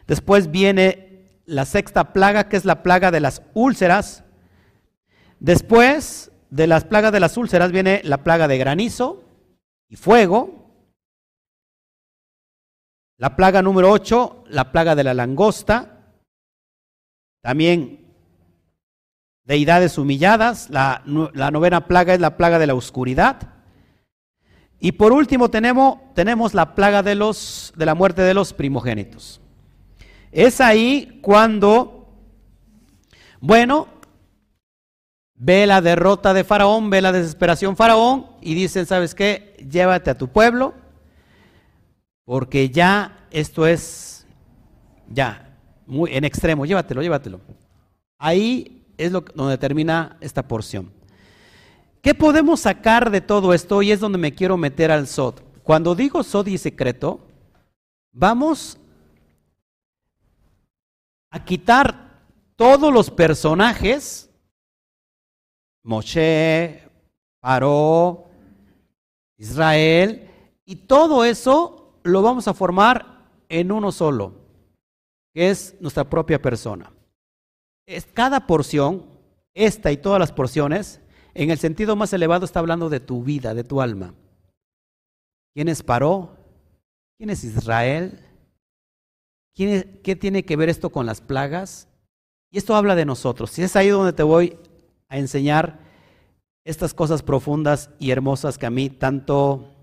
Después 0.06 0.50
viene 0.50 1.40
la 1.44 1.64
sexta 1.64 2.12
plaga, 2.12 2.48
que 2.48 2.56
es 2.56 2.64
la 2.64 2.82
plaga 2.82 3.10
de 3.10 3.20
las 3.20 3.42
úlceras. 3.54 4.24
Después 5.42 6.30
de 6.50 6.68
las 6.68 6.84
plagas 6.84 7.10
de 7.10 7.18
las 7.18 7.36
úlceras 7.36 7.72
viene 7.72 8.00
la 8.04 8.22
plaga 8.22 8.46
de 8.46 8.58
granizo 8.58 9.24
y 9.88 9.96
fuego. 9.96 10.70
La 13.18 13.34
plaga 13.34 13.60
número 13.60 13.90
8, 13.90 14.44
la 14.50 14.70
plaga 14.70 14.94
de 14.94 15.02
la 15.02 15.14
langosta. 15.14 16.14
También 17.42 18.06
deidades 19.42 19.98
humilladas. 19.98 20.70
La, 20.70 21.02
novena 21.04 21.88
plaga 21.88 22.14
es 22.14 22.20
la 22.20 22.36
plaga 22.36 22.60
de 22.60 22.68
la 22.68 22.74
oscuridad. 22.74 23.54
Y 24.78 24.92
por 24.92 25.12
último 25.12 25.50
tenemos, 25.50 25.98
tenemos 26.14 26.54
la 26.54 26.76
plaga 26.76 27.02
de, 27.02 27.16
los, 27.16 27.72
de 27.76 27.86
la 27.86 27.96
muerte 27.96 28.22
de 28.22 28.34
los 28.34 28.52
primogénitos. 28.52 29.40
Es 30.30 30.60
ahí 30.60 31.18
cuando, 31.20 32.06
bueno, 33.40 34.01
ve 35.44 35.66
la 35.66 35.80
derrota 35.80 36.32
de 36.32 36.44
Faraón, 36.44 36.88
ve 36.88 37.02
la 37.02 37.10
desesperación 37.10 37.76
Faraón 37.76 38.26
y 38.40 38.54
dicen, 38.54 38.86
¿sabes 38.86 39.12
qué? 39.12 39.56
Llévate 39.68 40.08
a 40.08 40.16
tu 40.16 40.28
pueblo, 40.28 40.72
porque 42.24 42.70
ya 42.70 43.26
esto 43.32 43.66
es, 43.66 44.24
ya, 45.08 45.58
muy 45.84 46.14
en 46.14 46.24
extremo, 46.24 46.64
llévatelo, 46.64 47.02
llévatelo. 47.02 47.40
Ahí 48.18 48.84
es 48.96 49.10
lo, 49.10 49.22
donde 49.34 49.58
termina 49.58 50.16
esta 50.20 50.46
porción. 50.46 50.92
¿Qué 52.02 52.14
podemos 52.14 52.60
sacar 52.60 53.10
de 53.10 53.20
todo 53.20 53.52
esto? 53.52 53.82
Y 53.82 53.90
es 53.90 53.98
donde 53.98 54.18
me 54.18 54.32
quiero 54.32 54.56
meter 54.56 54.92
al 54.92 55.08
Sod. 55.08 55.40
Cuando 55.64 55.96
digo 55.96 56.22
Sod 56.22 56.46
y 56.46 56.56
secreto, 56.58 57.18
vamos 58.12 58.78
a 61.30 61.44
quitar 61.44 62.20
todos 62.54 62.92
los 62.92 63.10
personajes, 63.10 64.31
Moshe, 65.82 66.82
Paró, 67.40 68.26
Israel, 69.36 70.30
y 70.64 70.76
todo 70.76 71.24
eso 71.24 71.98
lo 72.02 72.22
vamos 72.22 72.48
a 72.48 72.54
formar 72.54 73.28
en 73.48 73.72
uno 73.72 73.92
solo, 73.92 74.34
que 75.34 75.50
es 75.50 75.76
nuestra 75.80 76.04
propia 76.04 76.40
persona 76.40 76.92
es 77.86 78.06
cada 78.06 78.46
porción, 78.46 79.06
esta 79.54 79.92
y 79.92 79.96
todas 79.96 80.18
las 80.18 80.32
porciones, 80.32 81.00
en 81.34 81.50
el 81.50 81.58
sentido 81.58 81.96
más 81.96 82.12
elevado 82.12 82.44
está 82.44 82.60
hablando 82.60 82.88
de 82.88 83.00
tu 83.00 83.22
vida, 83.22 83.54
de 83.54 83.64
tu 83.64 83.80
alma. 83.80 84.14
¿Quién 85.54 85.68
es 85.68 85.82
Paró? 85.82 86.36
¿Quién 87.18 87.30
es 87.30 87.44
Israel? 87.44 88.18
¿Qué 89.54 90.16
tiene 90.18 90.44
que 90.44 90.56
ver 90.56 90.68
esto 90.68 90.90
con 90.90 91.06
las 91.06 91.20
plagas? 91.20 91.88
Y 92.50 92.58
esto 92.58 92.74
habla 92.74 92.94
de 92.94 93.04
nosotros. 93.04 93.58
Y 93.58 93.62
es 93.62 93.76
ahí 93.76 93.88
donde 93.88 94.12
te 94.12 94.22
voy 94.22 94.58
a 95.12 95.18
enseñar 95.18 95.78
estas 96.64 96.94
cosas 96.94 97.22
profundas 97.22 97.90
y 97.98 98.12
hermosas 98.12 98.56
que 98.56 98.64
a 98.64 98.70
mí 98.70 98.88
tanto, 98.88 99.76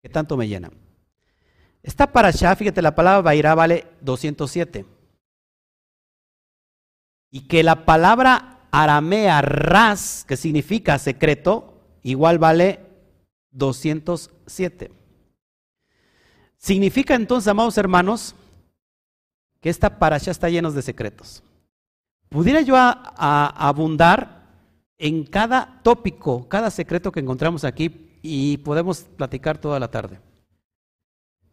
que 0.00 0.08
tanto 0.08 0.36
me 0.36 0.46
llenan. 0.46 0.70
Esta 1.82 2.12
para 2.12 2.28
allá, 2.28 2.54
fíjate, 2.54 2.80
la 2.80 2.94
palabra 2.94 3.20
Bairá 3.20 3.56
vale 3.56 3.88
207 4.02 4.86
y 7.32 7.48
que 7.48 7.64
la 7.64 7.84
palabra 7.84 8.60
aramea 8.70 9.42
ras, 9.42 10.24
que 10.26 10.36
significa 10.36 11.00
secreto, 11.00 11.74
igual 12.04 12.38
vale 12.38 12.78
207. 13.50 14.92
Significa 16.58 17.16
entonces, 17.16 17.48
amados 17.48 17.76
hermanos, 17.76 18.36
que 19.60 19.68
esta 19.68 19.98
parasha 19.98 20.30
está 20.30 20.48
llena 20.48 20.70
de 20.70 20.82
secretos. 20.82 21.42
Pudiera 22.28 22.60
yo 22.60 22.76
abundar 22.76 24.43
en 24.98 25.24
cada 25.24 25.80
tópico, 25.82 26.48
cada 26.48 26.70
secreto 26.70 27.12
que 27.12 27.20
encontramos 27.20 27.64
aquí 27.64 28.18
y 28.22 28.58
podemos 28.58 29.02
platicar 29.02 29.58
toda 29.58 29.78
la 29.80 29.90
tarde. 29.90 30.20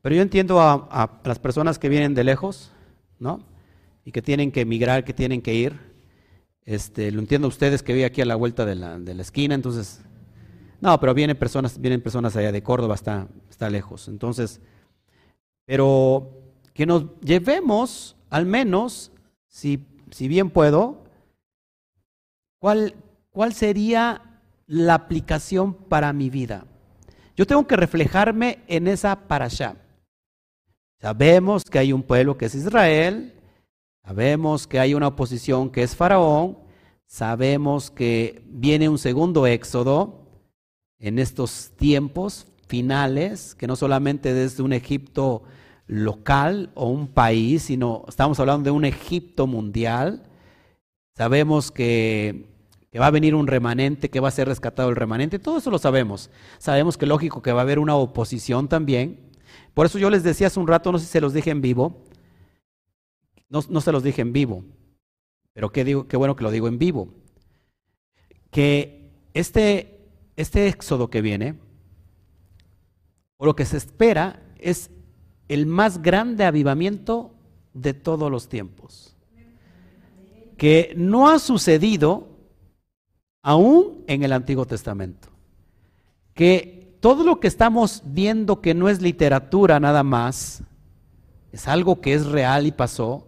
Pero 0.02 0.16
yo 0.16 0.22
entiendo 0.22 0.60
a, 0.62 0.88
a 0.92 1.22
las 1.24 1.40
personas 1.40 1.78
que 1.78 1.90
vienen 1.90 2.14
de 2.14 2.24
lejos, 2.24 2.72
¿no? 3.20 3.52
y 4.06 4.12
que 4.12 4.22
tienen 4.22 4.52
que 4.52 4.62
emigrar, 4.62 5.04
que 5.04 5.14
tienen 5.14 5.42
que 5.42 5.54
ir. 5.54 5.80
Este, 6.64 7.12
lo 7.12 7.20
entiendo 7.20 7.48
ustedes 7.48 7.84
que 7.84 7.94
vi 7.94 8.04
aquí 8.04 8.22
a 8.22 8.26
la 8.26 8.36
vuelta 8.36 8.66
de 8.66 8.76
la, 8.76 9.00
de 9.00 9.14
la 9.14 9.22
esquina, 9.22 9.56
entonces, 9.56 10.02
no, 10.80 11.00
pero 11.00 11.14
vienen 11.14 11.38
personas, 11.38 11.80
vienen 11.80 12.02
personas 12.02 12.36
allá 12.36 12.52
de 12.52 12.64
Córdoba, 12.64 12.96
está, 12.96 13.28
está 13.50 13.70
lejos. 13.70 14.08
Entonces, 14.08 14.62
pero 15.66 16.32
que 16.74 16.86
nos 16.86 17.20
llevemos, 17.22 18.16
al 18.30 18.46
menos, 18.46 19.12
si, 19.48 19.86
si 20.12 20.28
bien 20.28 20.50
puedo, 20.50 21.04
¿cuál, 22.60 22.96
¿cuál 23.32 23.54
sería 23.54 24.22
la 24.68 24.94
aplicación 24.94 25.74
para 25.74 26.14
mi 26.14 26.30
vida? 26.30 26.66
Yo 27.36 27.48
tengo 27.48 27.66
que 27.66 27.76
reflejarme 27.76 28.60
en 28.68 28.88
esa 28.88 29.28
parasha. 29.28 29.76
Sabemos 31.00 31.64
que 31.64 31.80
hay 31.80 31.94
un 31.94 32.04
pueblo 32.04 32.38
que 32.38 32.46
es 32.46 32.54
Israel, 32.56 33.34
sabemos 34.06 34.68
que 34.68 34.80
hay 34.80 34.94
una 34.94 35.08
oposición 35.08 35.72
que 35.72 35.82
es 35.82 35.96
Faraón, 35.96 36.60
sabemos 37.08 37.90
que 37.90 38.44
viene 38.46 38.88
un 38.88 39.00
segundo 39.00 39.48
éxodo 39.48 40.28
en 41.00 41.18
estos 41.18 41.72
tiempos 41.76 42.46
finales, 42.68 43.56
que 43.56 43.66
no 43.66 43.76
solamente 43.76 44.34
desde 44.34 44.62
un 44.62 44.74
Egipto 44.74 45.44
local 45.88 46.72
o 46.76 46.88
un 46.88 47.08
país, 47.08 47.64
sino 47.64 48.06
estamos 48.08 48.40
hablando 48.40 48.66
de 48.66 48.72
un 48.72 48.86
Egipto 48.86 49.48
mundial. 49.48 50.24
Sabemos 51.18 51.72
que, 51.72 52.51
que, 52.92 53.00
va 53.00 53.08
a 53.08 53.12
venir 53.12 53.36
un 53.36 53.48
remanente, 53.48 54.10
que 54.10 54.20
va 54.20 54.28
a 54.28 54.32
ser 54.32 54.48
rescatado 54.48 54.90
el 54.90 54.96
remanente, 54.96 55.40
todo 55.40 55.58
eso 55.58 55.72
lo 55.72 55.80
sabemos. 55.80 56.30
Sabemos 56.58 56.98
que 56.98 57.06
lógico 57.06 57.42
que 57.42 57.54
va 57.54 57.62
a 57.62 57.64
haber 57.64 57.80
una 57.80 57.96
oposición 57.96 58.68
también. 58.68 59.32
Por 59.74 59.86
eso 59.86 59.98
yo 59.98 60.10
les 60.10 60.24
decía 60.24 60.48
hace 60.48 60.60
un 60.60 60.68
rato, 60.68 60.92
no 60.92 61.00
sé 61.00 61.06
si 61.06 61.12
se 61.12 61.22
los 61.22 61.34
dije 61.34 61.52
en 61.52 61.62
vivo, 61.62 62.04
no, 63.50 63.82
se 63.82 63.92
los 63.92 64.04
dije 64.04 64.22
en 64.22 64.32
vivo, 64.32 64.64
pero 65.54 65.72
qué, 65.72 65.84
digo, 65.84 66.08
qué 66.08 66.16
bueno 66.16 66.38
que 66.38 66.44
lo 66.44 66.52
digo 66.52 66.70
en 66.70 66.78
vivo, 66.78 67.10
que 68.50 69.12
este, 69.34 70.08
este 70.38 70.68
éxodo 70.68 71.10
que 71.10 71.22
viene, 71.22 71.60
o 73.36 73.46
lo 73.46 73.56
que 73.56 73.66
se 73.66 73.76
espera, 73.76 74.42
es 74.58 74.90
el 75.50 75.66
más 75.66 76.02
grande 76.02 76.46
avivamiento 76.46 77.34
de 77.74 77.94
todos 77.94 78.32
los 78.32 78.48
tiempos, 78.48 79.18
que 80.58 80.94
no 80.96 81.30
ha 81.30 81.38
sucedido 81.38 82.31
aún 83.42 84.04
en 84.08 84.24
el 84.24 84.34
Antiguo 84.34 84.66
Testamento, 84.66 85.30
que 86.34 86.98
todo 87.00 87.24
lo 87.24 87.40
que 87.40 87.48
estamos 87.48 88.04
viendo 88.06 88.62
que 88.62 88.74
no 88.74 88.88
es 88.88 89.02
literatura 89.02 89.80
nada 89.80 90.04
más, 90.04 90.64
es 91.52 91.68
algo 91.68 92.00
que 92.00 92.14
es 92.14 92.26
real 92.26 92.66
y 92.66 92.72
pasó, 92.72 93.28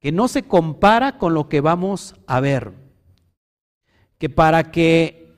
que 0.00 0.12
no 0.12 0.28
se 0.28 0.44
compara 0.44 1.18
con 1.18 1.34
lo 1.34 1.48
que 1.48 1.60
vamos 1.60 2.14
a 2.26 2.40
ver. 2.40 2.72
Que 4.16 4.30
para 4.30 4.70
que 4.70 5.34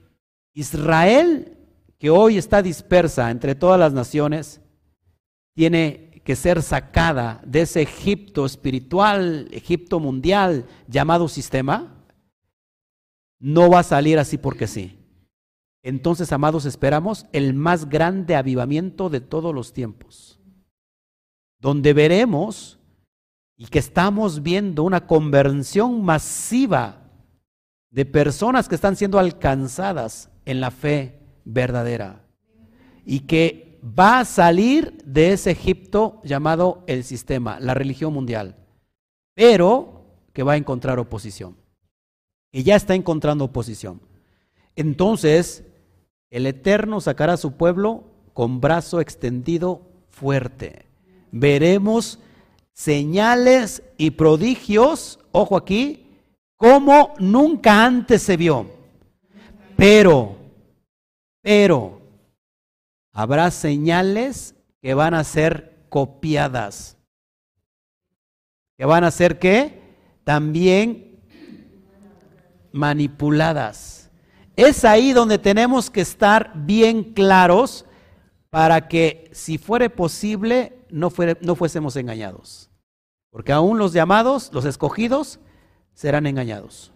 Israel, 0.53 1.57
que 1.99 2.11
hoy 2.11 2.37
está 2.37 2.63
dispersa 2.63 3.31
entre 3.31 3.55
todas 3.55 3.81
las 3.81 3.93
naciones, 3.93 4.61
tiene 5.55 6.23
que 6.25 6.37
ser 6.37 6.63
sacada 6.63 7.41
de 7.45 7.63
ese 7.63 7.83
Egipto 7.83 8.45
espiritual, 8.45 9.49
Egipto 9.51 9.99
mundial 9.99 10.67
llamado 10.87 11.27
sistema, 11.29 12.00
no 13.41 13.71
va 13.71 13.81
a 13.81 13.85
salir 13.85 14.19
así 14.19 14.39
porque 14.39 14.67
sí. 14.67 14.99
Entonces, 15.83 16.31
amados, 16.31 16.67
esperamos 16.67 17.27
el 17.33 17.55
más 17.55 17.89
grande 17.89 18.37
avivamiento 18.37 19.09
de 19.09 19.21
todos 19.21 19.55
los 19.55 19.73
tiempos, 19.73 20.39
donde 21.59 21.95
veremos 21.95 22.79
y 23.57 23.67
que 23.67 23.79
estamos 23.79 24.43
viendo 24.43 24.83
una 24.83 25.07
conversión 25.07 26.03
masiva 26.03 27.11
de 27.91 28.05
personas 28.05 28.69
que 28.69 28.75
están 28.75 28.95
siendo 28.95 29.19
alcanzadas 29.19 30.31
en 30.45 30.61
la 30.61 30.71
fe 30.71 31.19
verdadera 31.45 32.25
y 33.05 33.21
que 33.21 33.81
va 33.83 34.21
a 34.21 34.25
salir 34.25 35.03
de 35.05 35.33
ese 35.33 35.51
Egipto 35.51 36.21
llamado 36.25 36.85
el 36.87 37.05
sistema, 37.05 37.59
la 37.59 37.75
religión 37.75 38.13
mundial, 38.13 38.57
pero 39.35 40.05
que 40.33 40.43
va 40.43 40.53
a 40.53 40.59
encontrar 40.59 40.99
oposición. 40.99 41.60
Y 42.53 42.63
ya 42.63 42.77
está 42.77 42.95
encontrando 42.95 43.45
oposición. 43.45 44.01
Entonces, 44.77 45.65
el 46.31 46.47
Eterno 46.47 47.01
sacará 47.01 47.35
a 47.35 47.39
su 47.39 47.53
pueblo 47.53 48.05
con 48.35 48.61
brazo 48.61 49.01
extendido 49.01 49.83
fuerte. 50.09 50.87
Veremos 51.33 52.19
señales 52.73 53.83
y 53.99 54.13
prodigios, 54.13 55.19
ojo 55.33 55.57
aquí, 55.57 56.07
como 56.57 57.15
nunca 57.19 57.85
antes 57.85 58.23
se 58.23 58.37
vio. 58.37 58.71
Pero, 59.77 60.37
pero, 61.43 62.01
habrá 63.13 63.51
señales 63.51 64.55
que 64.81 64.95
van 64.95 65.15
a 65.15 65.25
ser 65.25 65.85
copiadas. 65.89 66.97
¿Que 68.77 68.85
van 68.85 69.05
a 69.05 69.11
ser 69.11 69.39
qué? 69.39 69.81
También 70.25 71.10
manipuladas. 72.73 74.11
Es 74.57 74.85
ahí 74.85 75.13
donde 75.13 75.39
tenemos 75.39 75.91
que 75.91 76.01
estar 76.01 76.53
bien 76.55 77.03
claros 77.15 77.85
para 78.51 78.89
que, 78.89 79.31
si 79.33 79.59
fuere 79.59 79.91
posible, 79.91 80.85
no, 80.91 81.13
no 81.41 81.55
fuésemos 81.55 81.97
engañados. 81.97 82.71
Porque 83.31 83.53
aún 83.53 83.79
los 83.79 83.93
llamados, 83.93 84.51
los 84.53 84.65
escogidos, 84.65 85.39
serán 85.95 86.27
engañados. 86.27 86.93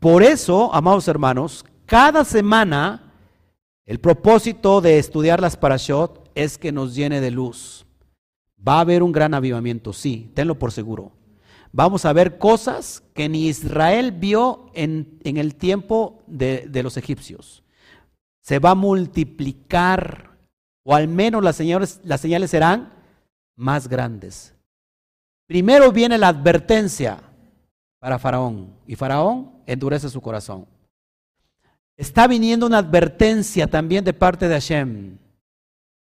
Por 0.00 0.22
eso, 0.22 0.74
amados 0.74 1.08
hermanos, 1.08 1.64
cada 1.86 2.24
semana 2.24 3.12
el 3.86 4.00
propósito 4.00 4.80
de 4.80 4.98
estudiar 4.98 5.40
las 5.40 5.56
parashot 5.56 6.30
es 6.34 6.58
que 6.58 6.72
nos 6.72 6.94
llene 6.94 7.20
de 7.20 7.30
luz. 7.30 7.86
Va 8.66 8.78
a 8.78 8.80
haber 8.80 9.02
un 9.02 9.12
gran 9.12 9.34
avivamiento, 9.34 9.92
sí, 9.92 10.30
tenlo 10.34 10.58
por 10.58 10.72
seguro 10.72 11.12
vamos 11.74 12.04
a 12.04 12.12
ver 12.12 12.38
cosas 12.38 13.02
que 13.14 13.28
ni 13.28 13.48
Israel 13.48 14.12
vio 14.12 14.70
en, 14.74 15.18
el 15.24 15.56
tiempo 15.56 16.22
de, 16.28 16.66
de, 16.68 16.82
los 16.84 16.96
egipcios. 16.96 17.64
Se 18.40 18.60
va 18.60 18.70
a 18.70 18.74
multiplicar, 18.76 20.38
o 20.84 20.94
al 20.94 21.08
menos 21.08 21.42
las 21.42 21.56
señales, 21.56 22.00
las 22.04 22.20
señales 22.20 22.50
serán 22.52 22.92
más 23.56 23.88
grandes. 23.88 24.54
Primero 25.48 25.90
viene 25.90 26.16
la 26.16 26.28
advertencia 26.28 27.20
para 27.98 28.20
Faraón, 28.20 28.72
y 28.86 28.94
Faraón 28.94 29.50
endurece 29.66 30.08
su 30.08 30.20
corazón. 30.20 30.66
Está 31.96 32.28
viniendo 32.28 32.66
una 32.66 32.78
advertencia 32.78 33.66
también 33.66 34.04
de 34.04 34.12
parte 34.12 34.46
de 34.46 34.54
Hashem 34.54 35.18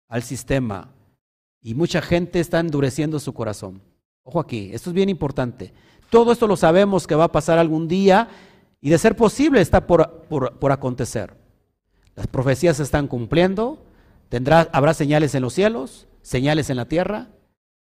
al 0.09 0.23
sistema, 0.23 0.89
y 1.61 1.75
mucha 1.75 2.01
gente 2.01 2.41
está 2.41 2.61
endureciendo 2.61 3.21
su 3.21 3.35
corazón. 3.35 3.90
Ojo 4.23 4.41
aquí, 4.41 4.71
esto 4.73 4.91
es 4.91 4.95
bien 4.95 5.09
importante. 5.09 5.73
Todo 6.11 6.33
esto 6.33 6.47
lo 6.47 6.57
sabemos 6.57 7.07
que 7.07 7.15
va 7.15 7.25
a 7.25 7.33
pasar 7.33 7.59
algún 7.59 7.89
día 7.89 8.29
y 8.81 8.91
de 8.91 8.99
ser 8.99 9.17
posible 9.17 9.61
está 9.61 9.87
por, 9.87 10.23
por, 10.29 10.73
acontecer. 10.73 11.37
Las 12.17 12.27
profecías 12.27 12.77
se 12.77 12.83
están 12.83 13.07
cumpliendo, 13.07 13.85
tendrá, 14.29 14.69
habrá 14.73 14.95
señales 14.95 15.35
en 15.35 15.43
los 15.43 15.55
cielos, 15.55 16.09
señales 16.23 16.71
en 16.71 16.77
la 16.77 16.87
tierra. 16.87 17.29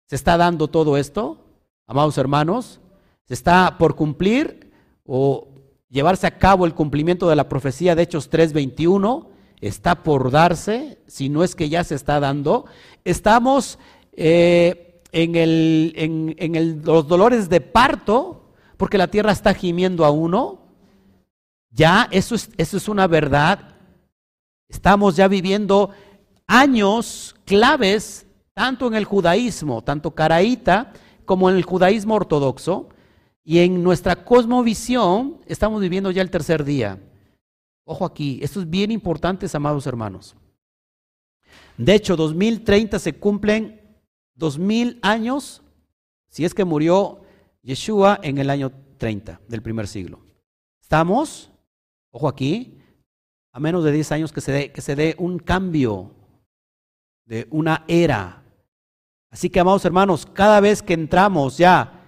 Se 0.09 0.16
está 0.16 0.37
dando 0.37 0.68
todo 0.68 0.97
esto, 0.97 1.45
amados 1.87 2.16
hermanos, 2.18 2.81
se 3.27 3.35
está 3.35 3.77
por 3.79 3.97
cumplir 3.97 4.71
o 5.05 5.49
llevarse 5.88 6.27
a 6.27 6.38
cabo 6.38 6.64
el 6.66 6.75
cumplimiento 6.75 7.29
de 7.29 7.37
la 7.37 7.49
profecía 7.49 7.95
de 7.95 8.03
Hechos 8.03 8.31
3:21, 8.31 9.29
está 9.61 10.03
por 10.03 10.31
darse, 10.31 10.99
si 11.07 11.29
no 11.29 11.45
es 11.45 11.55
que 11.55 11.68
ya 11.68 11.85
se 11.85 11.95
está 11.95 12.21
dando. 12.21 12.66
Estamos 13.05 13.79
eh, 14.12 14.91
en, 15.12 15.37
el, 15.37 15.92
en, 15.96 16.55
el, 16.57 16.83
los 16.83 17.07
dolores 17.07 17.48
de 17.48 17.61
parto, 17.61 18.51
porque 18.77 18.98
la 18.98 19.09
tierra 19.09 19.33
está 19.33 19.55
gimiendo 19.55 20.05
a 20.05 20.11
uno, 20.11 20.62
ya 21.70 22.09
eso 22.11 22.35
es, 22.35 22.51
eso 22.57 22.77
es 22.77 22.88
una 22.88 23.07
verdad. 23.07 23.77
Estamos 24.68 25.16
ya 25.16 25.29
viviendo 25.29 25.90
años 26.46 27.37
claves, 27.44 28.27
tanto 28.55 28.87
en 28.87 28.94
el 28.94 29.05
judaísmo, 29.05 29.83
tanto 29.83 30.11
caraíta, 30.11 30.92
como 31.25 31.48
en 31.48 31.57
el 31.57 31.62
judaísmo 31.62 32.14
ortodoxo, 32.14 32.88
y 33.44 33.59
en 33.59 33.83
nuestra 33.83 34.25
cosmovisión 34.25 35.38
estamos 35.46 35.81
viviendo 35.81 36.11
ya 36.11 36.22
el 36.22 36.31
tercer 36.31 36.64
día. 36.64 36.98
Ojo 37.85 38.05
aquí, 38.05 38.38
esto 38.42 38.61
es 38.61 38.70
bien 38.70 38.90
importante, 38.90 39.46
amados 39.53 39.87
hermanos. 39.87 40.37
De 41.77 41.94
hecho, 41.94 42.16
2030 42.16 42.98
se 42.98 43.14
cumplen 43.14 43.82
dos 44.35 44.59
mil 44.59 44.99
años, 45.03 45.62
si 46.29 46.45
es 46.45 46.55
que 46.55 46.64
murió 46.64 47.23
Yeshua 47.62 48.18
en 48.23 48.38
el 48.38 48.51
año 48.51 48.73
30 48.99 49.40
del 49.49 49.62
primer 49.62 49.87
siglo. 49.87 50.21
Estamos, 50.81 51.51
ojo 52.11 52.29
aquí, 52.29 52.79
a 53.53 53.61
menos 53.61 53.85
de 53.85 53.92
10 53.92 54.12
años 54.12 54.33
que 54.33 54.40
se 54.40 54.53
dé, 54.53 54.73
que 54.73 54.81
se 54.81 54.97
dé 54.97 55.14
un 55.18 55.38
cambio 55.38 56.14
de 57.25 57.47
una 57.51 57.85
era. 57.88 58.42
Así 59.31 59.49
que, 59.51 59.61
amados 59.61 59.85
hermanos, 59.85 60.27
cada 60.27 60.61
vez 60.61 60.83
que 60.83 60.95
entramos 60.95 61.57
ya 61.57 61.99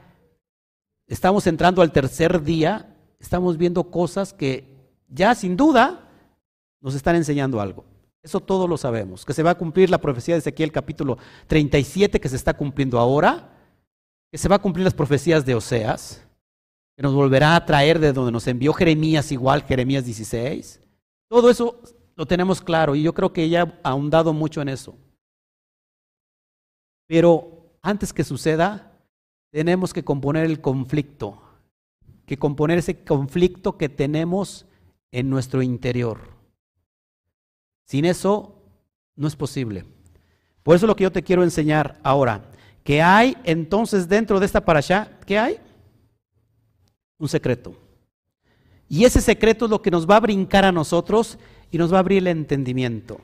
estamos 1.07 1.47
entrando 1.47 1.83
al 1.83 1.93
tercer 1.93 2.43
día, 2.43 2.97
estamos 3.19 3.57
viendo 3.57 3.91
cosas 3.91 4.33
que 4.33 4.75
ya 5.09 5.35
sin 5.35 5.57
duda 5.57 6.11
nos 6.81 6.95
están 6.95 7.17
enseñando 7.17 7.61
algo. 7.61 7.85
Eso 8.25 8.41
todos 8.41 8.67
lo 8.71 8.79
sabemos, 8.79 9.23
que 9.27 9.35
se 9.35 9.43
va 9.43 9.51
a 9.51 9.59
cumplir 9.59 9.91
la 9.91 10.01
profecía 10.01 10.35
de 10.35 10.39
Ezequiel 10.39 10.73
capítulo 10.73 11.19
37 11.47 12.19
que 12.19 12.29
se 12.31 12.37
está 12.37 12.55
cumpliendo 12.55 12.99
ahora, 12.99 13.55
que 14.33 14.39
se 14.39 14.49
va 14.49 14.57
a 14.57 14.63
cumplir 14.63 14.83
las 14.83 14.95
profecías 14.95 15.45
de 15.45 15.55
Oseas, 15.55 16.27
que 16.97 17.03
nos 17.03 17.13
volverá 17.13 17.55
a 17.55 17.67
traer 17.67 17.99
de 17.99 18.15
donde 18.15 18.33
nos 18.33 18.47
envió 18.47 18.73
Jeremías 18.73 19.31
igual, 19.31 19.63
Jeremías 19.65 20.07
16. 20.07 20.81
Todo 21.29 21.51
eso 21.51 21.83
lo 22.17 22.25
tenemos 22.25 22.63
claro 22.63 22.95
y 22.95 23.03
yo 23.03 23.13
creo 23.13 23.31
que 23.31 23.43
ella 23.43 23.79
ha 23.83 23.91
ahondado 23.91 24.33
mucho 24.33 24.63
en 24.63 24.71
eso. 24.71 24.97
Pero 27.07 27.77
antes 27.83 28.15
que 28.15 28.25
suceda, 28.25 29.03
tenemos 29.53 29.93
que 29.93 30.03
componer 30.03 30.47
el 30.47 30.63
conflicto, 30.63 31.43
que 32.25 32.39
componer 32.39 32.79
ese 32.79 33.05
conflicto 33.05 33.77
que 33.77 33.91
tenemos 33.91 34.65
en 35.13 35.29
nuestro 35.29 35.61
interior. 35.61 36.34
Sin 37.85 38.05
eso 38.05 38.63
no 39.17 39.29
es 39.29 39.37
posible. 39.37 39.85
Por 40.63 40.77
eso 40.77 40.87
lo 40.87 40.97
que 40.97 41.05
yo 41.05 41.13
te 41.13 41.23
quiero 41.23 41.43
enseñar 41.43 41.99
ahora, 42.03 42.51
que 42.83 43.03
hay 43.03 43.37
entonces 43.45 44.09
dentro 44.09 44.41
de 44.41 44.47
esta 44.47 44.65
parasha, 44.65 45.19
¿qué 45.27 45.39
hay? 45.39 45.61
Un 47.19 47.29
secreto. 47.29 47.79
Y 48.89 49.05
ese 49.05 49.21
secreto 49.21 49.65
es 49.67 49.71
lo 49.71 49.83
que 49.83 49.91
nos 49.91 50.09
va 50.09 50.17
a 50.17 50.21
brincar 50.21 50.65
a 50.65 50.73
nosotros 50.73 51.39
y 51.71 51.79
nos 51.79 51.93
va 51.93 51.97
a 51.97 52.01
abrir 52.01 52.19
el 52.19 52.29
entendimiento. 52.29 53.21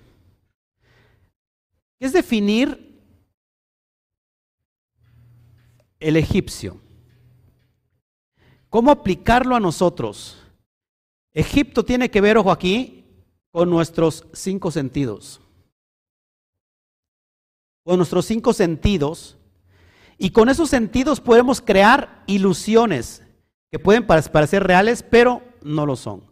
Es 1.98 2.12
definir 2.12 2.90
el 5.98 6.16
egipcio. 6.16 6.80
¿Cómo 8.70 8.90
aplicarlo 8.90 9.54
a 9.54 9.60
nosotros? 9.60 10.38
Egipto 11.32 11.84
tiene 11.84 12.10
que 12.10 12.20
ver, 12.20 12.38
ojo 12.38 12.50
aquí, 12.50 12.99
con 13.52 13.70
nuestros 13.70 14.26
cinco 14.32 14.70
sentidos. 14.70 15.40
Con 17.84 17.96
nuestros 17.96 18.26
cinco 18.26 18.52
sentidos. 18.52 19.36
Y 20.18 20.30
con 20.30 20.48
esos 20.48 20.68
sentidos 20.68 21.20
podemos 21.20 21.60
crear 21.60 22.22
ilusiones 22.26 23.22
que 23.70 23.78
pueden 23.78 24.06
parecer 24.06 24.64
reales, 24.64 25.02
pero 25.02 25.42
no 25.62 25.86
lo 25.86 25.96
son. 25.96 26.24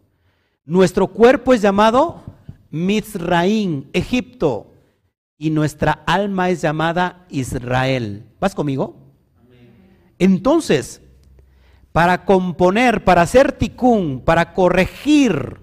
Nuestro 0.65 1.07
cuerpo 1.09 1.55
es 1.55 1.63
llamado 1.63 2.23
Mizraim, 2.71 3.89
Egipto, 3.93 4.75
y 5.39 5.51
nuestra 5.51 5.93
alma 6.07 6.51
es 6.51 6.61
llamada 6.61 7.25
Israel. 7.31 8.27
¿Vas 8.41 8.55
conmigo? 8.55 8.97
Entonces, 10.19 11.01
para 11.93 12.25
componer, 12.25 13.05
para 13.05 13.23
hacer 13.23 13.53
tikkun, 13.53 14.21
para 14.25 14.53
corregir, 14.53 15.61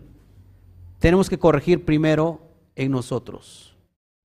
tenemos 1.06 1.30
que 1.30 1.38
corregir 1.38 1.86
primero 1.86 2.42
en 2.76 2.92
nosotros. 2.92 3.76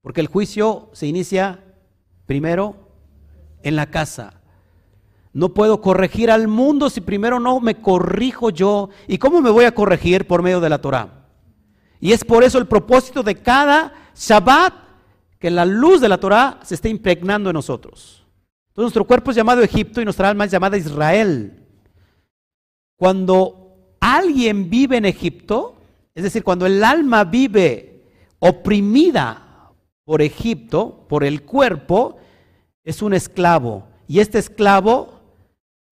Porque 0.00 0.22
el 0.22 0.28
juicio 0.28 0.88
se 0.94 1.06
inicia 1.06 1.62
primero 2.24 2.74
en 3.62 3.76
la 3.76 3.90
casa. 3.90 4.40
No 5.34 5.50
puedo 5.50 5.82
corregir 5.82 6.30
al 6.30 6.48
mundo 6.48 6.88
si 6.88 7.02
primero 7.02 7.38
no 7.38 7.60
me 7.60 7.74
corrijo 7.74 8.48
yo. 8.48 8.88
¿Y 9.06 9.18
cómo 9.18 9.42
me 9.42 9.50
voy 9.50 9.66
a 9.66 9.74
corregir? 9.74 10.26
Por 10.26 10.40
medio 10.40 10.58
de 10.58 10.70
la 10.70 10.80
Torah. 10.80 11.26
Y 12.00 12.12
es 12.12 12.24
por 12.24 12.44
eso 12.44 12.56
el 12.56 12.66
propósito 12.66 13.22
de 13.22 13.34
cada 13.34 13.92
Shabbat 14.16 14.72
que 15.38 15.50
la 15.50 15.66
luz 15.66 16.00
de 16.00 16.08
la 16.08 16.16
Torah 16.16 16.60
se 16.62 16.76
esté 16.76 16.88
impregnando 16.88 17.50
en 17.50 17.54
nosotros. 17.56 18.24
Entonces 18.68 18.84
nuestro 18.84 19.06
cuerpo 19.06 19.32
es 19.32 19.36
llamado 19.36 19.60
Egipto 19.60 20.00
y 20.00 20.04
nuestra 20.04 20.30
alma 20.30 20.46
es 20.46 20.50
llamada 20.50 20.78
Israel. 20.78 21.62
Cuando 22.96 23.96
alguien 24.00 24.70
vive 24.70 24.96
en 24.96 25.04
Egipto, 25.04 25.76
es 26.20 26.24
decir, 26.24 26.44
cuando 26.44 26.66
el 26.66 26.84
alma 26.84 27.24
vive 27.24 28.04
oprimida 28.38 29.72
por 30.04 30.22
Egipto, 30.22 31.06
por 31.08 31.24
el 31.24 31.42
cuerpo, 31.42 32.18
es 32.84 33.02
un 33.02 33.14
esclavo. 33.14 33.88
Y 34.06 34.20
este 34.20 34.38
esclavo 34.38 35.20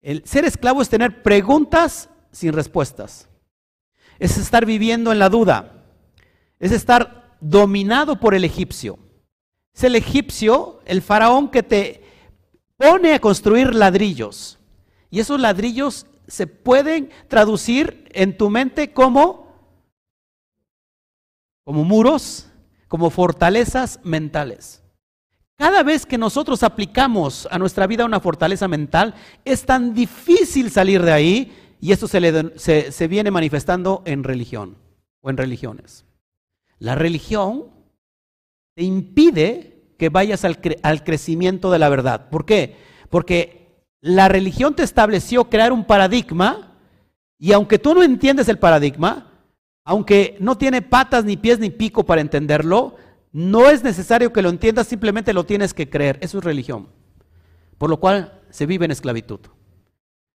el 0.02 0.24
ser 0.24 0.44
esclavo 0.44 0.80
es 0.80 0.88
tener 0.88 1.22
preguntas 1.22 2.08
sin 2.30 2.52
respuestas. 2.52 3.28
Es 4.18 4.38
estar 4.38 4.64
viviendo 4.64 5.12
en 5.12 5.18
la 5.18 5.28
duda. 5.28 5.84
Es 6.58 6.72
estar 6.72 7.36
dominado 7.40 8.20
por 8.20 8.34
el 8.34 8.44
egipcio. 8.44 8.98
Es 9.74 9.84
el 9.84 9.96
egipcio, 9.96 10.80
el 10.86 11.02
faraón 11.02 11.50
que 11.50 11.62
te 11.62 12.02
pone 12.76 13.14
a 13.14 13.20
construir 13.20 13.74
ladrillos. 13.74 14.58
Y 15.10 15.20
esos 15.20 15.40
ladrillos 15.40 16.06
se 16.26 16.46
pueden 16.46 17.10
traducir 17.28 18.08
en 18.12 18.36
tu 18.36 18.50
mente 18.50 18.92
como, 18.92 19.47
como 21.68 21.84
muros, 21.84 22.46
como 22.88 23.10
fortalezas 23.10 24.00
mentales. 24.02 24.82
Cada 25.58 25.82
vez 25.82 26.06
que 26.06 26.16
nosotros 26.16 26.62
aplicamos 26.62 27.46
a 27.50 27.58
nuestra 27.58 27.86
vida 27.86 28.06
una 28.06 28.20
fortaleza 28.20 28.68
mental, 28.68 29.14
es 29.44 29.66
tan 29.66 29.92
difícil 29.92 30.70
salir 30.70 31.02
de 31.02 31.12
ahí 31.12 31.76
y 31.78 31.92
esto 31.92 32.08
se, 32.08 32.90
se, 32.90 33.08
viene 33.08 33.30
manifestando 33.30 34.02
en 34.06 34.24
religión 34.24 34.78
o 35.20 35.28
en 35.28 35.36
religiones. 35.36 36.06
La 36.78 36.94
religión 36.94 37.66
te 38.74 38.84
impide 38.84 39.92
que 39.98 40.08
vayas 40.08 40.46
al, 40.46 40.58
al 40.82 41.04
crecimiento 41.04 41.70
de 41.70 41.80
la 41.80 41.90
verdad. 41.90 42.30
¿Por 42.30 42.46
qué? 42.46 42.78
Porque 43.10 43.84
la 44.00 44.28
religión 44.28 44.74
te 44.74 44.84
estableció 44.84 45.50
crear 45.50 45.72
un 45.72 45.84
paradigma 45.84 46.78
y 47.38 47.52
aunque 47.52 47.78
tú 47.78 47.94
no 47.94 48.02
entiendes 48.02 48.48
el 48.48 48.58
paradigma, 48.58 49.27
aunque 49.88 50.36
no 50.38 50.58
tiene 50.58 50.82
patas 50.82 51.24
ni 51.24 51.38
pies 51.38 51.58
ni 51.60 51.70
pico 51.70 52.04
para 52.04 52.20
entenderlo, 52.20 52.96
no 53.32 53.70
es 53.70 53.82
necesario 53.82 54.34
que 54.34 54.42
lo 54.42 54.50
entiendas, 54.50 54.86
simplemente 54.86 55.32
lo 55.32 55.46
tienes 55.46 55.72
que 55.72 55.88
creer. 55.88 56.18
Eso 56.20 56.36
es 56.36 56.44
religión. 56.44 56.88
Por 57.78 57.88
lo 57.88 57.98
cual 57.98 58.38
se 58.50 58.66
vive 58.66 58.84
en 58.84 58.90
esclavitud. 58.90 59.40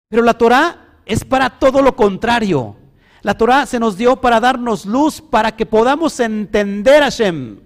Pero 0.08 0.22
la 0.22 0.32
Torah 0.32 0.96
es 1.04 1.26
para 1.26 1.58
todo 1.58 1.82
lo 1.82 1.94
contrario. 1.94 2.76
La 3.20 3.36
Torah 3.36 3.66
se 3.66 3.78
nos 3.78 3.98
dio 3.98 4.22
para 4.22 4.40
darnos 4.40 4.86
luz, 4.86 5.20
para 5.20 5.54
que 5.54 5.66
podamos 5.66 6.18
entender 6.18 7.02
a 7.02 7.10
Hashem, 7.10 7.60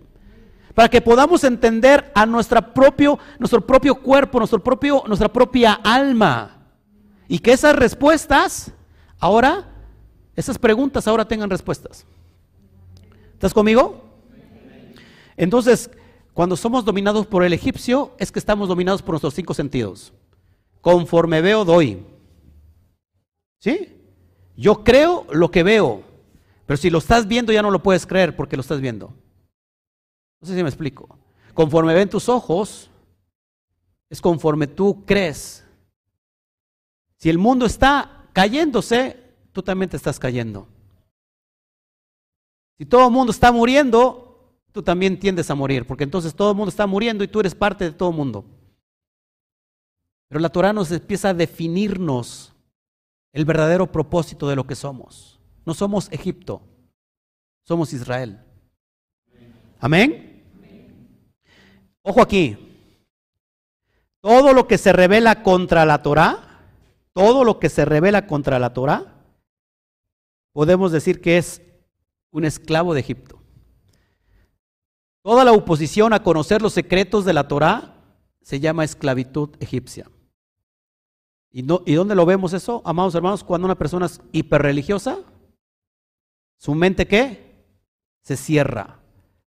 para 0.75 0.88
que 0.88 1.01
podamos 1.01 1.44
entender 1.44 2.11
a 2.16 2.27
propio, 2.75 3.16
nuestro 3.38 3.64
propio 3.64 3.94
cuerpo, 3.94 4.38
nuestro 4.38 4.59
propio, 4.59 5.05
nuestra 5.07 5.33
propia 5.33 5.75
alma. 5.75 6.66
Y 7.29 7.38
que 7.38 7.53
esas 7.53 7.77
respuestas, 7.77 8.72
ahora, 9.20 9.76
esas 10.37 10.59
preguntas 10.59 11.09
ahora 11.09 11.27
tengan 11.27 11.51
respuestas. 11.51 12.07
¿Estás 13.33 13.53
conmigo? 13.53 14.05
Entonces, 15.37 15.90
cuando 16.35 16.57
somos 16.57 16.85
dominados 16.85 17.27
por 17.27 17.42
el 17.42 17.53
egipcio, 17.53 18.14
es 18.18 18.31
que 18.31 18.38
estamos 18.38 18.68
dominados 18.68 19.03
por 19.03 19.14
nuestros 19.14 19.35
cinco 19.35 19.55
sentidos. 19.55 20.12
Conforme 20.83 21.40
veo, 21.40 21.64
doy. 21.64 22.05
¿Sí? 23.59 23.94
Yo 24.57 24.85
creo 24.85 25.27
lo 25.33 25.51
que 25.51 25.62
veo, 25.62 26.03
pero 26.66 26.77
si 26.77 26.90
lo 26.90 26.99
estás 26.99 27.27
viendo 27.27 27.53
ya 27.53 27.62
no 27.62 27.70
lo 27.70 27.83
puedes 27.83 28.07
creer 28.07 28.37
porque 28.37 28.57
lo 28.57 28.61
estás 28.61 28.81
viendo. 28.81 29.14
No 30.40 30.46
sé 30.46 30.55
si 30.55 30.62
me 30.62 30.68
explico. 30.68 31.18
Conforme 31.55 31.94
ven 31.94 32.09
tus 32.09 32.29
ojos, 32.29 32.90
es 34.11 34.20
conforme 34.20 34.66
tú 34.66 35.05
crees. 35.05 35.64
Si 37.16 37.31
el 37.31 37.38
mundo 37.38 37.66
está 37.66 38.29
cayéndose, 38.33 39.26
tú 39.57 39.62
también 39.62 39.88
te 39.88 39.97
estás 39.97 40.19
cayendo. 40.19 40.69
Si 42.77 42.85
todo 42.85 43.07
el 43.07 43.11
mundo 43.11 43.33
está 43.33 43.51
muriendo, 43.51 44.53
tú 44.71 44.83
también 44.83 45.19
tiendes 45.19 45.51
a 45.51 45.55
morir, 45.55 45.87
porque 45.87 46.05
entonces 46.05 46.35
todo 46.35 46.51
el 46.51 46.57
mundo 46.59 46.69
está 46.69 46.87
muriendo 46.87 47.25
y 47.25 47.29
tú 47.29 47.40
eres 47.40 47.55
parte 47.55 47.85
de 47.85 47.92
todo 47.92 48.11
el 48.11 48.16
mundo. 48.16 48.45
Pero 50.29 50.42
la 50.42 50.51
Torah 50.51 50.75
nos 50.75 50.92
empieza 50.92 51.31
a 51.31 51.35
definirnos 51.35 52.53
el 53.33 53.47
verdadero 53.47 53.91
propósito 53.91 54.47
de 54.47 54.57
lo 54.57 54.66
que 54.66 54.74
somos. 54.74 55.41
No 55.64 55.72
somos 55.72 56.12
Egipto, 56.12 56.61
somos 57.64 57.95
Israel. 57.95 58.39
Amén. 59.80 60.45
Ojo 62.03 62.20
aquí. 62.20 62.59
Todo 64.20 64.53
lo 64.53 64.68
que 64.68 64.76
se 64.76 64.93
revela 64.93 65.43
contra 65.43 65.87
la 65.87 66.03
Torah, 66.03 66.61
todo 67.14 67.43
lo 67.43 67.59
que 67.59 67.70
se 67.70 67.87
revela 67.87 68.26
contra 68.26 68.59
la 68.59 68.74
Torah, 68.74 69.16
podemos 70.57 70.90
decir 70.90 71.20
que 71.20 71.36
es 71.36 71.61
un 72.30 72.46
esclavo 72.46 72.94
de 72.94 73.00
Egipto. 73.00 73.38
Toda 75.22 75.44
la 75.44 75.52
oposición 75.52 76.14
a 76.14 76.22
conocer 76.22 76.62
los 76.62 76.72
secretos 76.72 77.26
de 77.26 77.34
la 77.34 77.46
Torá 77.46 78.02
se 78.40 78.59
llama 78.59 78.82
esclavitud 78.82 79.50
egipcia. 79.61 80.11
¿Y, 81.50 81.61
dónde 81.61 82.14
lo 82.14 82.24
vemos 82.24 82.54
eso, 82.54 82.80
amados 82.86 83.14
hermanos? 83.14 83.44
Cuando 83.44 83.66
una 83.66 83.74
persona 83.74 84.07
es 84.07 84.22
hiperreligiosa, 84.32 85.18
su 86.57 86.74
mente 86.74 87.07
qué? 87.07 87.66
Se 88.22 88.38
cierra, 88.38 89.00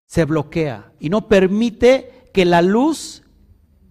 se 0.07 0.25
bloquea 0.25 0.91
y 0.99 1.07
no 1.07 1.29
permite 1.29 2.29
que 2.33 2.43
la 2.43 2.61
luz 2.61 3.23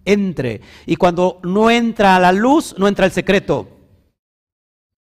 entre. 0.05 0.61
Y 0.85 0.97
cuando 0.97 1.39
no 1.41 1.71
entra 1.71 2.19
la 2.19 2.31
luz, 2.31 2.75
no 2.77 2.87
entra 2.87 3.07
el 3.07 3.11
secreto. 3.11 3.76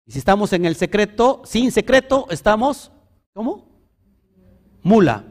Y 0.09 0.13
si 0.13 0.21
estamos 0.21 0.55
en 0.55 0.65
el 0.65 0.75
secreto, 0.75 1.43
sin 1.45 1.71
secreto, 1.71 2.27
estamos, 2.31 2.91
¿cómo? 3.35 3.69
Mula. 4.83 5.23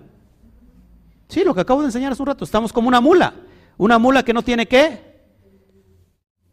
Sí, 1.27 1.43
lo 1.43 1.55
que 1.55 1.61
acabo 1.61 1.81
de 1.81 1.87
enseñar 1.87 2.11
hace 2.11 2.21
un 2.21 2.27
rato, 2.27 2.45
estamos 2.45 2.71
como 2.71 2.87
una 2.87 3.01
mula. 3.01 3.33
Una 3.77 3.97
mula 3.97 4.21
que 4.21 4.33
no 4.33 4.43
tiene 4.43 4.67
qué? 4.67 5.25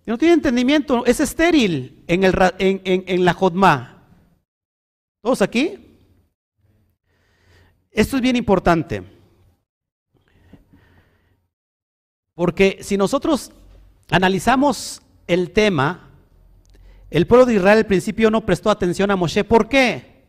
Que 0.06 0.10
no 0.10 0.16
tiene 0.16 0.32
entendimiento, 0.32 1.04
es 1.04 1.20
estéril 1.20 2.02
en, 2.06 2.24
el, 2.24 2.34
en, 2.58 3.04
en 3.06 3.24
la 3.26 3.34
Jodma. 3.34 4.08
¿Todos 5.20 5.42
aquí? 5.42 5.98
Esto 7.90 8.16
es 8.16 8.22
bien 8.22 8.36
importante. 8.36 9.02
Porque 12.32 12.78
si 12.80 12.96
nosotros 12.96 13.52
analizamos 14.08 15.02
el 15.26 15.50
tema, 15.50 16.03
el 17.16 17.28
pueblo 17.28 17.46
de 17.46 17.54
Israel 17.54 17.78
al 17.78 17.86
principio 17.86 18.28
no 18.28 18.44
prestó 18.44 18.70
atención 18.70 19.10
a 19.10 19.16
Moshe. 19.16 19.44
¿Por 19.44 19.68
qué? 19.68 20.24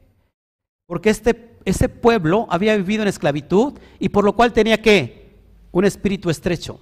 Porque 0.86 1.10
este, 1.10 1.58
ese 1.66 1.90
pueblo 1.90 2.46
había 2.50 2.78
vivido 2.78 3.02
en 3.02 3.08
esclavitud 3.08 3.74
y 4.00 4.10
por 4.10 4.24
lo 4.24 4.36
cual 4.36 4.54
tenía 4.54 4.80
que 4.80 5.36
un 5.72 5.84
espíritu 5.84 6.30
estrecho. 6.30 6.80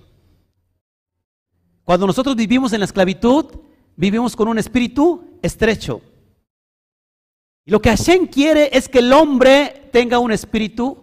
Cuando 1.86 2.06
nosotros 2.06 2.36
vivimos 2.36 2.74
en 2.74 2.80
la 2.80 2.86
esclavitud, 2.86 3.46
vivimos 3.96 4.36
con 4.36 4.50
un 4.50 4.58
espíritu 4.58 5.40
estrecho. 5.42 6.02
Y 7.66 7.72
lo 7.72 7.82
que 7.82 7.90
Hashem 7.90 8.28
quiere 8.28 8.70
es 8.74 8.90
que 8.90 9.00
el 9.00 9.14
hombre 9.14 9.90
tenga 9.94 10.20
un 10.20 10.34
espíritu 10.34 11.02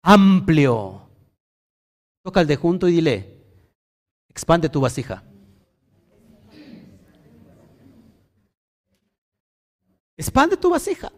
amplio. 0.00 1.08
Toca 2.22 2.38
al 2.38 2.46
de 2.46 2.54
junto 2.54 2.86
y 2.86 2.92
dile, 2.92 3.36
expande 4.28 4.68
tu 4.68 4.80
vasija. 4.80 5.24
Expande 10.16 10.56
tu 10.56 10.70
vasija. 10.70 11.10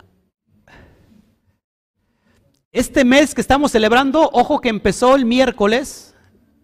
Este 2.71 3.05
mes 3.05 3.35
que 3.35 3.41
estamos 3.41 3.71
celebrando, 3.71 4.31
ojo 4.33 4.61
que 4.61 4.69
empezó 4.69 5.15
el 5.15 5.25
miércoles, 5.25 6.15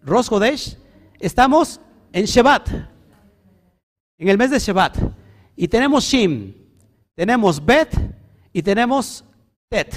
Rosh 0.01 0.27
Hodesh, 0.29 0.77
estamos 1.19 1.79
en 2.11 2.25
Shabbat, 2.25 2.69
en 4.17 4.27
el 4.27 4.37
mes 4.37 4.51
de 4.51 4.59
Shabbat. 4.59 4.97
Y 5.55 5.67
tenemos 5.67 6.03
Shim, 6.03 6.53
tenemos 7.15 7.63
Bet 7.63 7.93
y 8.51 8.61
tenemos 8.61 9.23
Tet. 9.69 9.95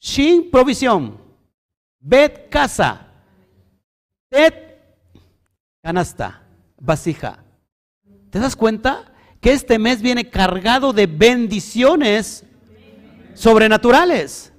Shin, 0.00 0.50
provisión. 0.50 1.20
Bet, 2.00 2.48
casa. 2.48 3.06
Tet, 4.28 4.80
canasta, 5.80 6.42
vasija. 6.80 7.44
¿Te 8.30 8.40
das 8.40 8.56
cuenta? 8.56 9.11
Que 9.42 9.52
este 9.52 9.78
mes 9.78 10.00
viene 10.00 10.30
cargado 10.30 10.94
de 10.94 11.06
bendiciones 11.06 12.44
sobrenaturales. 13.34 14.52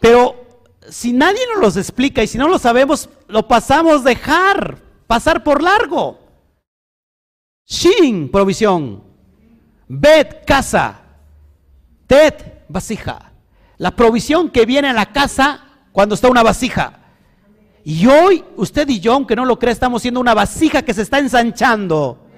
Pero 0.00 0.64
si 0.88 1.12
nadie 1.12 1.42
nos 1.52 1.62
los 1.62 1.76
explica 1.76 2.22
y 2.22 2.26
si 2.26 2.38
no 2.38 2.48
lo 2.48 2.58
sabemos, 2.58 3.10
lo 3.28 3.46
pasamos 3.46 4.02
dejar, 4.02 4.78
pasar 5.06 5.44
por 5.44 5.62
largo. 5.62 6.18
Shin, 7.66 8.30
provisión. 8.30 9.04
Bet, 9.86 10.44
casa. 10.46 11.02
Tet, 12.06 12.64
vasija. 12.68 13.30
La 13.76 13.90
provisión 13.90 14.48
que 14.48 14.64
viene 14.64 14.88
a 14.88 14.94
la 14.94 15.12
casa 15.12 15.64
cuando 15.92 16.14
está 16.14 16.28
una 16.28 16.42
vasija. 16.42 16.98
Y 17.84 18.06
hoy, 18.06 18.42
usted 18.56 18.88
y 18.88 19.00
yo, 19.00 19.12
aunque 19.12 19.36
no 19.36 19.44
lo 19.44 19.58
crea, 19.58 19.72
estamos 19.72 20.02
siendo 20.02 20.20
una 20.20 20.34
vasija 20.34 20.82
que 20.82 20.94
se 20.94 21.02
está 21.02 21.18
ensanchando. 21.18 22.29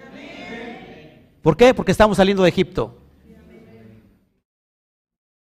¿Por 1.43 1.57
qué? 1.57 1.75
Porque 1.75 1.93
estamos 1.93 2.17
saliendo 2.17 2.45
de 2.45 2.49
Egipto. 2.49 2.99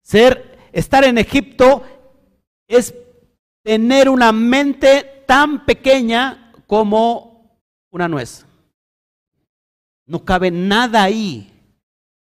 Ser, 0.03 0.59
estar 0.73 1.05
en 1.05 1.19
Egipto 1.19 1.83
es 2.69 2.95
tener 3.65 4.09
una 4.09 4.33
mente 4.33 5.25
tan 5.27 5.67
pequeña 5.67 6.53
como 6.67 7.61
una 7.91 8.09
nuez. 8.09 8.47
No 10.07 10.25
cabe 10.25 10.51
nada 10.51 11.03
ahí. 11.03 11.53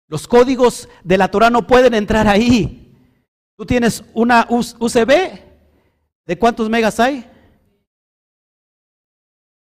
Los 0.07 0.27
códigos 0.27 0.89
de 1.03 1.17
la 1.17 1.29
Torah 1.29 1.49
no 1.49 1.67
pueden 1.67 1.93
entrar 1.93 2.27
ahí. 2.27 2.97
Tú 3.55 3.65
tienes 3.65 4.03
una 4.13 4.47
UCB, 4.49 5.39
¿de 6.25 6.39
cuántos 6.39 6.69
megas 6.69 6.99
hay? 6.99 7.29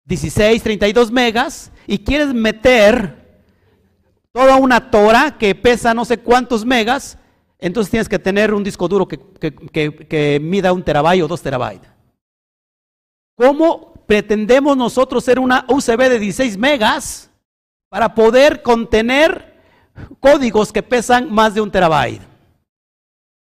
16, 0.05 0.63
32 0.63 1.11
megas, 1.11 1.71
y 1.85 1.99
quieres 1.99 2.33
meter 2.33 3.26
toda 4.37 4.57
una 4.57 4.91
Torah 4.91 5.37
que 5.37 5.55
pesa 5.55 5.93
no 5.93 6.05
sé 6.05 6.19
cuántos 6.19 6.63
megas, 6.63 7.17
entonces 7.57 7.89
tienes 7.89 8.07
que 8.07 8.19
tener 8.19 8.53
un 8.53 8.63
disco 8.63 8.87
duro 8.87 9.07
que, 9.07 9.19
que 9.19 10.39
mida 10.39 10.71
un 10.73 10.83
terabyte 10.83 11.23
o 11.23 11.27
dos 11.27 11.41
terabytes. 11.41 11.89
¿Cómo 13.35 13.93
pretendemos 14.05 14.77
nosotros 14.77 15.23
ser 15.23 15.39
una 15.39 15.65
UCB 15.67 16.09
de 16.09 16.19
16 16.19 16.57
megas 16.57 17.31
para 17.89 18.13
poder 18.13 18.61
contener 18.61 19.57
códigos 20.19 20.71
que 20.71 20.83
pesan 20.83 21.33
más 21.33 21.55
de 21.55 21.61
un 21.61 21.71
terabyte. 21.71 22.21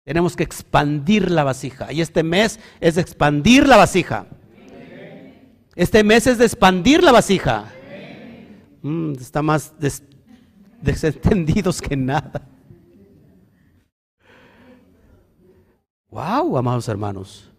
Tenemos 0.04 0.36
que 0.36 0.42
expandir 0.42 1.30
la 1.30 1.44
vasija. 1.44 1.92
Y 1.92 2.00
este 2.00 2.22
mes 2.22 2.58
es 2.80 2.98
expandir 2.98 3.66
la 3.66 3.76
vasija. 3.76 4.26
Este 5.74 6.04
mes 6.04 6.26
es 6.26 6.38
de 6.38 6.44
expandir 6.44 7.02
la 7.02 7.12
vasija. 7.12 7.72
Mm, 8.82 9.12
está 9.12 9.42
más 9.42 9.78
desentendidos 10.82 11.80
que 11.80 11.96
nada. 11.96 12.48
Wow, 16.10 16.58
amados 16.58 16.88
hermanos. 16.88 17.50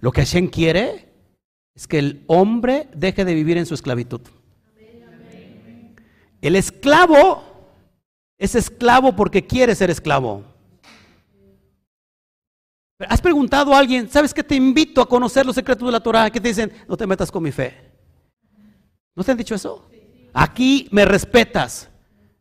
Lo 0.00 0.10
que 0.10 0.22
Hashem 0.22 0.48
quiere 0.48 1.12
es 1.74 1.86
que 1.86 1.98
el 1.98 2.24
hombre 2.26 2.88
deje 2.94 3.24
de 3.24 3.34
vivir 3.34 3.58
en 3.58 3.66
su 3.66 3.74
esclavitud. 3.74 4.22
El 6.40 6.56
esclavo 6.56 7.42
es 8.38 8.54
esclavo 8.54 9.14
porque 9.14 9.46
quiere 9.46 9.74
ser 9.74 9.90
esclavo. 9.90 10.44
¿Has 12.98 13.20
preguntado 13.20 13.74
a 13.74 13.78
alguien, 13.78 14.08
sabes 14.10 14.32
que 14.32 14.42
te 14.42 14.54
invito 14.54 15.02
a 15.02 15.08
conocer 15.08 15.44
los 15.44 15.54
secretos 15.54 15.86
de 15.86 15.92
la 15.92 16.00
Torah? 16.00 16.30
¿Qué 16.30 16.40
te 16.40 16.48
dicen? 16.48 16.72
No 16.88 16.96
te 16.96 17.06
metas 17.06 17.30
con 17.30 17.42
mi 17.42 17.52
fe. 17.52 17.74
¿No 19.14 19.22
te 19.22 19.32
han 19.32 19.36
dicho 19.36 19.54
eso? 19.54 19.86
Aquí 20.32 20.88
me 20.90 21.04
respetas. 21.04 21.89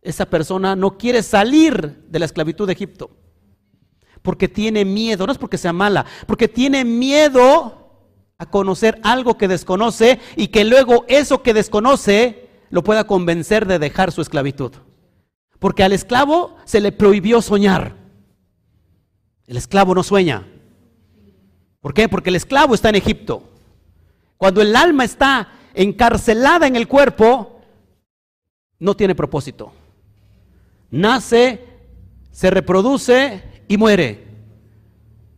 Esa 0.02 0.26
persona 0.26 0.76
no 0.76 0.98
quiere 0.98 1.24
salir 1.24 2.06
de 2.08 2.20
la 2.20 2.26
esclavitud 2.26 2.68
de 2.68 2.74
Egipto. 2.74 3.10
Porque 4.22 4.48
tiene 4.48 4.86
miedo, 4.86 5.26
no 5.26 5.32
es 5.32 5.38
porque 5.38 5.58
sea 5.58 5.74
mala, 5.74 6.06
porque 6.28 6.48
tiene 6.48 6.86
miedo 6.86 7.80
a 8.38 8.46
conocer 8.50 9.00
algo 9.04 9.38
que 9.38 9.48
desconoce 9.48 10.20
y 10.36 10.48
que 10.48 10.64
luego 10.64 11.06
eso 11.08 11.44
que 11.44 11.54
desconoce 11.54 12.50
lo 12.70 12.84
pueda 12.84 13.06
convencer 13.06 13.66
de 13.66 13.80
dejar 13.80 14.12
su 14.12 14.22
esclavitud. 14.22 14.72
Porque 15.60 15.84
al 15.84 15.92
esclavo 15.92 16.56
se 16.64 16.80
le 16.80 16.92
prohibió 16.92 17.42
soñar. 17.42 17.96
El 19.46 19.58
esclavo 19.58 19.94
no 19.94 20.04
sueña. 20.04 20.48
¿Por 21.82 21.94
qué? 21.94 22.08
Porque 22.08 22.30
el 22.30 22.36
esclavo 22.36 22.76
está 22.76 22.90
en 22.90 22.96
Egipto. 22.96 23.44
Cuando 24.38 24.62
el 24.62 24.76
alma 24.76 25.04
está 25.04 25.52
encarcelada 25.74 26.68
en 26.68 26.76
el 26.76 26.88
cuerpo, 26.88 27.60
no 28.80 28.96
tiene 28.96 29.16
propósito. 29.16 29.74
Nace, 30.92 31.64
se 32.32 32.50
reproduce 32.50 33.64
y 33.68 33.78
muere. 33.78 34.28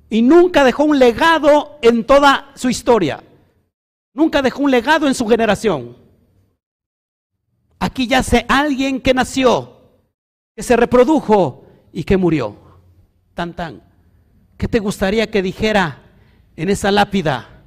Y 0.10 0.22
nunca 0.22 0.64
dejó 0.64 0.84
un 0.84 1.00
legado 1.00 1.78
en 1.82 2.06
toda 2.06 2.52
su 2.56 2.70
historia. 2.70 3.24
Nunca 4.14 4.42
dejó 4.42 4.64
un 4.64 4.72
legado 4.72 5.08
en 5.08 5.16
su 5.16 5.28
generación. 5.28 5.98
Aquí 7.80 8.08
yace 8.08 8.46
alguien 8.48 9.02
que 9.02 9.14
nació, 9.14 9.80
que 10.56 10.64
se 10.64 10.76
reprodujo 10.76 11.66
y 11.92 12.04
que 12.04 12.18
murió. 12.18 12.56
Tan 13.34 13.56
tan. 13.56 13.82
¿Qué 14.58 14.68
te 14.68 14.80
gustaría 14.80 15.32
que 15.32 15.42
dijera 15.42 16.04
en 16.56 16.70
esa 16.70 16.92
lápida? 16.92 17.64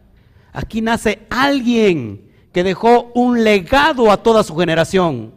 Aquí 0.52 0.80
nace 0.80 1.26
alguien 1.30 2.30
que 2.52 2.62
dejó 2.62 3.10
un 3.14 3.42
legado 3.42 4.12
a 4.12 4.22
toda 4.22 4.44
su 4.44 4.54
generación. 4.54 5.34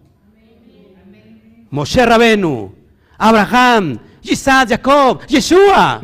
Moshe 1.72 2.06
Rabenu, 2.06 2.74
Abraham, 3.18 4.00
Isaac, 4.24 4.70
Jacob, 4.70 5.26
Yeshua. 5.28 6.02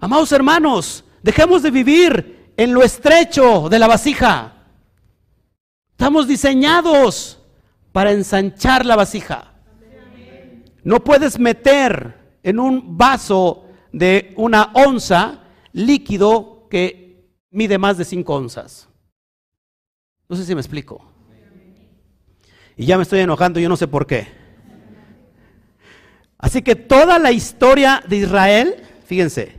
Amados 0.00 0.32
hermanos, 0.32 1.04
dejemos 1.22 1.62
de 1.62 1.70
vivir 1.70 2.52
en 2.56 2.74
lo 2.74 2.82
estrecho 2.82 3.68
de 3.68 3.78
la 3.78 3.86
vasija. 3.86 4.52
Estamos 5.92 6.26
diseñados 6.26 7.38
para 7.92 8.12
ensanchar 8.12 8.84
la 8.84 8.96
vasija. 8.96 9.52
No 10.82 11.04
puedes 11.04 11.38
meter 11.38 12.38
en 12.42 12.58
un 12.58 12.96
vaso 12.96 13.66
de 13.92 14.34
una 14.36 14.72
onza 14.74 15.44
líquido 15.72 16.66
que 16.68 17.30
mide 17.50 17.78
más 17.78 17.98
de 17.98 18.04
5 18.04 18.34
onzas. 18.34 18.88
No 20.28 20.36
sé 20.36 20.44
si 20.44 20.54
me 20.54 20.60
explico. 20.60 21.11
Y 22.76 22.86
ya 22.86 22.96
me 22.96 23.02
estoy 23.02 23.20
enojando, 23.20 23.60
yo 23.60 23.68
no 23.68 23.76
sé 23.76 23.86
por 23.86 24.06
qué. 24.06 24.28
Así 26.38 26.62
que 26.62 26.74
toda 26.74 27.18
la 27.18 27.30
historia 27.30 28.02
de 28.08 28.16
Israel, 28.16 28.76
fíjense, 29.04 29.54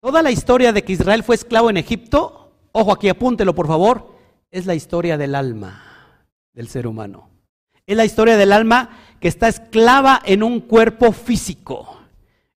toda 0.00 0.22
la 0.22 0.30
historia 0.30 0.72
de 0.72 0.84
que 0.84 0.92
Israel 0.92 1.24
fue 1.24 1.34
esclavo 1.34 1.70
en 1.70 1.76
Egipto, 1.76 2.52
ojo 2.72 2.92
aquí 2.92 3.08
apúntelo 3.08 3.54
por 3.54 3.66
favor, 3.66 4.16
es 4.50 4.66
la 4.66 4.74
historia 4.74 5.18
del 5.18 5.34
alma 5.34 5.82
del 6.52 6.68
ser 6.68 6.86
humano. 6.86 7.30
Es 7.86 7.96
la 7.96 8.04
historia 8.04 8.36
del 8.36 8.52
alma 8.52 8.90
que 9.18 9.28
está 9.28 9.48
esclava 9.48 10.20
en 10.24 10.42
un 10.42 10.60
cuerpo 10.60 11.12
físico. 11.12 11.98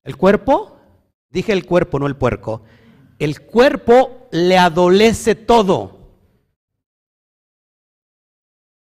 El 0.03 0.17
cuerpo, 0.17 0.77
dije 1.29 1.53
el 1.53 1.65
cuerpo, 1.65 1.97
no 1.97 2.05
el 2.05 2.15
puerco, 2.15 2.61
el 3.17 3.41
cuerpo 3.41 4.27
le 4.31 4.57
adolece 4.57 5.35
todo. 5.35 5.94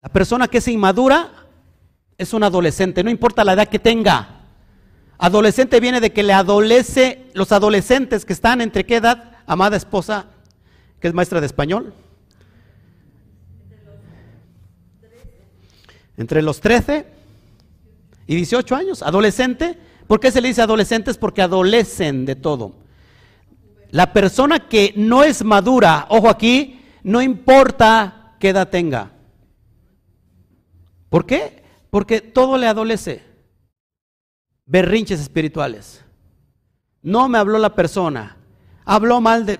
La 0.03 0.09
persona 0.09 0.49
que 0.49 0.57
es 0.57 0.67
inmadura 0.67 1.31
es 2.17 2.33
un 2.33 2.43
adolescente, 2.43 3.03
no 3.03 3.09
importa 3.09 3.45
la 3.45 3.53
edad 3.53 3.69
que 3.69 3.79
tenga. 3.79 4.41
Adolescente 5.17 5.79
viene 5.79 6.01
de 6.01 6.11
que 6.11 6.23
le 6.23 6.33
adolece, 6.33 7.27
los 7.33 7.53
adolescentes 7.53 8.25
que 8.25 8.33
están 8.33 8.59
entre 8.59 8.85
qué 8.85 8.97
edad, 8.97 9.37
amada 9.47 9.77
esposa, 9.77 10.25
que 10.99 11.07
es 11.07 11.13
maestra 11.13 11.39
de 11.39 11.45
español. 11.45 11.93
Entre 16.17 16.41
los 16.41 16.59
13 16.59 17.07
y 18.27 18.35
18 18.35 18.75
años, 18.75 19.01
adolescente. 19.01 19.77
¿Por 20.05 20.19
qué 20.19 20.31
se 20.31 20.41
le 20.41 20.49
dice 20.49 20.61
adolescentes? 20.61 21.17
Porque 21.17 21.41
adolecen 21.41 22.25
de 22.25 22.35
todo. 22.35 22.75
La 23.91 24.11
persona 24.11 24.67
que 24.67 24.93
no 24.97 25.23
es 25.23 25.45
madura, 25.45 26.07
ojo 26.09 26.27
aquí, 26.27 26.81
no 27.03 27.21
importa 27.21 28.35
qué 28.39 28.49
edad 28.49 28.67
tenga. 28.67 29.12
¿Por 31.13 31.27
qué? 31.27 31.61
Porque 31.91 32.21
todo 32.21 32.57
le 32.57 32.65
adolece. 32.65 33.21
Berrinches 34.65 35.19
espirituales. 35.19 36.03
No 37.03 37.29
me 37.29 37.37
habló 37.37 37.59
la 37.59 37.75
persona. 37.75 38.35
Habló 38.83 39.21
mal 39.21 39.45
de, 39.45 39.59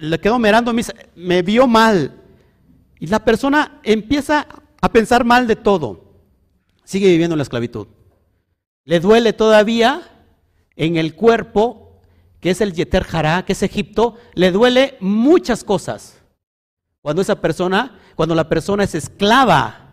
le 0.00 0.18
quedó 0.18 0.38
mirando, 0.38 0.72
me 1.14 1.42
vio 1.42 1.66
mal. 1.66 2.22
Y 2.98 3.08
la 3.08 3.22
persona 3.22 3.80
empieza 3.82 4.46
a 4.80 4.88
pensar 4.90 5.26
mal 5.26 5.46
de 5.46 5.56
todo. 5.56 6.22
Sigue 6.84 7.08
viviendo 7.08 7.34
en 7.34 7.38
la 7.38 7.42
esclavitud. 7.42 7.86
Le 8.86 8.98
duele 8.98 9.34
todavía 9.34 10.24
en 10.74 10.96
el 10.96 11.14
cuerpo, 11.14 12.00
que 12.40 12.48
es 12.48 12.62
el 12.62 12.72
Yeter 12.72 13.06
Hará, 13.12 13.44
que 13.44 13.52
es 13.52 13.62
Egipto, 13.62 14.16
le 14.32 14.52
duele 14.52 14.96
muchas 15.00 15.64
cosas. 15.64 16.22
Cuando 17.02 17.20
esa 17.20 17.42
persona, 17.42 18.00
cuando 18.14 18.34
la 18.34 18.48
persona 18.48 18.84
es 18.84 18.94
esclava 18.94 19.83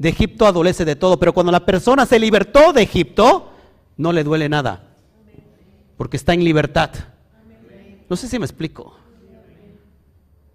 de 0.00 0.08
Egipto 0.08 0.46
adolece 0.46 0.86
de 0.86 0.96
todo, 0.96 1.18
pero 1.18 1.34
cuando 1.34 1.52
la 1.52 1.66
persona 1.66 2.06
se 2.06 2.18
libertó 2.18 2.72
de 2.72 2.80
Egipto, 2.80 3.52
no 3.98 4.12
le 4.12 4.24
duele 4.24 4.48
nada, 4.48 4.94
porque 5.98 6.16
está 6.16 6.32
en 6.32 6.42
libertad. 6.42 6.88
No 8.08 8.16
sé 8.16 8.26
si 8.26 8.38
me 8.38 8.46
explico. 8.46 8.96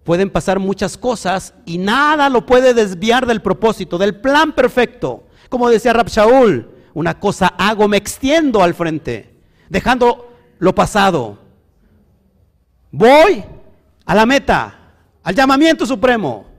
Pueden 0.04 0.32
pasar 0.32 0.58
muchas 0.58 0.98
cosas 0.98 1.54
y 1.64 1.78
nada 1.78 2.28
lo 2.30 2.48
puede 2.48 2.74
desviar 2.74 3.28
del 3.28 3.44
propósito, 3.44 4.00
del 4.00 4.16
plan 4.20 4.52
perfecto. 4.54 5.26
Como 5.48 5.70
decía 5.70 5.94
Rab 5.94 6.08
Shaul, 6.08 6.68
una 6.96 7.20
cosa 7.20 7.54
hago, 7.56 7.88
me 7.88 7.98
extiendo 7.98 8.64
al 8.64 8.74
frente, 8.74 9.38
dejando 9.70 10.28
lo 10.58 10.74
pasado. 10.74 11.38
Voy 12.90 13.44
a 14.08 14.16
la 14.16 14.26
meta, 14.26 14.76
al 15.22 15.36
llamamiento 15.36 15.86
supremo. 15.86 16.55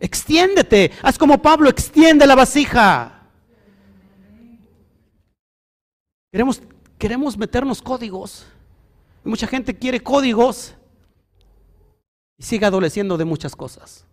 Extiéndete. 0.00 0.92
Haz 1.02 1.18
como 1.18 1.40
Pablo, 1.40 1.68
extiende 1.68 2.26
la 2.26 2.34
vasija. 2.34 3.18
Queremos, 6.30 6.62
queremos 6.98 7.36
meternos 7.36 7.82
códigos. 7.82 8.46
Mucha 9.24 9.46
gente 9.46 9.76
quiere 9.76 10.00
códigos 10.00 10.74
y 12.38 12.44
sigue 12.44 12.66
adoleciendo 12.66 13.16
de 13.16 13.24
muchas 13.24 13.56
cosas. 13.56 14.06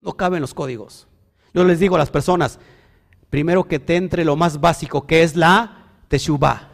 No 0.00 0.12
caben 0.12 0.40
los 0.40 0.54
códigos. 0.54 1.08
Yo 1.54 1.64
les 1.64 1.80
digo 1.80 1.94
a 1.94 1.98
las 1.98 2.10
personas, 2.10 2.58
primero 3.30 3.64
que 3.64 3.78
te 3.78 3.96
entre 3.96 4.24
lo 4.24 4.36
más 4.36 4.60
básico, 4.60 5.06
que 5.06 5.22
es 5.22 5.34
la 5.34 5.90
teshuvah. 6.08 6.70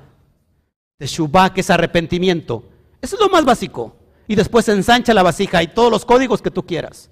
Teshuvah, 0.98 1.54
que 1.54 1.60
es 1.60 1.70
arrepentimiento. 1.70 2.64
Eso 3.00 3.16
es 3.16 3.22
lo 3.22 3.28
más 3.28 3.44
básico. 3.44 3.96
Y 4.26 4.34
después 4.34 4.68
ensancha 4.68 5.14
la 5.14 5.22
vasija 5.22 5.62
y 5.62 5.68
todos 5.68 5.90
los 5.90 6.04
códigos 6.04 6.42
que 6.42 6.50
tú 6.50 6.64
quieras. 6.66 7.10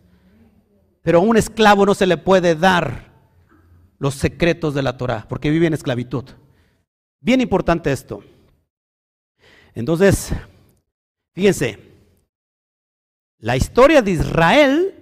Pero 1.03 1.19
a 1.19 1.23
un 1.23 1.37
esclavo 1.37 1.87
no 1.87 1.95
se 1.95 2.07
le 2.07 2.17
puede 2.17 2.55
dar 2.55 3.13
los 3.99 4.15
secretos 4.15 4.75
de 4.75 4.83
la 4.83 4.97
Torah, 4.97 5.27
porque 5.29 5.51
vive 5.51 5.67
en 5.67 5.75
esclavitud. 5.75 6.25
Bien 7.21 7.41
importante 7.41 7.91
esto. 7.91 8.23
Entonces, 9.75 10.31
fíjense, 11.35 11.79
la 13.39 13.57
historia 13.57 14.03
de 14.03 14.13
Israel 14.13 14.95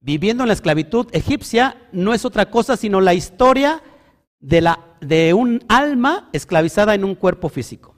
viviendo 0.00 0.44
en 0.44 0.48
la 0.48 0.54
esclavitud 0.54 1.08
egipcia 1.10 1.76
no 1.90 2.14
es 2.14 2.24
otra 2.24 2.48
cosa 2.48 2.76
sino 2.76 3.00
la 3.00 3.12
historia 3.14 3.82
de, 4.38 4.60
la, 4.60 4.78
de 5.00 5.34
un 5.34 5.64
alma 5.68 6.30
esclavizada 6.32 6.94
en 6.94 7.04
un 7.04 7.16
cuerpo 7.16 7.48
físico. 7.48 7.96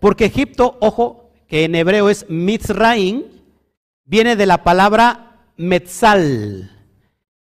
Porque 0.00 0.24
Egipto, 0.24 0.78
ojo, 0.80 1.30
que 1.46 1.64
en 1.64 1.74
hebreo 1.74 2.08
es 2.08 2.24
Mitzraim, 2.30 3.24
viene 4.04 4.36
de 4.36 4.46
la 4.46 4.64
palabra 4.64 5.44
Metzal. 5.58 6.79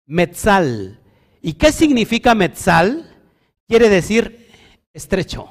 Metzal. 0.07 1.01
¿Y 1.41 1.55
qué 1.55 1.73
significa 1.73 2.35
Metzal? 2.35 3.09
Quiere 3.67 3.89
decir 3.89 4.51
estrecho. 4.93 5.49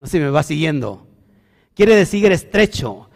No 0.00 0.08
sé 0.08 0.18
si 0.18 0.20
me 0.20 0.30
va 0.30 0.42
siguiendo. 0.42 1.06
Quiere 1.74 1.96
decir 1.96 2.30
estrecho. 2.30 3.10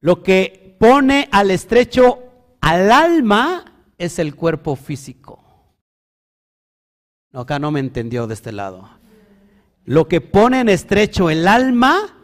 Lo 0.00 0.22
que 0.22 0.76
pone 0.78 1.28
al 1.30 1.50
estrecho 1.50 2.18
al 2.60 2.90
alma 2.90 3.84
es 3.98 4.18
el 4.18 4.34
cuerpo 4.34 4.76
físico. 4.76 5.40
No, 7.30 7.40
acá 7.40 7.58
no 7.58 7.70
me 7.70 7.80
entendió 7.80 8.26
de 8.26 8.34
este 8.34 8.52
lado. 8.52 8.88
Lo 9.84 10.06
que 10.06 10.20
pone 10.20 10.60
en 10.60 10.68
estrecho 10.68 11.30
el 11.30 11.48
alma 11.48 12.16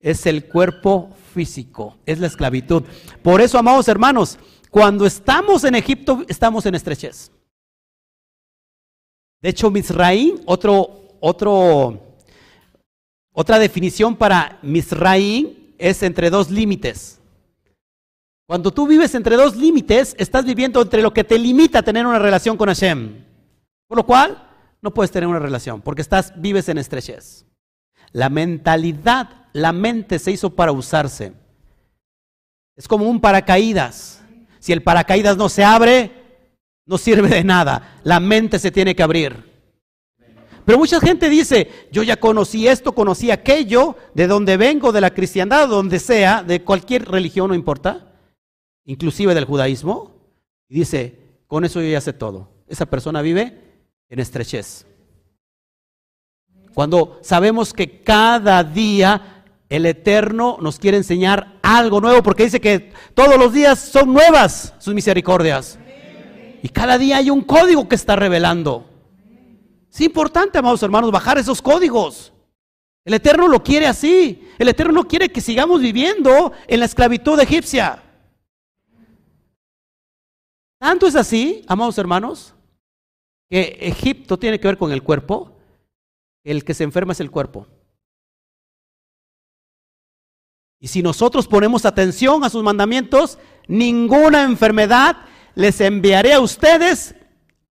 es 0.00 0.26
el 0.26 0.46
cuerpo 0.46 1.14
físico, 1.34 1.98
es 2.06 2.18
la 2.18 2.26
esclavitud. 2.26 2.84
Por 3.22 3.40
eso, 3.40 3.58
amados 3.58 3.88
hermanos, 3.88 4.38
cuando 4.70 5.04
estamos 5.04 5.64
en 5.64 5.74
Egipto, 5.74 6.24
estamos 6.28 6.64
en 6.66 6.74
estrechez. 6.76 7.30
De 9.42 9.48
hecho, 9.48 9.70
Misraim, 9.70 10.40
otro, 10.46 11.16
otro, 11.20 12.00
otra 13.32 13.58
definición 13.58 14.14
para 14.14 14.58
Misraim 14.62 15.74
es 15.78 16.02
entre 16.02 16.30
dos 16.30 16.50
límites. 16.50 17.20
Cuando 18.46 18.70
tú 18.70 18.86
vives 18.86 19.14
entre 19.14 19.36
dos 19.36 19.56
límites, 19.56 20.14
estás 20.18 20.44
viviendo 20.44 20.82
entre 20.82 21.02
lo 21.02 21.12
que 21.12 21.24
te 21.24 21.38
limita 21.38 21.78
a 21.78 21.82
tener 21.82 22.06
una 22.06 22.18
relación 22.18 22.56
con 22.56 22.68
Hashem. 22.68 23.24
Por 23.86 23.98
lo 23.98 24.04
cual, 24.04 24.48
no 24.82 24.92
puedes 24.92 25.10
tener 25.10 25.28
una 25.28 25.38
relación, 25.38 25.80
porque 25.80 26.02
estás, 26.02 26.32
vives 26.36 26.68
en 26.68 26.78
estrechez. 26.78 27.46
La 28.12 28.28
mentalidad, 28.28 29.46
la 29.52 29.72
mente 29.72 30.18
se 30.18 30.32
hizo 30.32 30.50
para 30.50 30.72
usarse. 30.72 31.32
Es 32.76 32.88
como 32.88 33.08
un 33.08 33.20
paracaídas. 33.20 34.19
Si 34.60 34.72
el 34.72 34.82
paracaídas 34.82 35.36
no 35.36 35.48
se 35.48 35.64
abre, 35.64 36.12
no 36.86 36.98
sirve 36.98 37.28
de 37.28 37.44
nada. 37.44 37.98
La 38.04 38.20
mente 38.20 38.58
se 38.58 38.70
tiene 38.70 38.94
que 38.94 39.02
abrir. 39.02 39.50
Pero 40.64 40.78
mucha 40.78 41.00
gente 41.00 41.28
dice, 41.28 41.88
yo 41.90 42.02
ya 42.02 42.18
conocí 42.18 42.68
esto, 42.68 42.92
conocí 42.92 43.30
aquello, 43.30 43.96
de 44.14 44.26
donde 44.26 44.56
vengo, 44.56 44.92
de 44.92 45.00
la 45.00 45.12
cristiandad, 45.12 45.68
donde 45.68 45.98
sea, 45.98 46.44
de 46.44 46.62
cualquier 46.62 47.08
religión, 47.08 47.48
no 47.48 47.54
importa, 47.54 48.12
inclusive 48.84 49.34
del 49.34 49.46
judaísmo, 49.46 50.14
y 50.68 50.76
dice, 50.76 51.18
con 51.46 51.64
eso 51.64 51.80
yo 51.80 51.88
ya 51.88 52.00
sé 52.00 52.12
todo. 52.12 52.50
Esa 52.68 52.86
persona 52.86 53.22
vive 53.22 53.58
en 54.08 54.20
estrechez. 54.20 54.86
Cuando 56.74 57.18
sabemos 57.22 57.72
que 57.72 58.02
cada 58.02 58.62
día 58.62 59.39
el 59.70 59.86
Eterno 59.86 60.58
nos 60.60 60.80
quiere 60.80 60.96
enseñar 60.96 61.58
algo 61.62 62.00
nuevo 62.00 62.24
porque 62.24 62.42
dice 62.42 62.60
que 62.60 62.92
todos 63.14 63.38
los 63.38 63.52
días 63.52 63.78
son 63.78 64.12
nuevas 64.12 64.74
sus 64.78 64.92
misericordias. 64.92 65.78
Y 66.60 66.68
cada 66.68 66.98
día 66.98 67.18
hay 67.18 67.30
un 67.30 67.42
código 67.42 67.88
que 67.88 67.94
está 67.94 68.16
revelando. 68.16 68.90
Es 69.90 70.00
importante, 70.00 70.58
amados 70.58 70.82
hermanos, 70.82 71.12
bajar 71.12 71.38
esos 71.38 71.62
códigos. 71.62 72.32
El 73.04 73.14
Eterno 73.14 73.46
lo 73.46 73.62
quiere 73.62 73.86
así. 73.86 74.48
El 74.58 74.68
Eterno 74.68 74.92
no 74.92 75.08
quiere 75.08 75.30
que 75.30 75.40
sigamos 75.40 75.80
viviendo 75.80 76.52
en 76.66 76.80
la 76.80 76.86
esclavitud 76.86 77.38
egipcia. 77.38 78.02
Tanto 80.80 81.06
es 81.06 81.14
así, 81.14 81.64
amados 81.68 81.96
hermanos, 81.96 82.54
que 83.48 83.78
Egipto 83.80 84.36
tiene 84.36 84.58
que 84.58 84.66
ver 84.66 84.78
con 84.78 84.90
el 84.90 85.04
cuerpo. 85.04 85.56
El 86.42 86.64
que 86.64 86.74
se 86.74 86.82
enferma 86.82 87.12
es 87.12 87.20
el 87.20 87.30
cuerpo. 87.30 87.68
Y 90.80 90.88
si 90.88 91.02
nosotros 91.02 91.46
ponemos 91.46 91.84
atención 91.84 92.42
a 92.42 92.48
sus 92.48 92.64
mandamientos, 92.64 93.38
ninguna 93.68 94.44
enfermedad 94.44 95.18
les 95.54 95.78
enviaré 95.82 96.32
a 96.32 96.40
ustedes 96.40 97.14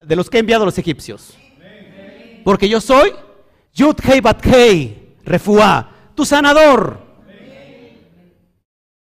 de 0.03 0.15
los 0.15 0.29
que 0.29 0.37
he 0.37 0.41
enviado 0.41 0.67
los 0.67 0.77
egipcios. 0.77 1.35
Porque 2.45 2.69
yo 2.69 2.83
soy 2.83 3.13
Yud 3.73 3.97
Hei 4.05 4.21
Bat 4.21 4.45
Hei, 4.47 5.17
Refuá, 5.25 5.91
tu 6.15 6.27
sanador. 6.27 7.09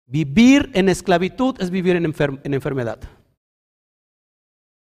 Vivir 0.06 0.70
en 0.74 0.90
esclavitud 0.90 1.56
es 1.60 1.72
vivir 1.72 1.96
en, 1.96 2.06
en 2.06 2.54
enfermedad. 2.54 3.00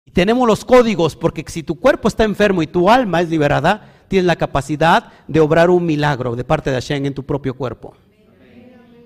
Y 0.05 0.11
tenemos 0.11 0.47
los 0.47 0.63
códigos, 0.63 1.15
porque 1.15 1.43
si 1.47 1.63
tu 1.63 1.79
cuerpo 1.79 2.07
está 2.07 2.23
enfermo 2.23 2.61
y 2.61 2.67
tu 2.67 2.89
alma 2.89 3.21
es 3.21 3.29
liberada, 3.29 4.05
tienes 4.07 4.25
la 4.25 4.35
capacidad 4.35 5.11
de 5.27 5.39
obrar 5.39 5.69
un 5.69 5.85
milagro 5.85 6.35
de 6.35 6.43
parte 6.43 6.69
de 6.69 6.75
Hashem 6.77 7.05
en 7.05 7.13
tu 7.13 7.23
propio 7.23 7.55
cuerpo. 7.55 7.95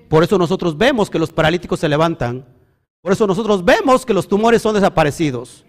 Por 0.09 0.23
eso 0.23 0.37
nosotros 0.37 0.75
vemos 0.77 1.09
que 1.09 1.19
los 1.19 1.31
paralíticos 1.31 1.79
se 1.79 1.87
levantan. 1.87 2.45
Por 3.01 3.13
eso 3.13 3.27
nosotros 3.27 3.63
vemos 3.63 4.05
que 4.05 4.13
los 4.13 4.27
tumores 4.27 4.61
son 4.61 4.73
desaparecidos. 4.73 5.63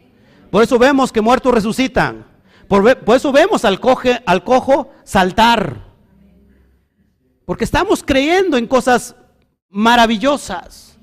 Por 0.50 0.62
eso 0.64 0.78
vemos 0.78 1.12
que 1.12 1.20
muertos 1.20 1.54
resucitan. 1.54 2.26
Por, 2.66 2.98
eso 3.14 3.30
vemos 3.32 3.64
al, 3.64 3.78
al 4.26 4.44
cojo 4.44 4.90
saltar. 5.04 5.84
Porque 7.44 7.64
estamos 7.64 8.02
creyendo 8.02 8.56
en 8.56 8.66
cosas 8.66 9.14
maravillosas. 9.68 10.98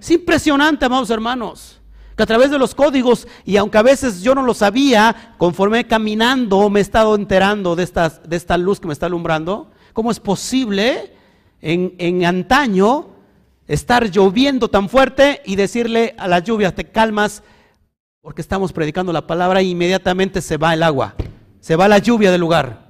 Es 0.00 0.10
impresionante, 0.10 0.84
amados 0.84 1.10
hermanos, 1.10 1.80
que 2.16 2.22
a 2.22 2.26
través 2.26 2.50
de 2.50 2.58
los 2.58 2.74
códigos, 2.74 3.28
y 3.44 3.56
aunque 3.56 3.78
a 3.78 3.82
veces 3.82 4.22
yo 4.22 4.34
no 4.34 4.42
lo 4.42 4.54
sabía, 4.54 5.34
conforme 5.38 5.86
caminando 5.86 6.68
me 6.70 6.80
he 6.80 6.82
estado 6.82 7.14
enterando 7.14 7.76
de, 7.76 7.82
estas, 7.84 8.28
de 8.28 8.36
esta 8.36 8.56
luz 8.56 8.80
que 8.80 8.86
me 8.86 8.92
está 8.92 9.06
alumbrando, 9.06 9.70
¿cómo 9.92 10.10
es 10.10 10.20
posible 10.20 11.17
en, 11.60 12.24
antaño 12.24 13.08
estar 13.66 14.10
lloviendo 14.10 14.68
tan 14.68 14.88
fuerte 14.88 15.42
y 15.44 15.56
decirle 15.56 16.14
a 16.18 16.28
la 16.28 16.38
lluvia, 16.38 16.74
te 16.74 16.84
calmas, 16.84 17.42
porque 18.20 18.42
estamos 18.42 18.72
predicando 18.72 19.12
la 19.12 19.26
palabra 19.26 19.60
e 19.60 19.64
inmediatamente 19.64 20.40
se 20.40 20.56
va 20.56 20.74
el 20.74 20.82
agua, 20.82 21.14
se 21.60 21.76
va 21.76 21.88
la 21.88 21.98
lluvia 21.98 22.30
del 22.30 22.40
lugar. 22.40 22.88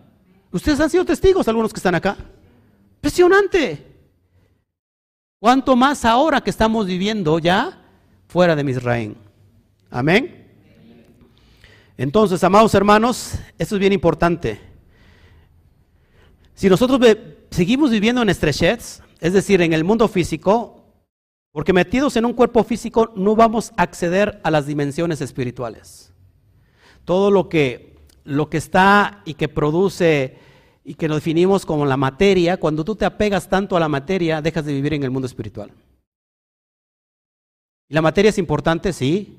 Ustedes 0.50 0.80
han 0.80 0.90
sido 0.90 1.04
testigos, 1.04 1.46
algunos 1.48 1.72
que 1.72 1.78
están 1.78 1.94
acá. 1.94 2.16
Impresionante. 2.96 3.86
¿Cuánto 5.38 5.76
más 5.76 6.04
ahora 6.04 6.40
que 6.40 6.50
estamos 6.50 6.86
viviendo 6.86 7.38
ya 7.38 7.80
fuera 8.26 8.56
de 8.56 8.64
Misraín? 8.64 9.16
Amén. 9.90 10.46
Entonces, 11.96 12.42
amados 12.44 12.74
hermanos, 12.74 13.34
esto 13.58 13.76
es 13.76 13.80
bien 13.80 13.92
importante. 13.92 14.60
Si 16.54 16.68
nosotros 16.68 16.98
seguimos 17.50 17.90
viviendo 17.90 18.22
en 18.22 18.28
estrechez, 18.28 19.02
es 19.20 19.32
decir, 19.32 19.62
en 19.62 19.72
el 19.72 19.84
mundo 19.84 20.08
físico, 20.08 20.84
porque 21.52 21.72
metidos 21.72 22.16
en 22.16 22.24
un 22.24 22.34
cuerpo 22.34 22.62
físico 22.64 23.12
no 23.16 23.34
vamos 23.34 23.72
a 23.76 23.82
acceder 23.82 24.40
a 24.44 24.50
las 24.50 24.66
dimensiones 24.66 25.20
espirituales. 25.20 26.12
Todo 27.04 27.30
lo 27.30 27.48
que, 27.48 27.96
lo 28.24 28.50
que 28.50 28.58
está 28.58 29.22
y 29.24 29.34
que 29.34 29.48
produce 29.48 30.38
y 30.84 30.94
que 30.94 31.08
nos 31.08 31.18
definimos 31.18 31.66
como 31.66 31.84
la 31.84 31.96
materia, 31.96 32.58
cuando 32.58 32.84
tú 32.84 32.94
te 32.94 33.04
apegas 33.04 33.48
tanto 33.48 33.76
a 33.76 33.80
la 33.80 33.88
materia, 33.88 34.40
dejas 34.40 34.64
de 34.64 34.72
vivir 34.72 34.94
en 34.94 35.02
el 35.02 35.10
mundo 35.10 35.26
espiritual. 35.26 35.70
¿Y 37.88 37.94
la 37.94 38.02
materia 38.02 38.28
es 38.28 38.38
importante? 38.38 38.92
Sí. 38.92 39.38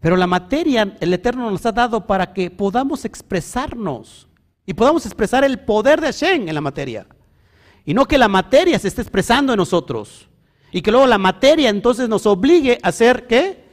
Pero 0.00 0.16
la 0.16 0.26
materia, 0.26 0.96
el 1.00 1.12
Eterno 1.12 1.50
nos 1.50 1.66
ha 1.66 1.72
dado 1.72 2.06
para 2.06 2.32
que 2.32 2.50
podamos 2.50 3.04
expresarnos 3.04 4.27
y 4.68 4.74
podamos 4.74 5.06
expresar 5.06 5.44
el 5.44 5.60
poder 5.60 5.98
de 5.98 6.08
Hashem 6.08 6.46
en 6.46 6.54
la 6.54 6.60
materia. 6.60 7.06
Y 7.86 7.94
no 7.94 8.04
que 8.04 8.18
la 8.18 8.28
materia 8.28 8.78
se 8.78 8.88
esté 8.88 9.00
expresando 9.00 9.54
en 9.54 9.56
nosotros. 9.56 10.28
Y 10.70 10.82
que 10.82 10.90
luego 10.90 11.06
la 11.06 11.16
materia 11.16 11.70
entonces 11.70 12.06
nos 12.06 12.26
obligue 12.26 12.78
a 12.82 12.92
ser, 12.92 13.26
¿qué? 13.26 13.64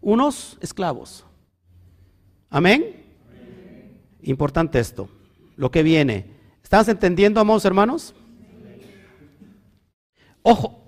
Unos 0.00 0.58
esclavos. 0.60 1.24
Amén. 2.48 3.06
Importante 4.22 4.80
esto 4.80 5.08
lo 5.54 5.70
que 5.70 5.84
viene. 5.84 6.34
¿Estás 6.64 6.88
entendiendo, 6.88 7.40
amados 7.40 7.64
hermanos? 7.64 8.12
Ojo, 10.42 10.82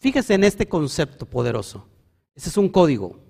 fíjese 0.00 0.34
en 0.34 0.42
este 0.42 0.68
concepto 0.68 1.26
poderoso. 1.26 1.86
Ese 2.34 2.48
es 2.48 2.56
un 2.56 2.70
código. 2.70 3.20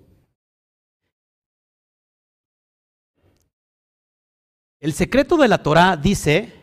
El 4.79 4.93
secreto 4.93 5.35
de 5.35 5.49
la 5.49 5.61
Torah 5.61 5.97
dice 5.97 6.53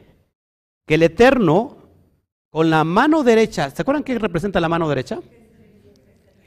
que 0.87 0.95
el 0.95 1.03
Eterno, 1.03 1.77
con 2.49 2.71
la 2.71 2.83
mano 2.83 3.23
derecha, 3.23 3.71
¿se 3.71 3.83
acuerdan 3.83 4.05
qué 4.05 4.19
representa 4.19 4.59
la 4.59 4.71
mano 4.71 4.89
derecha? 4.89 5.21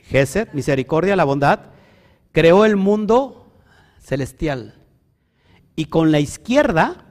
Gesed, 0.06 0.48
misericordia, 0.54 1.16
la 1.16 1.26
bondad, 1.26 1.60
creó 2.32 2.66
el 2.66 2.76
mundo 2.76 3.54
celestial. 4.00 4.76
Y 5.76 5.86
con 5.86 6.12
la 6.12 6.20
izquierda 6.20 7.06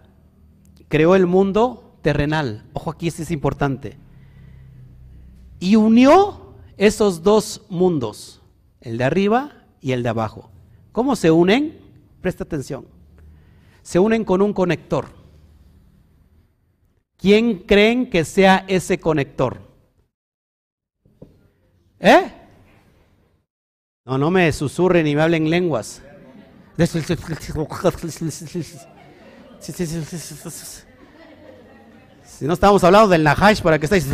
creó 0.89 1.15
el 1.15 1.27
mundo 1.27 1.97
terrenal. 2.03 2.65
Ojo, 2.73 2.91
aquí 2.91 3.07
este 3.07 3.23
es 3.23 3.31
importante. 3.31 3.97
Y 5.61 5.77
unió 5.77 6.57
esos 6.77 7.23
dos 7.23 7.63
mundos, 7.69 8.43
el 8.81 8.99
de 8.99 9.05
arriba 9.05 9.53
y 9.81 9.93
el 9.93 10.03
de 10.03 10.09
abajo. 10.09 10.51
¿Cómo 10.91 11.15
se 11.15 11.31
unen? 11.31 11.79
Presta 12.21 12.43
atención. 12.43 12.97
Se 13.89 13.99
unen 13.99 14.22
con 14.22 14.43
un 14.43 14.53
conector. 14.53 15.07
¿Quién 17.16 17.61
creen 17.61 18.11
que 18.11 18.22
sea 18.26 18.66
ese 18.68 19.01
conector? 19.01 19.62
¿Eh? 21.99 22.30
No, 24.05 24.18
no 24.18 24.30
me 24.30 24.53
susurren 24.53 25.05
ni 25.05 25.16
me 25.16 25.22
hablen 25.22 25.49
lenguas. 25.49 26.03
Si 32.24 32.45
no 32.45 32.53
estamos 32.53 32.84
hablando 32.84 33.09
del 33.09 33.24
Nahash 33.24 33.62
para 33.62 33.78
que 33.78 33.86
estéis. 33.86 34.07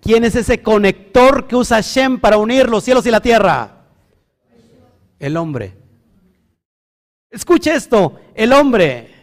¿Quién 0.00 0.22
es 0.22 0.36
ese 0.36 0.62
conector 0.62 1.48
que 1.48 1.56
usa 1.56 1.78
Hashem 1.78 2.20
para 2.20 2.38
unir 2.38 2.68
los 2.68 2.84
cielos 2.84 3.04
y 3.04 3.10
la 3.10 3.20
tierra? 3.20 3.86
El 5.18 5.36
hombre. 5.36 5.79
Escuche 7.30 7.72
esto, 7.74 8.20
el 8.34 8.52
hombre. 8.52 9.14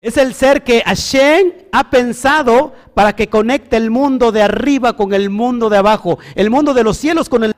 Es 0.00 0.16
el 0.16 0.34
ser 0.34 0.62
que 0.62 0.82
Hashem 0.82 1.52
ha 1.72 1.90
pensado 1.90 2.74
para 2.94 3.16
que 3.16 3.28
conecte 3.28 3.76
el 3.76 3.90
mundo 3.90 4.32
de 4.32 4.42
arriba 4.42 4.96
con 4.96 5.14
el 5.14 5.30
mundo 5.30 5.70
de 5.70 5.78
abajo, 5.78 6.18
el 6.34 6.50
mundo 6.50 6.74
de 6.74 6.84
los 6.84 6.98
cielos 6.98 7.28
con 7.28 7.42
el... 7.42 7.54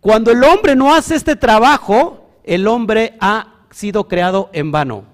Cuando 0.00 0.32
el 0.32 0.42
hombre 0.42 0.74
no 0.74 0.94
hace 0.94 1.14
este 1.14 1.36
trabajo, 1.36 2.30
el 2.44 2.66
hombre 2.66 3.16
ha 3.20 3.66
sido 3.70 4.08
creado 4.08 4.48
en 4.52 4.72
vano. 4.72 5.04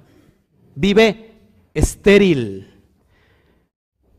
Vive 0.77 1.33
estéril. 1.75 2.73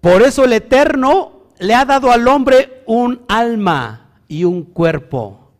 Por 0.02 0.22
eso 0.22 0.44
el 0.44 0.54
Eterno 0.54 1.48
le 1.60 1.74
ha 1.74 1.86
dado 1.86 2.12
al 2.12 2.28
hombre 2.28 2.84
un 2.86 3.22
alma 3.28 4.20
y 4.28 4.44
un 4.44 4.64
cuerpo. 4.64 5.54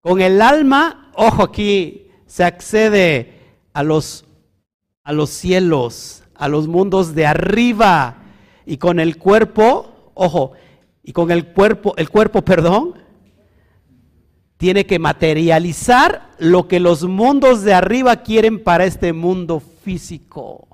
Con 0.00 0.20
el 0.20 0.42
alma, 0.42 1.01
ojo 1.14 1.42
aquí, 1.42 2.08
se 2.26 2.44
accede 2.44 3.40
a 3.72 3.82
los, 3.82 4.24
a 5.04 5.12
los 5.12 5.30
cielos, 5.30 6.22
a 6.34 6.48
los 6.48 6.68
mundos 6.68 7.14
de 7.14 7.26
arriba. 7.26 8.18
Y 8.64 8.76
con 8.76 9.00
el 9.00 9.18
cuerpo, 9.18 10.12
ojo, 10.14 10.52
y 11.02 11.12
con 11.12 11.30
el 11.30 11.52
cuerpo, 11.52 11.94
el 11.96 12.08
cuerpo, 12.08 12.42
perdón, 12.42 12.94
tiene 14.56 14.86
que 14.86 15.00
materializar 15.00 16.30
lo 16.38 16.68
que 16.68 16.78
los 16.78 17.02
mundos 17.02 17.62
de 17.64 17.74
arriba 17.74 18.22
quieren 18.22 18.62
para 18.62 18.84
este 18.84 19.12
mundo 19.12 19.60
físico. 19.60 20.68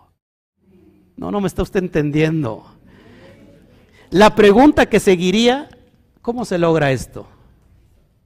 No, 1.17 1.31
no 1.31 1.41
me 1.41 1.49
está 1.49 1.63
usted 1.63 1.83
entendiendo. 1.83 2.67
La 4.11 4.35
pregunta 4.35 4.87
que 4.87 5.01
seguiría, 5.01 5.71
¿cómo 6.21 6.45
se 6.45 6.59
logra 6.59 6.93
esto? 6.93 7.27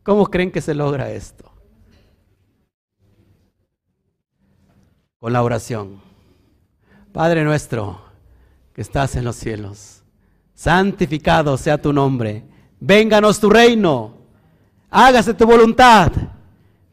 ¿Cómo 0.02 0.26
creen 0.26 0.50
que 0.50 0.60
se 0.60 0.74
logra 0.74 1.10
esto? 1.10 1.51
Con 5.22 5.32
la 5.32 5.42
oración. 5.42 6.02
Padre 7.14 7.44
nuestro, 7.44 8.02
que 8.74 8.82
estás 8.82 9.16
en 9.16 9.24
los 9.24 9.36
cielos, 9.36 10.02
santificado 10.54 11.56
sea 11.56 11.80
tu 11.80 11.94
nombre, 11.94 12.44
vénganos 12.78 13.40
tu 13.40 13.48
reino 13.48 14.20
hágase 14.92 15.34
tu 15.34 15.46
voluntad, 15.46 16.12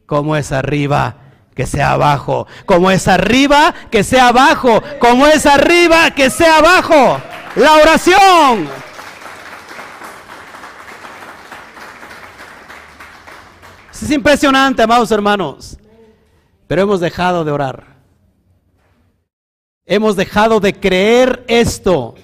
como 0.06 0.34
es 0.34 0.50
arriba, 0.50 1.14
que 1.54 1.66
sea 1.66 1.92
abajo, 1.92 2.46
como 2.64 2.90
es 2.90 3.06
arriba, 3.06 3.74
que 3.90 4.02
sea 4.02 4.28
abajo, 4.28 4.82
como 4.98 5.26
es 5.26 5.46
arriba, 5.46 6.10
que 6.10 6.30
sea 6.30 6.56
abajo. 6.56 7.20
La 7.54 7.74
oración. 7.74 8.68
Es 13.92 14.10
impresionante, 14.10 14.82
amados 14.82 15.10
hermanos, 15.10 15.76
pero 16.66 16.82
hemos 16.82 17.00
dejado 17.00 17.44
de 17.44 17.52
orar. 17.52 17.89
Hemos 19.90 20.14
dejado 20.14 20.60
de 20.60 20.72
creer 20.72 21.44
esto, 21.48 22.14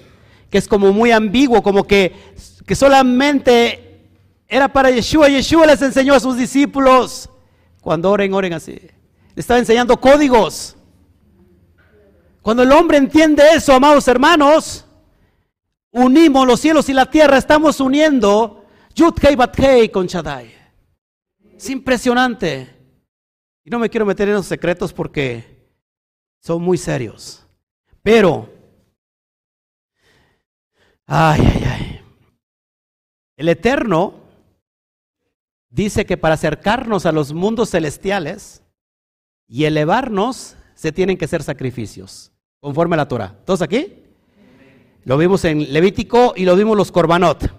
que 0.49 0.57
es 0.57 0.69
como 0.69 0.93
muy 0.93 1.11
ambiguo, 1.11 1.61
como 1.61 1.83
que, 1.83 2.15
que 2.65 2.75
solamente 2.75 4.07
era 4.47 4.71
para 4.71 4.89
Yeshua. 4.89 5.27
Yeshua 5.27 5.65
les 5.65 5.81
enseñó 5.81 6.13
a 6.13 6.19
sus 6.21 6.37
discípulos. 6.37 7.29
Cuando 7.81 8.09
oren, 8.09 8.33
oren 8.33 8.53
así. 8.53 8.71
Le 8.71 9.41
estaba 9.41 9.59
enseñando 9.59 9.99
códigos. 9.99 10.77
Cuando 12.41 12.63
el 12.63 12.71
hombre 12.71 12.99
entiende 12.99 13.43
eso, 13.53 13.73
amados 13.73 14.07
hermanos, 14.07 14.85
unimos 15.91 16.47
los 16.47 16.61
cielos 16.61 16.87
y 16.87 16.93
la 16.93 17.07
tierra, 17.07 17.37
estamos 17.37 17.81
uniendo 17.81 18.63
Yud 18.95 19.13
Hei 19.21 19.35
Bat 19.35 19.91
con 19.91 20.07
Shaddai. 20.07 20.53
Es 21.57 21.69
impresionante. 21.69 22.73
Y 23.65 23.69
no 23.69 23.77
me 23.77 23.89
quiero 23.89 24.05
meter 24.05 24.29
en 24.29 24.35
esos 24.35 24.47
secretos 24.47 24.93
porque 24.93 25.67
son 26.39 26.61
muy 26.61 26.77
serios. 26.77 27.43
Pero, 28.07 28.47
ay, 31.07 31.41
ay, 31.41 31.63
ay. 31.65 32.01
El 33.35 33.49
Eterno 33.49 34.13
dice 35.69 36.05
que 36.05 36.15
para 36.15 36.35
acercarnos 36.35 37.05
a 37.05 37.11
los 37.11 37.33
mundos 37.33 37.71
celestiales 37.71 38.63
y 39.45 39.65
elevarnos 39.65 40.55
se 40.73 40.93
tienen 40.93 41.17
que 41.17 41.25
hacer 41.25 41.43
sacrificios, 41.43 42.31
conforme 42.61 42.93
a 42.93 42.99
la 42.99 43.09
Torah. 43.09 43.35
¿Todos 43.43 43.61
aquí? 43.61 44.05
Lo 45.03 45.17
vimos 45.17 45.43
en 45.43 45.73
Levítico 45.73 46.31
y 46.33 46.45
lo 46.45 46.55
vimos 46.55 46.77
los 46.77 46.93
Corbanot. 46.93 47.53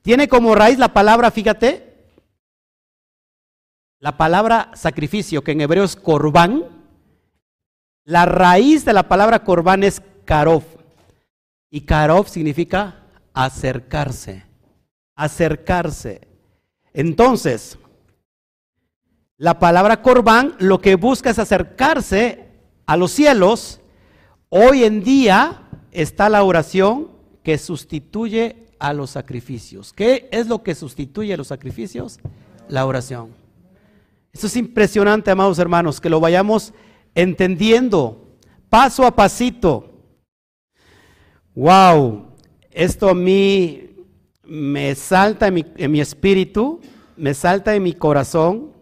Tiene 0.00 0.28
como 0.28 0.54
raíz 0.54 0.78
la 0.78 0.94
palabra, 0.94 1.30
fíjate, 1.30 2.06
la 3.98 4.16
palabra 4.16 4.70
sacrificio, 4.72 5.44
que 5.44 5.52
en 5.52 5.60
hebreo 5.60 5.84
es 5.84 5.94
corbán. 5.94 6.77
La 8.08 8.24
raíz 8.24 8.86
de 8.86 8.94
la 8.94 9.06
palabra 9.06 9.44
corbán 9.44 9.84
es 9.84 10.00
karov. 10.24 10.62
Y 11.68 11.82
karov 11.82 12.26
significa 12.26 13.02
acercarse. 13.34 14.46
Acercarse. 15.14 16.26
Entonces, 16.94 17.76
la 19.36 19.58
palabra 19.58 20.00
corbán 20.00 20.54
lo 20.58 20.80
que 20.80 20.94
busca 20.94 21.28
es 21.28 21.38
acercarse 21.38 22.48
a 22.86 22.96
los 22.96 23.10
cielos. 23.10 23.82
Hoy 24.48 24.84
en 24.84 25.04
día 25.04 25.68
está 25.90 26.30
la 26.30 26.44
oración 26.44 27.10
que 27.42 27.58
sustituye 27.58 28.68
a 28.78 28.94
los 28.94 29.10
sacrificios. 29.10 29.92
¿Qué 29.92 30.30
es 30.32 30.46
lo 30.46 30.62
que 30.62 30.74
sustituye 30.74 31.34
a 31.34 31.36
los 31.36 31.48
sacrificios? 31.48 32.20
La 32.70 32.86
oración. 32.86 33.34
Esto 34.32 34.46
es 34.46 34.56
impresionante, 34.56 35.30
amados 35.30 35.58
hermanos, 35.58 36.00
que 36.00 36.08
lo 36.08 36.20
vayamos 36.20 36.72
entendiendo 37.14 38.38
paso 38.68 39.04
a 39.04 39.14
pasito. 39.14 39.84
Wow, 41.54 42.34
esto 42.70 43.08
a 43.08 43.14
mí 43.14 43.90
me 44.44 44.94
salta 44.94 45.48
en 45.48 45.54
mi, 45.54 45.66
en 45.76 45.90
mi 45.90 46.00
espíritu, 46.00 46.80
me 47.16 47.34
salta 47.34 47.74
en 47.74 47.82
mi 47.82 47.92
corazón 47.92 48.72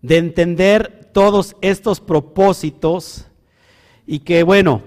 de 0.00 0.18
entender 0.18 1.10
todos 1.12 1.56
estos 1.60 2.00
propósitos 2.00 3.26
y 4.06 4.20
que 4.20 4.42
bueno, 4.42 4.82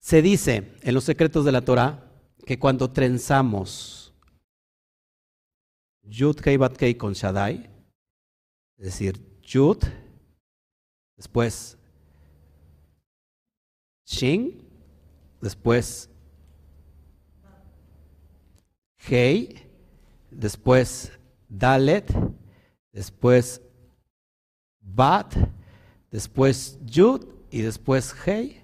se 0.00 0.22
dice 0.22 0.72
en 0.82 0.94
los 0.94 1.04
secretos 1.04 1.44
de 1.44 1.52
la 1.52 1.62
Torah 1.62 2.08
que 2.46 2.58
cuando 2.58 2.92
trenzamos 2.92 4.14
Yud 6.02 6.36
Kei 6.36 6.56
Bat 6.56 6.76
Kei 6.76 6.94
con 6.94 7.12
Shaddai, 7.12 7.68
es 8.78 8.84
decir, 8.84 9.20
Yud, 9.42 9.78
después 11.16 11.78
Shin, 14.04 14.62
después 15.40 16.10
Hei, 19.08 19.66
después 20.30 21.12
Dalet, 21.48 22.12
después 22.92 23.62
Bat, 24.80 25.34
después 26.10 26.78
Yud 26.84 27.26
y 27.50 27.62
después 27.62 28.14
Hei, 28.26 28.62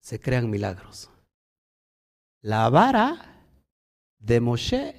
se 0.00 0.20
crean 0.20 0.50
milagros. 0.50 1.10
La 2.42 2.68
vara 2.68 3.42
de 4.18 4.40
Moshe 4.40 4.94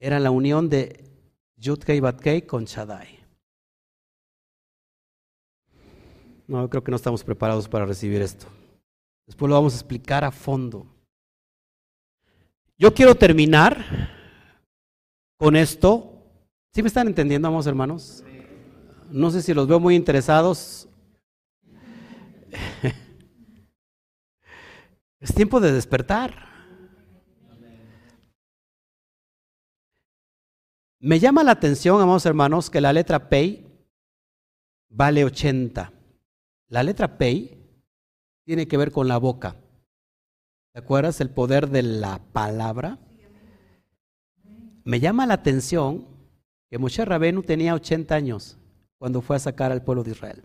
era 0.00 0.18
la 0.18 0.30
unión 0.30 0.68
de 0.68 1.11
Yudkei 1.62 2.00
Batkei 2.00 2.42
con 2.42 2.64
Shaddai. 2.64 3.20
No, 6.48 6.68
creo 6.68 6.82
que 6.82 6.90
no 6.90 6.96
estamos 6.96 7.22
preparados 7.22 7.68
para 7.68 7.86
recibir 7.86 8.20
esto. 8.20 8.48
Después 9.28 9.48
lo 9.48 9.54
vamos 9.54 9.74
a 9.74 9.76
explicar 9.76 10.24
a 10.24 10.32
fondo. 10.32 10.88
Yo 12.76 12.92
quiero 12.92 13.14
terminar 13.14 14.10
con 15.36 15.54
esto. 15.54 16.24
¿Sí 16.74 16.82
me 16.82 16.88
están 16.88 17.06
entendiendo, 17.06 17.46
amados 17.46 17.68
hermanos? 17.68 18.24
No 19.12 19.30
sé 19.30 19.40
si 19.40 19.54
los 19.54 19.68
veo 19.68 19.78
muy 19.78 19.94
interesados. 19.94 20.88
es 25.20 25.32
tiempo 25.32 25.60
de 25.60 25.70
despertar. 25.70 26.51
Me 31.04 31.18
llama 31.18 31.42
la 31.42 31.50
atención, 31.50 32.00
amados 32.00 32.26
hermanos, 32.26 32.70
que 32.70 32.80
la 32.80 32.92
letra 32.92 33.28
Pei 33.28 33.66
vale 34.88 35.24
80. 35.24 35.92
La 36.68 36.84
letra 36.84 37.18
Pei 37.18 37.58
tiene 38.44 38.68
que 38.68 38.76
ver 38.76 38.92
con 38.92 39.08
la 39.08 39.18
boca. 39.18 39.56
¿Te 40.72 40.78
acuerdas 40.78 41.20
el 41.20 41.28
poder 41.28 41.70
de 41.70 41.82
la 41.82 42.20
palabra? 42.32 43.00
Me 44.84 45.00
llama 45.00 45.26
la 45.26 45.34
atención 45.34 46.06
que 46.70 46.78
Moshe 46.78 47.04
Rabenu 47.04 47.42
tenía 47.42 47.74
80 47.74 48.14
años 48.14 48.56
cuando 48.96 49.22
fue 49.22 49.34
a 49.34 49.40
sacar 49.40 49.72
al 49.72 49.82
pueblo 49.82 50.04
de 50.04 50.12
Israel. 50.12 50.44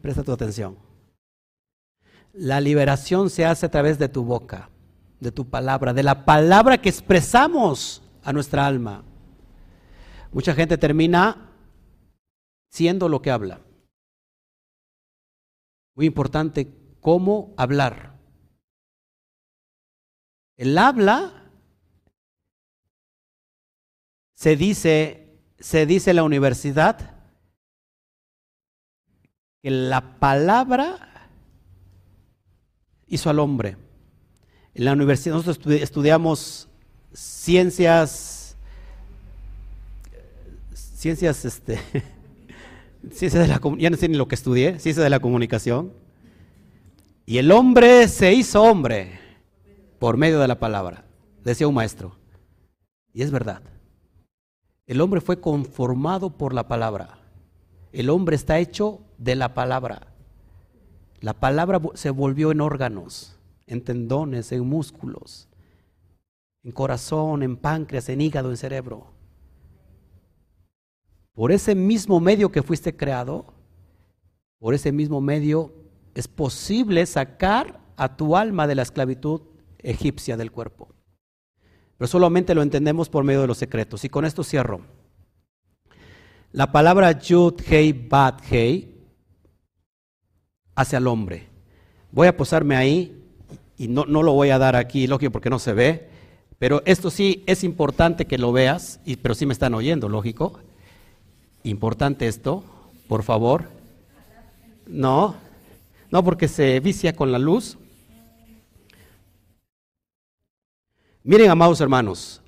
Presta 0.00 0.24
tu 0.24 0.32
atención. 0.32 0.78
La 2.32 2.62
liberación 2.62 3.28
se 3.28 3.44
hace 3.44 3.66
a 3.66 3.70
través 3.70 3.98
de 3.98 4.08
tu 4.08 4.24
boca, 4.24 4.70
de 5.20 5.30
tu 5.30 5.46
palabra, 5.46 5.92
de 5.92 6.02
la 6.02 6.24
palabra 6.24 6.80
que 6.80 6.88
expresamos 6.88 8.02
a 8.26 8.32
nuestra 8.32 8.66
alma. 8.66 9.04
Mucha 10.32 10.52
gente 10.52 10.76
termina 10.76 11.52
siendo 12.68 13.08
lo 13.08 13.22
que 13.22 13.30
habla. 13.30 13.60
Muy 15.94 16.06
importante, 16.06 16.68
cómo 17.00 17.54
hablar. 17.56 18.18
El 20.56 20.76
habla 20.76 21.52
se 24.34 24.56
dice, 24.56 25.38
se 25.60 25.86
dice 25.86 26.10
en 26.10 26.16
la 26.16 26.24
universidad 26.24 27.14
que 29.62 29.70
la 29.70 30.18
palabra 30.18 31.30
hizo 33.06 33.30
al 33.30 33.38
hombre. 33.38 33.76
En 34.74 34.84
la 34.84 34.92
universidad 34.92 35.36
nosotros 35.36 35.80
estudiamos 35.80 36.68
ciencias, 37.16 38.56
ciencias, 40.74 41.44
este, 41.46 41.80
ciencias 43.10 43.42
de 43.42 43.48
la, 43.48 43.60
ya 43.78 43.90
no 43.90 43.96
sé 43.96 44.08
ni 44.08 44.16
lo 44.16 44.28
que 44.28 44.34
estudié, 44.34 44.78
ciencias 44.78 45.02
de 45.02 45.10
la 45.10 45.20
comunicación. 45.20 45.92
Y 47.24 47.38
el 47.38 47.50
hombre 47.50 48.06
se 48.08 48.34
hizo 48.34 48.62
hombre 48.62 49.18
por 49.98 50.16
medio 50.16 50.38
de 50.38 50.46
la 50.46 50.60
palabra, 50.60 51.04
decía 51.42 51.66
un 51.66 51.74
maestro. 51.74 52.16
Y 53.12 53.22
es 53.22 53.30
verdad. 53.30 53.62
El 54.86 55.00
hombre 55.00 55.20
fue 55.20 55.40
conformado 55.40 56.30
por 56.30 56.52
la 56.52 56.68
palabra. 56.68 57.18
El 57.92 58.10
hombre 58.10 58.36
está 58.36 58.58
hecho 58.58 59.00
de 59.16 59.34
la 59.34 59.54
palabra. 59.54 60.08
La 61.20 61.32
palabra 61.32 61.80
se 61.94 62.10
volvió 62.10 62.52
en 62.52 62.60
órganos, 62.60 63.36
en 63.66 63.82
tendones, 63.82 64.52
en 64.52 64.66
músculos 64.68 65.48
en 66.66 66.72
corazón, 66.72 67.44
en 67.44 67.56
páncreas, 67.56 68.08
en 68.08 68.20
hígado, 68.20 68.50
en 68.50 68.56
cerebro. 68.56 69.06
Por 71.32 71.52
ese 71.52 71.76
mismo 71.76 72.18
medio 72.18 72.50
que 72.50 72.64
fuiste 72.64 72.96
creado, 72.96 73.54
por 74.58 74.74
ese 74.74 74.90
mismo 74.90 75.20
medio 75.20 75.72
es 76.16 76.26
posible 76.26 77.06
sacar 77.06 77.78
a 77.96 78.16
tu 78.16 78.36
alma 78.36 78.66
de 78.66 78.74
la 78.74 78.82
esclavitud 78.82 79.42
egipcia 79.78 80.36
del 80.36 80.50
cuerpo. 80.50 80.88
Pero 81.98 82.08
solamente 82.08 82.52
lo 82.52 82.62
entendemos 82.62 83.08
por 83.08 83.22
medio 83.22 83.42
de 83.42 83.46
los 83.46 83.58
secretos. 83.58 84.04
Y 84.04 84.08
con 84.08 84.24
esto 84.24 84.42
cierro. 84.42 84.80
La 86.50 86.72
palabra 86.72 87.12
Yud, 87.12 87.60
Hei, 87.70 87.92
Bat, 87.92 88.42
Hei 88.50 88.92
hace 90.74 90.96
al 90.96 91.06
hombre. 91.06 91.46
Voy 92.10 92.26
a 92.26 92.36
posarme 92.36 92.74
ahí 92.74 93.22
y 93.78 93.86
no, 93.86 94.04
no 94.04 94.24
lo 94.24 94.32
voy 94.32 94.50
a 94.50 94.58
dar 94.58 94.74
aquí, 94.74 95.06
lógico, 95.06 95.30
porque 95.30 95.50
no 95.50 95.60
se 95.60 95.72
ve. 95.72 96.15
Pero 96.58 96.82
esto 96.86 97.10
sí 97.10 97.44
es 97.46 97.64
importante 97.64 98.26
que 98.26 98.38
lo 98.38 98.52
veas, 98.52 99.00
y, 99.04 99.16
pero 99.16 99.34
sí 99.34 99.44
me 99.46 99.52
están 99.52 99.74
oyendo, 99.74 100.08
lógico. 100.08 100.58
Importante 101.64 102.28
esto, 102.28 102.64
por 103.08 103.22
favor. 103.22 103.68
No, 104.86 105.34
no 106.10 106.24
porque 106.24 106.48
se 106.48 106.80
vicia 106.80 107.14
con 107.14 107.32
la 107.32 107.38
luz. 107.38 107.76
Miren, 111.22 111.50
amados 111.50 111.80
hermanos, 111.80 112.40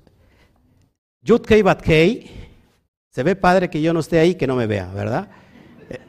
Yud 1.21 1.41
Kei. 1.41 2.31
Se 3.11 3.23
ve 3.23 3.35
padre 3.35 3.69
que 3.69 3.81
yo 3.81 3.91
no 3.91 3.99
esté 3.99 4.19
ahí, 4.19 4.35
que 4.35 4.47
no 4.47 4.55
me 4.55 4.67
vea, 4.67 4.85
¿verdad? 4.93 5.29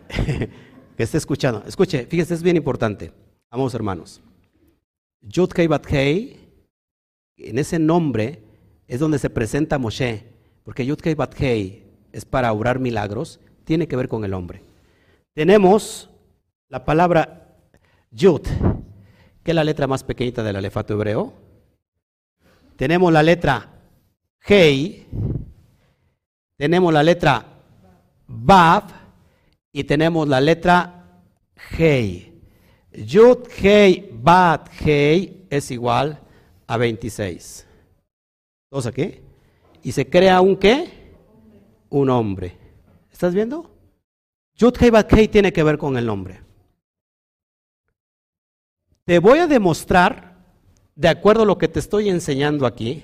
que 0.97 1.03
esté 1.03 1.19
escuchando. 1.19 1.65
Escuche, 1.67 2.07
fíjese, 2.07 2.35
es 2.35 2.43
bien 2.43 2.57
importante. 2.57 3.11
Vamos, 3.51 3.75
hermanos. 3.75 4.21
Yud 5.23 5.49
Kei, 5.49 5.67
en 7.43 7.59
ese 7.59 7.79
nombre 7.79 8.43
es 8.87 9.01
donde 9.01 9.19
se 9.19 9.31
presenta 9.31 9.79
Moshe, 9.79 10.25
porque 10.65 10.85
Yud 10.85 10.99
Kei 10.99 11.15
Bat 11.15 11.35
Kei 11.35 11.85
es 12.13 12.25
para 12.25 12.53
obrar 12.53 12.79
milagros, 12.79 13.41
tiene 13.65 13.87
que 13.87 13.97
ver 13.97 14.09
con 14.09 14.25
el 14.25 14.35
hombre. 14.35 14.63
Tenemos 15.33 16.11
la 16.69 16.85
palabra 16.85 17.57
Yud, 18.11 18.43
que 19.43 19.53
es 19.53 19.55
la 19.55 19.65
letra 19.65 19.87
más 19.87 20.05
pequeñita 20.05 20.43
del 20.43 20.57
alefato 20.57 20.95
hebreo. 20.95 21.33
Tenemos 22.77 23.13
la 23.13 23.23
letra 23.23 23.69
Hei, 24.47 25.07
tenemos 26.57 26.93
la 26.93 27.03
letra 27.03 27.47
Vav 28.27 28.85
y 29.73 29.85
tenemos 29.85 30.27
la 30.27 30.41
letra 30.41 31.23
Hei. 31.79 32.33
Yud 32.93 33.47
Hei 33.63 34.11
Bat 34.13 34.69
Hei 34.85 35.47
es 35.49 35.71
igual 35.71 36.19
a 36.71 36.77
26. 36.77 37.67
¿Todos 38.69 38.87
aquí? 38.87 39.19
Y 39.83 39.91
se 39.91 40.09
crea 40.09 40.41
un 40.41 40.57
qué? 40.57 41.17
Un 41.89 42.09
hombre. 42.11 42.57
¿Estás 43.11 43.35
viendo? 43.35 43.75
Yud 44.55 44.75
Hei 44.81 45.27
tiene 45.27 45.53
que 45.53 45.65
ver 45.65 45.79
con 45.79 45.97
el 45.97 46.07
nombre. 46.07 46.41
Te 49.05 49.19
voy 49.19 49.41
a 49.41 49.49
demostrar, 49.49 50.37
de 50.95 51.09
acuerdo 51.09 51.43
a 51.43 51.47
lo 51.47 51.59
que 51.59 51.67
te 51.67 51.81
estoy 51.81 52.09
enseñando 52.09 52.65
aquí, 52.67 53.03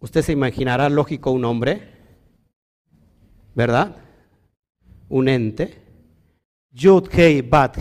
usted 0.00 0.20
se 0.20 0.32
imaginará 0.32 0.90
lógico 0.90 1.30
un 1.30 1.46
hombre, 1.46 1.94
¿verdad? 3.54 3.96
Un 5.08 5.30
ente. 5.30 5.82
Yud, 6.70 7.08
Hei, 7.14 7.40
Bat. 7.40 7.78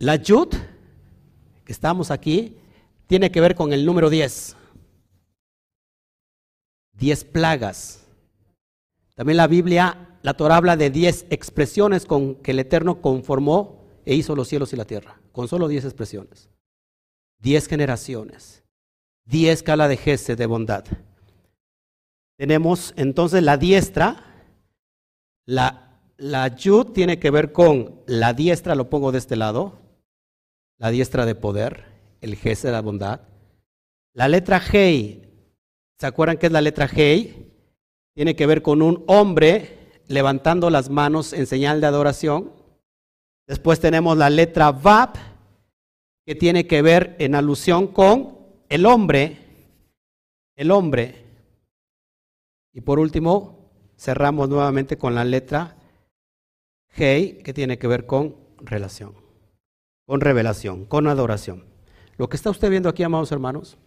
La 0.00 0.16
Yud, 0.16 0.56
estamos 1.72 2.10
aquí, 2.10 2.56
tiene 3.06 3.30
que 3.30 3.40
ver 3.40 3.54
con 3.54 3.72
el 3.72 3.84
número 3.84 4.10
10. 4.10 4.56
10 6.92 7.24
plagas. 7.24 8.06
También 9.14 9.36
la 9.36 9.46
Biblia, 9.46 10.18
la 10.22 10.34
Torah 10.34 10.56
habla 10.56 10.76
de 10.76 10.90
10 10.90 11.26
expresiones 11.30 12.06
con 12.06 12.36
que 12.36 12.52
el 12.52 12.60
Eterno 12.60 13.00
conformó 13.00 13.84
e 14.04 14.14
hizo 14.14 14.36
los 14.36 14.48
cielos 14.48 14.72
y 14.72 14.76
la 14.76 14.84
tierra. 14.84 15.20
Con 15.32 15.48
solo 15.48 15.68
10 15.68 15.84
expresiones. 15.84 16.48
10 17.40 17.66
generaciones. 17.68 18.62
10 19.26 19.62
cala 19.62 19.88
de 19.88 19.96
Jesse 19.96 20.36
de 20.36 20.46
bondad. 20.46 20.84
Tenemos 22.36 22.94
entonces 22.96 23.42
la 23.42 23.56
diestra, 23.56 24.24
la, 25.46 26.00
la 26.16 26.48
yud 26.48 26.86
tiene 26.86 27.18
que 27.18 27.30
ver 27.30 27.52
con 27.52 28.00
la 28.06 28.32
diestra, 28.32 28.74
lo 28.74 28.88
pongo 28.88 29.12
de 29.12 29.18
este 29.18 29.36
lado, 29.36 29.78
la 30.80 30.90
diestra 30.90 31.24
de 31.24 31.36
poder, 31.36 31.84
el 32.20 32.34
Jesse 32.34 32.62
de 32.62 32.72
la 32.72 32.80
bondad. 32.80 33.20
La 34.12 34.26
letra 34.26 34.60
Hei, 34.60 35.22
¿se 35.98 36.06
acuerdan 36.06 36.38
qué 36.38 36.46
es 36.46 36.52
la 36.52 36.60
letra 36.60 36.88
Hei? 36.92 37.52
Tiene 38.14 38.34
que 38.34 38.46
ver 38.46 38.62
con 38.62 38.82
un 38.82 39.04
hombre 39.06 39.78
levantando 40.08 40.68
las 40.70 40.90
manos 40.90 41.32
en 41.32 41.46
señal 41.46 41.80
de 41.80 41.86
adoración. 41.86 42.52
Después 43.46 43.78
tenemos 43.78 44.16
la 44.16 44.30
letra 44.30 44.72
Vap, 44.72 45.16
que 46.26 46.34
tiene 46.34 46.66
que 46.66 46.82
ver 46.82 47.14
en 47.20 47.36
alusión 47.36 47.86
con 47.86 48.38
el 48.68 48.86
hombre, 48.86 49.36
el 50.56 50.72
hombre 50.72 51.20
y 52.72 52.80
por 52.80 52.98
último, 52.98 53.70
cerramos 53.96 54.48
nuevamente 54.48 54.96
con 54.96 55.14
la 55.14 55.24
letra 55.24 55.76
G, 56.96 57.42
que 57.42 57.52
tiene 57.52 57.78
que 57.78 57.86
ver 57.86 58.06
con 58.06 58.36
relación, 58.58 59.14
con 60.10 60.20
revelación, 60.20 60.86
con 60.86 61.06
adoración. 61.06 61.66
Lo 62.16 62.28
que 62.28 62.36
está 62.36 62.50
usted 62.50 62.68
viendo 62.68 62.88
aquí, 62.88 63.04
amados 63.04 63.30
hermanos, 63.30 63.78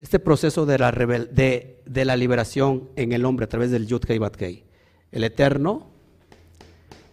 este 0.00 0.18
proceso 0.18 0.66
de 0.66 0.80
la, 0.80 0.90
de, 0.90 2.04
la 2.04 2.16
liberación 2.16 2.90
en 2.96 3.12
el 3.12 3.24
hombre 3.24 3.44
a 3.44 3.48
través 3.48 3.70
del 3.70 3.86
Yud 3.86 4.00
Kei 4.00 4.18
Bat. 4.18 4.42
El 4.42 5.22
Eterno 5.22 5.92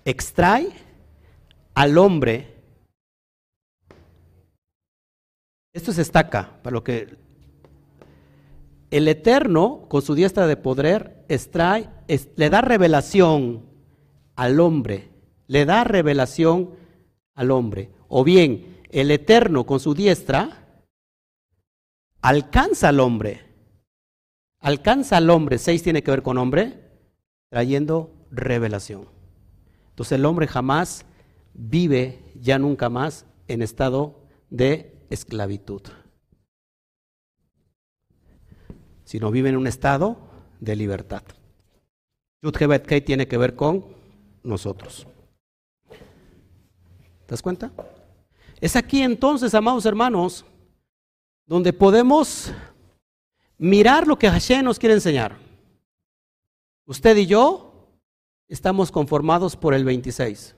extrae 0.05 0.69
al 1.75 1.99
hombre. 1.99 2.55
Esto 5.71 5.93
se 5.93 6.01
estaca, 6.01 6.63
para 6.63 6.73
lo 6.73 6.83
que 6.83 7.15
el 8.89 9.07
Eterno, 9.07 9.85
con 9.87 10.01
su 10.01 10.15
diestra 10.15 10.47
de 10.47 10.57
poder, 10.57 11.23
extrae, 11.29 11.91
le 12.07 12.49
da 12.49 12.61
revelación 12.61 13.67
al 14.35 14.59
hombre, 14.59 15.11
le 15.45 15.65
da 15.65 15.83
revelación 15.83 16.81
al 17.35 17.51
hombre. 17.51 17.91
O 18.07 18.23
bien, 18.23 18.81
el 18.89 19.11
Eterno, 19.11 19.65
con 19.65 19.79
su 19.79 19.93
diestra, 19.93 20.83
alcanza 22.21 22.89
al 22.89 22.99
hombre. 22.99 23.41
Alcanza 24.59 25.17
al 25.17 25.29
hombre. 25.29 25.57
Seis 25.57 25.83
tiene 25.83 26.03
que 26.03 26.11
ver 26.11 26.23
con 26.23 26.37
hombre, 26.37 26.91
trayendo 27.49 28.27
revelación. 28.31 29.07
Entonces 29.89 30.13
el 30.13 30.25
hombre 30.25 30.47
jamás 30.47 31.05
vive 31.53 32.31
ya 32.35 32.57
nunca 32.57 32.89
más 32.89 33.25
en 33.47 33.61
estado 33.61 34.21
de 34.49 35.05
esclavitud 35.09 35.83
sino 39.13 39.29
vive 39.29 39.49
en 39.49 39.57
un 39.57 39.67
estado 39.67 40.17
de 40.59 40.75
libertad. 40.75 41.21
Yud 42.41 42.55
tiene 43.05 43.27
que 43.27 43.37
ver 43.37 43.55
con 43.55 43.85
nosotros. 44.43 45.05
¿Te 47.33 47.35
das 47.35 47.41
cuenta? 47.41 47.71
Es 48.61 48.75
aquí 48.75 49.01
entonces, 49.01 49.55
amados 49.55 49.87
hermanos, 49.87 50.45
donde 51.47 51.73
podemos 51.73 52.53
mirar 53.57 54.05
lo 54.05 54.19
que 54.19 54.29
Hashem 54.29 54.63
nos 54.63 54.77
quiere 54.77 54.93
enseñar. 54.93 55.35
Usted 56.85 57.17
y 57.17 57.25
yo 57.25 57.89
estamos 58.47 58.91
conformados 58.91 59.55
por 59.55 59.73
el 59.73 59.83
26. 59.83 60.55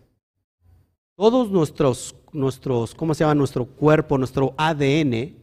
Todos 1.16 1.50
nuestros, 1.50 2.14
nuestros, 2.34 2.94
¿cómo 2.94 3.14
se 3.14 3.24
llama? 3.24 3.36
Nuestro 3.36 3.66
cuerpo, 3.66 4.18
nuestro 4.18 4.54
ADN 4.58 5.34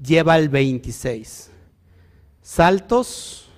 lleva 0.00 0.38
el 0.38 0.48
26 0.48 1.50
saltos 2.42 3.48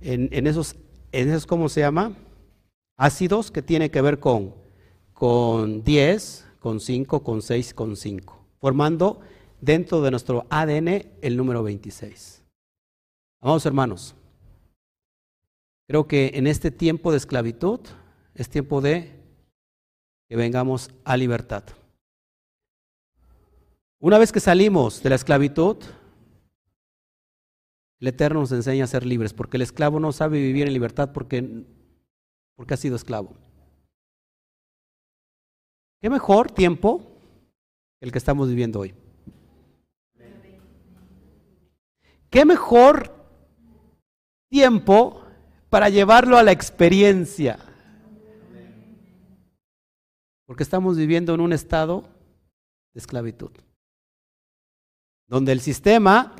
en, 0.00 0.46
esos, 0.46 0.76
en 1.10 1.28
esos, 1.30 1.44
¿cómo 1.44 1.68
se 1.68 1.80
llama? 1.80 2.12
Ácidos 2.96 3.50
que 3.50 3.62
tiene 3.62 3.90
que 3.90 4.00
ver 4.00 4.20
con, 4.20 4.62
con 5.14 5.84
10, 5.84 6.46
con 6.58 6.80
5, 6.80 7.22
con 7.22 7.40
6, 7.40 7.72
con 7.72 7.96
5, 7.96 8.46
formando 8.58 9.20
dentro 9.60 10.02
de 10.02 10.10
nuestro 10.10 10.46
ADN 10.50 11.06
el 11.22 11.36
número 11.36 11.62
26. 11.62 12.44
Amados 13.40 13.64
hermanos, 13.64 14.14
creo 15.86 16.06
que 16.06 16.32
en 16.34 16.46
este 16.46 16.70
tiempo 16.70 17.12
de 17.12 17.18
esclavitud 17.18 17.80
es 18.34 18.48
tiempo 18.48 18.80
de 18.80 19.22
que 20.28 20.36
vengamos 20.36 20.90
a 21.04 21.16
libertad. 21.16 21.62
Una 24.00 24.18
vez 24.18 24.32
que 24.32 24.40
salimos 24.40 25.02
de 25.02 25.10
la 25.10 25.14
esclavitud, 25.14 25.76
el 28.00 28.08
Eterno 28.08 28.40
nos 28.40 28.52
enseña 28.52 28.84
a 28.84 28.88
ser 28.88 29.06
libres, 29.06 29.32
porque 29.32 29.56
el 29.56 29.62
esclavo 29.62 30.00
no 30.00 30.12
sabe 30.12 30.38
vivir 30.38 30.66
en 30.66 30.72
libertad 30.72 31.12
porque, 31.12 31.64
porque 32.56 32.74
ha 32.74 32.76
sido 32.76 32.96
esclavo. 32.96 33.43
¿Qué 36.04 36.10
mejor 36.10 36.50
tiempo 36.50 37.00
el 38.02 38.12
que 38.12 38.18
estamos 38.18 38.46
viviendo 38.50 38.80
hoy? 38.80 38.94
¿Qué 42.28 42.44
mejor 42.44 43.10
tiempo 44.50 45.24
para 45.70 45.88
llevarlo 45.88 46.36
a 46.36 46.42
la 46.42 46.52
experiencia? 46.52 47.58
Porque 50.44 50.62
estamos 50.62 50.98
viviendo 50.98 51.32
en 51.32 51.40
un 51.40 51.54
estado 51.54 52.04
de 52.92 53.00
esclavitud, 53.00 53.52
donde 55.26 55.52
el 55.52 55.60
sistema 55.60 56.36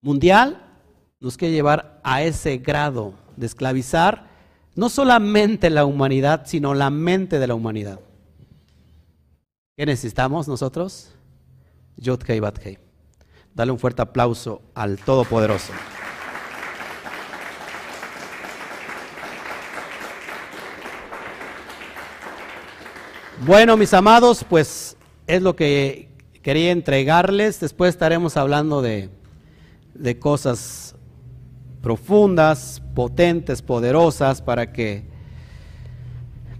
mundial 0.00 0.78
nos 1.18 1.36
quiere 1.36 1.54
llevar 1.54 2.00
a 2.04 2.22
ese 2.22 2.58
grado 2.58 3.14
de 3.36 3.46
esclavizar 3.46 4.30
no 4.76 4.88
solamente 4.88 5.70
la 5.70 5.84
humanidad, 5.84 6.46
sino 6.46 6.72
la 6.72 6.90
mente 6.90 7.40
de 7.40 7.48
la 7.48 7.56
humanidad. 7.56 7.98
¿Qué 9.76 9.84
necesitamos 9.86 10.46
nosotros? 10.46 11.10
Yod 11.96 12.20
Kei 12.22 12.38
Bat 12.38 12.60
Dale 13.54 13.72
un 13.72 13.78
fuerte 13.80 14.02
aplauso 14.02 14.62
al 14.72 14.98
Todopoderoso. 14.98 15.72
Bueno, 23.44 23.76
mis 23.76 23.92
amados, 23.94 24.46
pues 24.48 24.96
es 25.26 25.42
lo 25.42 25.56
que 25.56 26.08
quería 26.40 26.70
entregarles. 26.70 27.58
Después 27.58 27.88
estaremos 27.90 28.36
hablando 28.36 28.80
de, 28.80 29.10
de 29.94 30.18
cosas 30.20 30.94
profundas, 31.82 32.80
potentes, 32.94 33.60
poderosas, 33.60 34.40
para 34.40 34.72
que 34.72 35.02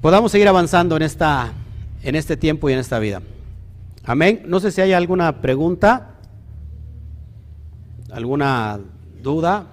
podamos 0.00 0.32
seguir 0.32 0.48
avanzando 0.48 0.96
en, 0.96 1.02
esta, 1.02 1.52
en 2.04 2.14
este 2.14 2.36
tiempo 2.36 2.68
y 2.68 2.74
en 2.74 2.78
esta 2.78 2.98
vida. 2.98 3.22
Amén. 4.04 4.42
No 4.46 4.60
sé 4.60 4.70
si 4.70 4.82
hay 4.82 4.92
alguna 4.92 5.40
pregunta, 5.40 6.18
alguna 8.12 8.78
duda. 9.22 9.66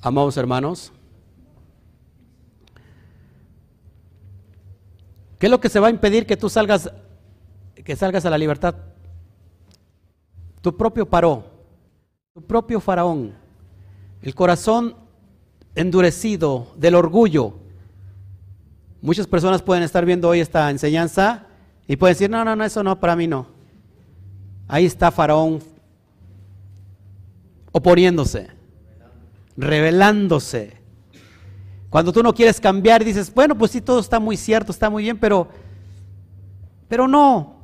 Amados 0.00 0.36
hermanos. 0.38 0.90
¿Qué 5.38 5.46
es 5.46 5.50
lo 5.50 5.60
que 5.60 5.68
se 5.68 5.78
va 5.78 5.88
a 5.88 5.90
impedir 5.90 6.26
que 6.26 6.36
tú 6.36 6.48
salgas, 6.48 6.90
que 7.84 7.94
salgas 7.94 8.24
a 8.24 8.30
la 8.30 8.38
libertad? 8.38 8.74
Tu 10.62 10.76
propio 10.76 11.06
paró, 11.06 11.44
tu 12.32 12.42
propio 12.42 12.80
faraón, 12.80 13.34
el 14.22 14.34
corazón 14.34 14.96
endurecido 15.74 16.72
del 16.76 16.94
orgullo. 16.94 17.67
Muchas 19.00 19.26
personas 19.26 19.62
pueden 19.62 19.84
estar 19.84 20.04
viendo 20.04 20.28
hoy 20.28 20.40
esta 20.40 20.70
enseñanza 20.70 21.46
y 21.86 21.96
pueden 21.96 22.14
decir, 22.14 22.30
no, 22.30 22.44
no, 22.44 22.56
no, 22.56 22.64
eso 22.64 22.82
no, 22.82 22.98
para 22.98 23.14
mí 23.14 23.26
no. 23.26 23.46
Ahí 24.66 24.84
está 24.84 25.10
Faraón 25.10 25.60
oponiéndose, 27.72 28.48
revelándose. 29.56 30.76
Cuando 31.90 32.12
tú 32.12 32.22
no 32.22 32.34
quieres 32.34 32.60
cambiar, 32.60 33.04
dices, 33.04 33.32
bueno, 33.32 33.56
pues 33.56 33.70
sí, 33.70 33.80
todo 33.80 34.00
está 34.00 34.18
muy 34.18 34.36
cierto, 34.36 34.72
está 34.72 34.90
muy 34.90 35.04
bien, 35.04 35.18
pero, 35.18 35.48
pero 36.88 37.08
no. 37.08 37.56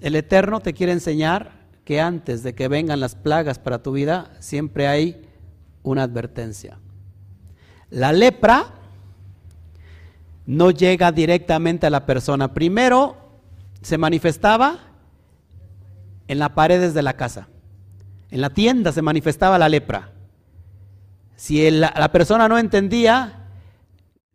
El 0.00 0.16
Eterno 0.16 0.60
te 0.60 0.72
quiere 0.74 0.92
enseñar 0.92 1.52
que 1.84 2.00
antes 2.00 2.42
de 2.42 2.54
que 2.54 2.68
vengan 2.68 3.00
las 3.00 3.14
plagas 3.14 3.58
para 3.58 3.82
tu 3.82 3.92
vida, 3.92 4.32
siempre 4.40 4.88
hay 4.88 5.22
una 5.82 6.02
advertencia. 6.02 6.78
La 7.90 8.12
lepra 8.12 8.66
no 10.46 10.70
llega 10.70 11.12
directamente 11.12 11.86
a 11.86 11.90
la 11.90 12.06
persona. 12.06 12.52
Primero 12.52 13.16
se 13.82 13.98
manifestaba 13.98 14.78
en 16.28 16.38
las 16.38 16.50
paredes 16.50 16.94
de 16.94 17.02
la 17.02 17.14
casa. 17.14 17.48
En 18.30 18.40
la 18.40 18.50
tienda 18.50 18.92
se 18.92 19.02
manifestaba 19.02 19.58
la 19.58 19.68
lepra. 19.68 20.10
Si 21.36 21.70
la 21.70 22.12
persona 22.12 22.48
no 22.48 22.58
entendía, 22.58 23.48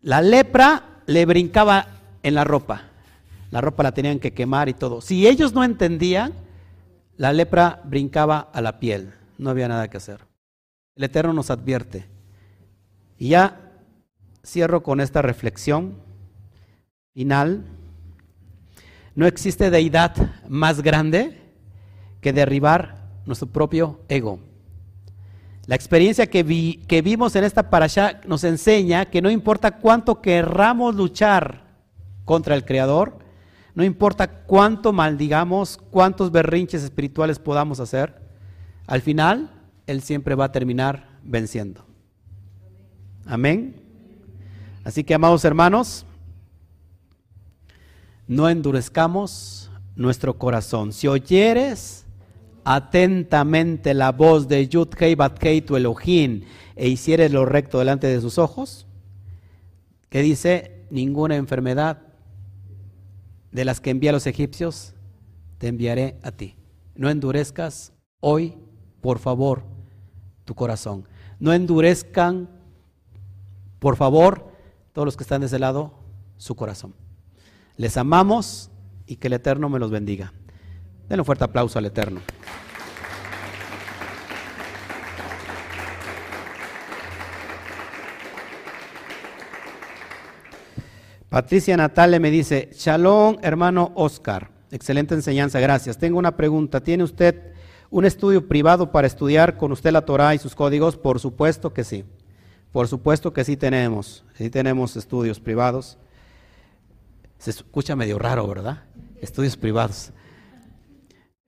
la 0.02 0.22
lepra 0.22 1.02
le 1.06 1.26
brincaba 1.26 1.88
en 2.24 2.36
la 2.36 2.44
ropa. 2.44 2.84
La 3.52 3.62
ropa 3.62 3.84
la 3.84 3.94
tenían 3.94 4.20
que 4.20 4.34
quemar 4.34 4.70
y 4.70 4.74
todo. 4.74 5.02
Si 5.02 5.28
ellos 5.28 5.54
no 5.54 5.64
entendían, 5.64 6.34
la 7.18 7.34
lepra 7.34 7.82
brincaba 7.84 8.50
a 8.54 8.62
la 8.62 8.80
piel. 8.80 9.14
No 9.38 9.50
había 9.50 9.68
nada 9.68 9.90
que 9.90 9.98
hacer. 9.98 10.22
El 10.96 11.06
Eterno 11.06 11.34
nos 11.34 11.50
advierte. 11.50 12.06
Y 13.18 13.30
ya 13.30 13.69
cierro 14.44 14.84
con 14.84 15.00
esta 15.00 15.22
reflexión 15.22 15.96
final. 17.14 17.66
No 19.16 19.26
existe 19.26 19.70
deidad 19.70 20.16
más 20.48 20.82
grande 20.82 21.40
que 22.22 22.34
derribar 22.34 23.10
nuestro 23.26 23.48
propio 23.48 24.00
ego. 24.08 24.40
La 25.70 25.76
experiencia 25.76 26.28
que, 26.28 26.42
vimos 27.04 27.36
en 27.36 27.44
esta 27.44 27.70
parasha 27.70 28.22
nos 28.26 28.44
enseña 28.44 29.06
que 29.06 29.22
no 29.22 29.30
importa 29.30 29.78
cuánto 29.78 30.20
querramos 30.20 30.96
luchar 30.96 31.64
contra 32.26 32.56
el 32.56 32.66
Creador, 32.66 33.20
no 33.76 33.84
importa 33.84 34.28
cuánto 34.46 34.94
maldigamos, 34.94 35.78
cuántos 35.92 36.32
berrinches 36.32 36.84
espirituales 36.84 37.38
podamos 37.38 37.80
hacer, 37.80 38.16
al 38.88 39.02
final 39.02 39.52
Él 39.86 40.02
siempre 40.02 40.34
va 40.34 40.46
a 40.46 40.52
terminar 40.52 41.20
venciendo. 41.24 41.86
Amén. 43.28 43.89
Así 44.84 45.04
que, 45.04 45.14
amados 45.14 45.46
hermanos, 45.46 46.06
no 48.28 48.50
endurezcamos 48.50 49.72
nuestro 49.96 50.38
corazón. 50.38 50.94
Si 50.94 51.08
oyeres 51.08 52.06
atentamente 52.64 53.94
la 53.94 54.12
voz 54.12 54.48
de 54.48 54.68
Yud 54.68 54.90
Hei 55.00 55.16
Bat 55.16 55.40
tu 55.66 55.76
Elohim 55.76 56.44
e 56.76 56.88
hicieres 56.88 57.32
lo 57.32 57.46
recto 57.46 57.80
delante 57.80 58.08
de 58.08 58.22
sus 58.22 58.38
ojos, 58.38 58.86
que 60.10 60.22
dice, 60.22 60.86
ninguna 60.90 61.36
enfermedad 61.36 62.02
de 63.52 63.66
las 63.66 63.82
que 63.82 63.90
envía 63.90 64.12
a 64.12 64.14
los 64.14 64.28
egipcios 64.28 64.94
te 65.58 65.68
enviaré 65.68 66.18
a 66.24 66.32
ti. 66.32 66.56
No 66.96 67.10
endurezcas 67.10 67.94
hoy, 68.20 68.58
por 69.02 69.20
favor, 69.20 69.64
tu 70.46 70.56
corazón. 70.56 71.08
No 71.40 71.54
endurezcan, 71.54 72.50
por 73.80 73.96
favor, 73.96 74.49
todos 75.00 75.08
los 75.08 75.16
que 75.16 75.24
están 75.24 75.40
de 75.40 75.48
ese 75.48 75.60
lado, 75.60 75.94
su 76.36 76.58
corazón. 76.58 76.94
Les 77.78 77.96
amamos 77.96 78.70
y 79.06 79.16
que 79.16 79.28
el 79.28 79.34
Eterno 79.34 79.70
me 79.70 79.80
los 79.80 79.92
bendiga. 79.92 80.34
Den 81.08 81.22
un 81.22 81.26
fuerte 81.26 81.46
aplauso 81.46 81.80
al 81.80 81.86
Eterno. 81.86 82.20
Patricia 91.30 91.78
Natale 91.78 92.20
me 92.20 92.30
dice, 92.30 92.70
Shalom, 92.74 93.38
hermano 93.42 93.94
Oscar. 93.96 94.52
Excelente 94.70 95.16
enseñanza, 95.16 95.62
gracias. 95.62 95.98
Tengo 95.98 96.20
una 96.20 96.36
pregunta. 96.36 96.84
¿Tiene 96.84 97.06
usted 97.06 97.54
un 97.90 98.04
estudio 98.04 98.50
privado 98.50 98.92
para 98.92 99.08
estudiar 99.08 99.56
con 99.56 99.72
usted 99.72 99.94
la 99.94 100.04
Torah 100.04 100.36
y 100.36 100.40
sus 100.40 100.56
códigos? 100.56 100.98
Por 100.98 101.22
supuesto 101.22 101.74
que 101.74 101.86
sí. 101.86 102.04
Por 102.72 102.88
supuesto 102.88 103.34
que 103.34 103.44
sí 103.44 103.58
tenemos. 103.58 104.24
Sí 104.36 104.50
tenemos 104.50 104.96
estudios 104.96 105.40
privados. 105.40 105.98
Se 107.38 107.50
escucha 107.50 107.96
medio 107.96 108.20
raro, 108.20 108.48
¿verdad? 108.48 108.84
Estudios 109.22 109.58
privados. 109.58 110.12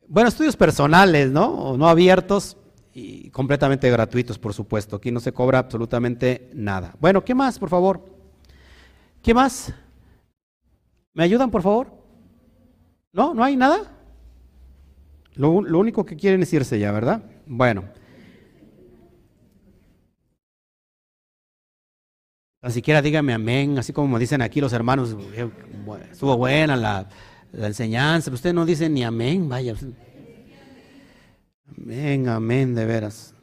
Bueno, 0.08 0.30
estudios 0.30 0.58
personales, 0.58 1.32
¿no? 1.32 1.48
O 1.48 1.78
no 1.78 1.88
abiertos 1.88 2.58
y 2.94 3.30
completamente 3.30 3.90
gratuitos, 3.90 4.40
por 4.40 4.54
supuesto. 4.54 4.96
Aquí 4.96 5.12
no 5.12 5.20
se 5.20 5.32
cobra 5.32 5.60
absolutamente 5.60 6.50
nada. 6.54 6.96
Bueno, 7.00 7.24
¿qué 7.24 7.36
más, 7.36 7.60
por 7.60 7.70
favor? 7.70 8.04
¿Qué 9.22 9.34
más? 9.34 9.74
¿Me 11.14 11.24
ayudan, 11.24 11.52
por 11.52 11.62
favor? 11.62 11.94
¿No? 13.14 13.34
¿No 13.34 13.44
hay 13.44 13.56
nada? 13.56 13.98
Lo, 15.36 15.62
lo 15.62 15.80
único 15.80 16.06
que 16.06 16.16
quieren 16.16 16.42
es 16.42 16.52
irse 16.52 16.80
ya, 16.80 16.92
¿verdad? 16.92 17.24
Bueno. 17.46 18.01
Tan 22.62 22.72
siquiera 22.72 23.02
dígame 23.02 23.34
amén, 23.34 23.80
así 23.80 23.92
como 23.92 24.20
dicen 24.20 24.44
aquí 24.44 24.62
los 24.62 24.72
hermanos, 24.72 25.18
eh, 25.34 25.50
estuvo 26.12 26.38
buena 26.38 26.76
la, 26.76 27.10
enseñanza, 27.54 28.30
usted 28.32 28.54
no 28.54 28.68
dice 28.68 28.88
ni 28.88 29.04
amén, 29.04 29.50
vaya. 29.50 29.74
Amén, 31.76 32.30
amén, 32.30 32.76
de 32.76 32.86
veras. 32.86 33.34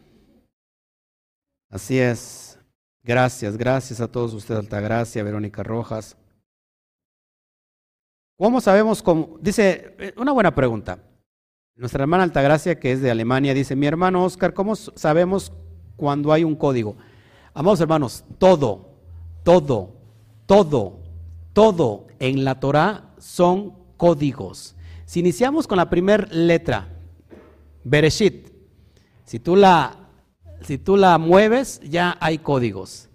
Así 1.68 1.98
es. 1.98 2.60
Gracias, 3.02 3.56
gracias 3.56 4.00
a 4.00 4.06
todos 4.06 4.34
ustedes, 4.34 4.60
Altagracia, 4.60 5.24
Verónica 5.24 5.64
Rojas. 5.64 6.16
¿Cómo 8.36 8.60
sabemos 8.60 9.02
cómo? 9.02 9.36
Dice, 9.40 9.96
eh, 9.98 10.14
una 10.16 10.30
buena 10.30 10.54
pregunta. 10.54 11.02
Nuestra 11.74 12.02
hermana 12.02 12.22
Altagracia, 12.22 12.78
que 12.78 12.92
es 12.92 13.00
de 13.00 13.10
Alemania, 13.10 13.52
dice, 13.52 13.74
mi 13.74 13.86
hermano 13.86 14.24
Oscar, 14.24 14.54
¿cómo 14.54 14.76
sabemos 14.76 15.52
cuando 15.96 16.32
hay 16.32 16.44
un 16.44 16.54
código? 16.54 16.96
Amados 17.52 17.80
hermanos, 17.80 18.24
todo, 18.38 18.97
todo, 19.48 19.94
todo, 20.44 20.98
todo 21.54 22.06
en 22.18 22.44
la 22.44 22.60
Torah 22.60 23.14
son 23.16 23.72
códigos. 23.96 24.76
Si 25.06 25.20
iniciamos 25.20 25.66
con 25.66 25.78
la 25.78 25.88
primera 25.88 26.28
letra, 26.30 26.86
Bereshit, 27.82 28.52
si 29.24 29.40
tú 29.40 29.56
la 29.56 30.10
si 30.60 30.76
tú 30.76 30.98
la 30.98 31.16
mueves, 31.16 31.80
ya 31.80 32.18
hay 32.20 32.36
códigos. 32.36 33.08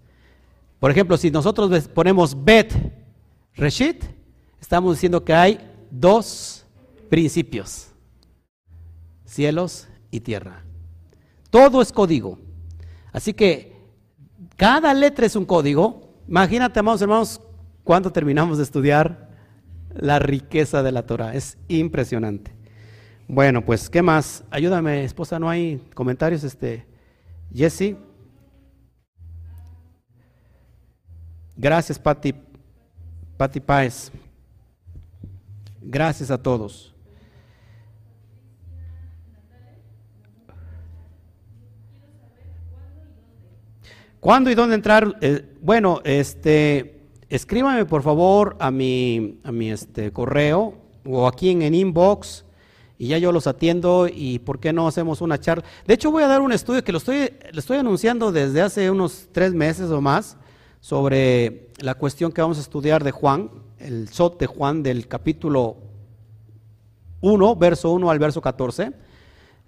Por 0.80 0.90
ejemplo, 0.90 1.18
si 1.18 1.30
nosotros 1.30 1.88
ponemos 1.90 2.44
Bet 2.44 2.74
Reshit, 3.54 4.04
estamos 4.60 4.96
diciendo 4.96 5.24
que 5.24 5.36
hay 5.36 5.60
dos 5.92 6.66
principios, 7.12 7.90
cielos 9.24 9.88
y 10.10 10.20
tierra. 10.20 10.64
Todo 11.52 11.80
es 11.80 11.92
código. 11.92 12.40
Así 13.12 13.36
que 13.36 13.76
cada 14.56 14.96
letra 14.96 15.28
es 15.28 15.36
un 15.36 15.46
código. 15.46 16.13
Imagínate, 16.34 16.80
amados 16.80 17.00
hermanos, 17.00 17.40
cuando 17.84 18.12
terminamos 18.12 18.58
de 18.58 18.64
estudiar 18.64 19.30
la 19.94 20.18
riqueza 20.18 20.82
de 20.82 20.92
la 20.92 21.06
Torah. 21.06 21.36
Es 21.36 21.60
impresionante. 21.68 22.52
Bueno, 23.28 23.64
pues, 23.64 23.88
¿qué 23.88 24.02
más? 24.02 24.44
Ayúdame, 24.50 25.04
esposa, 25.04 25.38
¿no 25.38 25.48
hay 25.48 25.78
comentarios? 25.94 26.44
Este, 26.44 26.88
Jesse. 27.54 27.98
Gracias, 31.56 32.00
Pati, 32.00 32.34
Pati 33.38 33.60
Páez. 33.60 34.12
Gracias 35.84 36.32
a 36.32 36.42
todos. 36.42 36.93
¿Cuándo 44.24 44.50
y 44.50 44.56
dónde 44.56 44.76
entrar? 44.76 45.18
Eh, 45.20 45.44
bueno, 45.60 46.00
este, 46.06 47.02
escríbame 47.28 47.84
por 47.84 48.04
favor 48.04 48.56
a 48.58 48.72
mi, 48.72 49.42
a 49.44 49.52
mi 49.52 49.70
este, 49.70 50.14
correo 50.14 50.76
o 51.06 51.28
aquí 51.28 51.50
en 51.50 51.62
el 51.62 51.76
inbox 51.76 52.46
y 52.98 53.08
ya 53.08 53.18
yo 53.18 53.34
los 53.34 53.48
atiendo 53.48 54.08
y 54.08 54.40
por 54.40 54.62
qué 54.62 54.72
no 54.72 54.88
hacemos 54.88 55.20
una 55.20 55.42
charla. 55.42 55.66
De 55.86 55.96
hecho 55.96 56.10
voy 56.10 56.24
a 56.24 56.28
dar 56.28 56.40
un 56.40 56.54
estudio 56.54 56.86
que 56.86 56.94
lo 56.94 57.00
estoy, 57.00 57.34
lo 57.52 57.60
estoy 57.60 57.80
anunciando 57.80 58.32
desde 58.32 58.62
hace 58.62 58.90
unos 58.90 59.28
tres 59.34 59.54
meses 59.54 59.92
o 59.92 60.00
más 60.00 60.38
sobre 60.80 61.68
la 61.80 61.96
cuestión 61.96 62.32
que 62.32 62.42
vamos 62.42 62.60
a 62.60 62.62
estudiar 62.62 63.04
de 63.04 63.12
Juan, 63.12 63.52
el 63.78 64.08
SOT 64.08 64.40
de 64.40 64.48
Juan 64.48 64.84
del 64.84 65.10
capítulo 65.10 65.76
1, 67.20 67.56
verso 67.58 67.92
1 67.92 68.10
al 68.10 68.20
verso 68.20 68.40
14. 68.40 68.94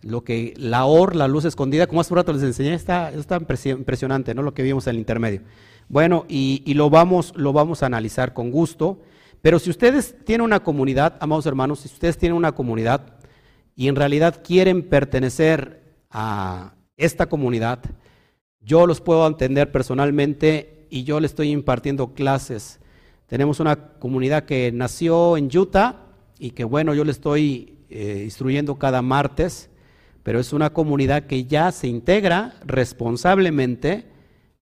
Lo 0.06 0.24
que 0.24 0.54
la 0.56 0.86
or, 0.86 1.16
la 1.16 1.28
luz 1.28 1.46
escondida, 1.46 1.88
como 1.88 2.00
hace 2.00 2.14
un 2.14 2.18
rato 2.18 2.32
les 2.32 2.44
enseñé, 2.44 2.76
está, 2.76 3.10
está 3.10 3.38
impresionante, 3.38 4.36
¿no? 4.36 4.44
Lo 4.44 4.54
que 4.54 4.62
vimos 4.62 4.86
en 4.86 4.92
el 4.92 5.00
intermedio. 5.00 5.42
Bueno, 5.90 6.26
y, 6.30 6.62
y 6.64 6.76
lo, 6.76 6.92
vamos, 6.92 7.34
lo 7.36 7.54
vamos 7.54 7.82
a 7.82 7.88
analizar 7.88 8.34
con 8.34 8.52
gusto. 8.52 9.00
Pero 9.42 9.58
si 9.58 9.72
ustedes 9.72 10.16
tienen 10.24 10.46
una 10.46 10.62
comunidad, 10.62 11.18
amados 11.20 11.48
hermanos, 11.48 11.80
si 11.80 11.88
ustedes 11.88 12.20
tienen 12.20 12.38
una 12.38 12.52
comunidad 12.52 13.18
y 13.76 13.88
en 13.88 13.96
realidad 13.96 14.44
quieren 14.44 14.88
pertenecer 14.88 15.96
a 16.12 16.76
esta 16.98 17.26
comunidad, 17.26 17.80
yo 18.62 18.86
los 18.86 19.02
puedo 19.02 19.26
entender 19.26 19.72
personalmente 19.72 20.88
y 20.92 21.04
yo 21.04 21.20
le 21.20 21.26
estoy 21.26 21.50
impartiendo 21.50 22.14
clases. 22.14 22.80
Tenemos 23.26 23.60
una 23.60 23.98
comunidad 23.98 24.46
que 24.46 24.72
nació 24.72 25.36
en 25.36 25.50
Utah 25.56 26.06
y 26.38 26.52
que 26.52 26.64
bueno, 26.64 26.94
yo 26.94 27.04
le 27.04 27.12
estoy 27.12 27.80
eh, 27.90 28.22
instruyendo 28.24 28.76
cada 28.76 29.02
martes, 29.02 29.72
pero 30.26 30.40
es 30.40 30.54
una 30.54 30.72
comunidad 30.72 31.28
que 31.28 31.46
ya 31.46 31.72
se 31.72 31.88
integra 31.88 32.56
responsablemente 32.66 34.06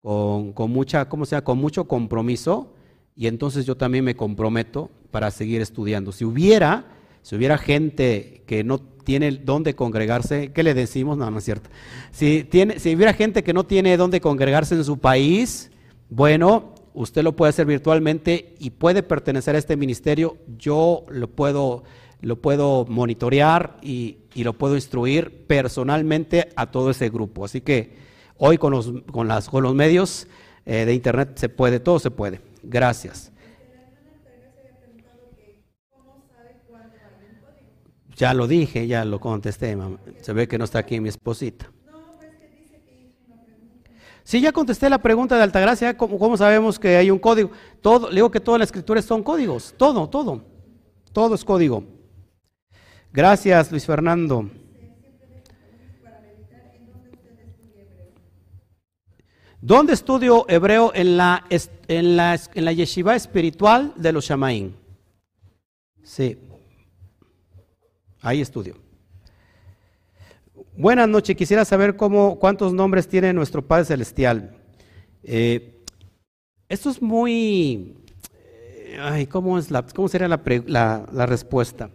con, 0.03 0.53
con 0.53 0.69
mucha, 0.69 1.09
¿cómo 1.09 1.25
sea? 1.25 1.43
con 1.43 1.57
mucho 1.57 1.85
compromiso 1.85 2.75
y 3.15 3.25
entonces 3.25 3.65
yo 3.65 3.75
también 3.75 4.05
me 4.05 4.15
comprometo 4.15 4.91
para 5.09 5.31
seguir 5.31 5.59
estudiando. 5.59 6.11
Si 6.11 6.23
hubiera, 6.23 6.85
si 7.23 7.35
hubiera 7.35 7.57
gente 7.57 8.43
que 8.45 8.63
no 8.63 8.77
tiene 8.77 9.31
dónde 9.31 9.73
congregarse, 9.73 10.51
¿qué 10.51 10.61
le 10.61 10.75
decimos? 10.75 11.17
No, 11.17 11.31
no 11.31 11.39
es 11.39 11.45
cierto. 11.45 11.71
Si, 12.11 12.43
tiene, 12.43 12.77
si 12.77 12.95
hubiera 12.95 13.13
gente 13.13 13.43
que 13.43 13.51
no 13.51 13.65
tiene 13.65 13.97
dónde 13.97 14.21
congregarse 14.21 14.75
en 14.75 14.83
su 14.83 14.99
país, 14.99 15.71
bueno, 16.09 16.75
usted 16.93 17.23
lo 17.23 17.35
puede 17.35 17.49
hacer 17.49 17.65
virtualmente 17.65 18.53
y 18.59 18.69
puede 18.69 19.01
pertenecer 19.01 19.55
a 19.55 19.57
este 19.57 19.77
ministerio. 19.77 20.37
Yo 20.59 21.05
lo 21.09 21.27
puedo, 21.27 21.85
lo 22.21 22.35
puedo 22.37 22.85
monitorear 22.85 23.77
y, 23.81 24.17
y 24.33 24.43
lo 24.43 24.53
puedo 24.53 24.75
instruir 24.75 25.45
personalmente 25.47 26.49
a 26.55 26.71
todo 26.71 26.91
ese 26.91 27.09
grupo. 27.09 27.45
Así 27.45 27.61
que 27.61 27.97
hoy 28.37 28.57
con 28.57 28.71
los, 28.71 28.91
con 29.11 29.27
las, 29.27 29.49
con 29.49 29.63
los 29.63 29.75
medios 29.75 30.27
eh, 30.65 30.85
de 30.85 30.93
Internet 30.93 31.37
se 31.37 31.49
puede, 31.49 31.79
todo 31.79 31.99
se 31.99 32.11
puede. 32.11 32.41
Gracias. 32.63 33.31
Ya 38.15 38.33
lo 38.33 38.47
dije, 38.47 38.85
ya 38.85 39.05
lo 39.05 39.19
contesté. 39.19 39.77
Se 40.21 40.33
ve 40.33 40.47
que 40.47 40.57
no 40.57 40.65
está 40.65 40.79
aquí 40.79 40.99
mi 40.99 41.07
esposita. 41.07 41.71
Sí, 44.23 44.41
ya 44.41 44.51
contesté 44.51 44.89
la 44.89 45.01
pregunta 45.01 45.37
de 45.37 45.43
Altagracia, 45.43 45.97
¿cómo, 45.97 46.19
cómo 46.19 46.37
sabemos 46.37 46.77
que 46.77 46.97
hay 46.97 47.09
un 47.09 47.17
código? 47.17 47.49
Todo, 47.81 48.09
le 48.09 48.15
digo 48.15 48.29
que 48.29 48.39
todas 48.39 48.59
las 48.59 48.67
escrituras 48.67 49.03
son 49.05 49.23
códigos, 49.23 49.73
todo, 49.75 50.07
todo, 50.07 50.43
todo 51.13 51.33
es 51.33 51.43
código. 51.43 51.83
Gracias, 53.11 53.71
Luis 53.71 53.85
Fernando. 53.85 54.49
¿Dónde 59.61 59.93
estudio 59.93 60.45
hebreo? 60.47 60.91
En 60.93 61.17
la, 61.17 61.43
en 61.49 62.19
en 62.19 62.65
la 62.65 62.71
yeshiva 62.71 63.15
espiritual 63.15 63.93
de 63.97 64.11
los 64.11 64.25
Shamaín. 64.25 64.75
Sí. 66.03 66.37
Ahí 68.21 68.41
estudio. 68.41 68.75
Buenas 70.77 71.09
noches. 71.09 71.35
Quisiera 71.35 71.65
saber 71.65 71.95
cómo, 71.97 72.37
cuántos 72.37 72.73
nombres 72.73 73.07
tiene 73.07 73.33
nuestro 73.33 73.65
Padre 73.65 73.85
Celestial. 73.85 74.55
Eh, 75.23 75.83
esto 76.69 76.89
es 76.91 77.01
muy... 77.01 77.97
Eh, 78.33 78.97
ay, 79.01 79.25
¿cómo, 79.25 79.57
es 79.57 79.71
la, 79.71 79.83
cómo 79.83 80.07
sería 80.07 80.27
la, 80.27 81.05
la 81.11 81.25
respuesta? 81.25 81.89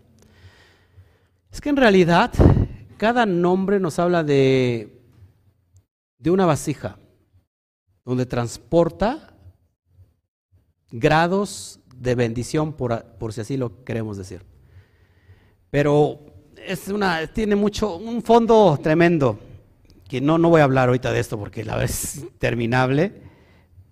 Es 1.54 1.60
que 1.60 1.68
en 1.68 1.76
realidad 1.76 2.32
cada 2.96 3.24
nombre 3.26 3.78
nos 3.78 4.00
habla 4.00 4.24
de, 4.24 5.00
de 6.18 6.30
una 6.32 6.46
vasija 6.46 6.98
donde 8.04 8.26
transporta 8.26 9.36
grados 10.90 11.78
de 11.94 12.16
bendición, 12.16 12.72
por, 12.72 13.04
por, 13.20 13.32
si 13.32 13.42
así 13.42 13.56
lo 13.56 13.84
queremos 13.84 14.16
decir. 14.16 14.42
Pero 15.70 16.18
es 16.56 16.88
una, 16.88 17.24
tiene 17.28 17.54
mucho, 17.54 17.98
un 17.98 18.20
fondo 18.24 18.76
tremendo, 18.82 19.38
que 20.08 20.20
no, 20.20 20.38
no 20.38 20.48
voy 20.48 20.60
a 20.60 20.64
hablar 20.64 20.88
ahorita 20.88 21.12
de 21.12 21.20
esto 21.20 21.38
porque 21.38 21.62
la 21.64 21.76
verdad 21.76 21.90
es 21.90 22.16
interminable, 22.16 23.12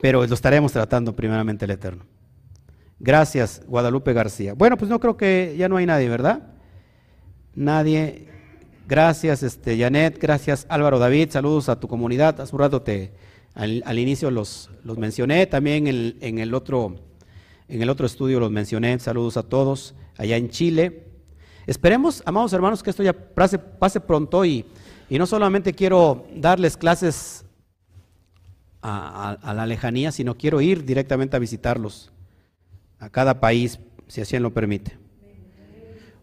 pero 0.01 0.27
lo 0.27 0.35
estaremos 0.35 0.73
tratando 0.73 1.15
primeramente 1.15 1.65
el 1.67 1.71
Eterno. 1.71 2.05
Gracias, 2.99 3.63
Guadalupe 3.69 4.13
García. 4.13 4.53
Bueno, 4.55 4.77
pues 4.77 4.91
no 4.91 4.99
creo 4.99 5.17
que 5.17 5.55
ya 5.57 5.69
no 5.69 5.77
hay 5.77 5.87
nadie, 5.87 6.09
¿verdad? 6.09 6.49
Nadie. 7.55 8.29
Gracias, 8.89 9.43
este, 9.43 9.79
Janet. 9.79 10.19
Gracias, 10.21 10.67
Álvaro 10.69 10.99
David. 10.99 11.31
Saludos 11.31 11.69
a 11.69 11.79
tu 11.79 11.89
comunidad. 11.89 12.41
Hace 12.41 12.55
un 12.55 12.61
rato 12.61 12.83
te, 12.83 13.13
al, 13.55 13.99
inicio 13.99 14.31
los, 14.31 14.71
los, 14.85 14.99
mencioné, 14.99 15.47
también 15.47 15.87
en, 15.87 16.17
en, 16.21 16.39
el 16.39 16.55
otro, 16.55 16.97
en 17.69 17.83
el 17.83 17.91
otro 17.91 18.07
estudio 18.07 18.41
los 18.41 18.51
mencioné. 18.51 18.99
Saludos 18.99 19.37
a 19.37 19.43
todos 19.43 19.95
allá 20.17 20.37
en 20.37 20.49
Chile. 20.51 21.09
Esperemos, 21.67 22.23
amados 22.27 22.53
hermanos, 22.53 22.83
que 22.83 22.91
esto 22.91 23.03
ya 23.03 23.13
pase, 23.13 23.59
pase 23.59 24.01
pronto 24.01 24.45
y, 24.45 24.65
y, 25.09 25.19
no 25.19 25.27
solamente 25.27 25.75
quiero 25.75 26.27
darles 26.35 26.77
clases 26.77 27.45
a, 28.81 29.37
a, 29.41 29.55
la 29.55 29.67
lejanía, 29.67 30.11
sino 30.11 30.37
quiero 30.37 30.61
ir 30.61 30.85
directamente 30.85 31.37
a 31.37 31.41
visitarlos 31.41 32.11
a 32.99 33.11
cada 33.11 33.41
país, 33.41 33.79
si 34.09 34.21
así 34.21 34.37
lo 34.39 34.53
permite. 34.53 35.02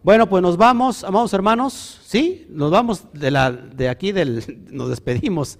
Bueno, 0.01 0.29
pues 0.29 0.41
nos 0.41 0.55
vamos, 0.55 1.03
amados 1.03 1.33
hermanos, 1.33 1.99
¿sí? 2.05 2.47
Nos 2.49 2.71
vamos 2.71 3.03
de, 3.11 3.31
la, 3.31 3.51
de 3.51 3.89
aquí, 3.89 4.13
del, 4.13 4.65
nos 4.71 4.89
despedimos. 4.89 5.59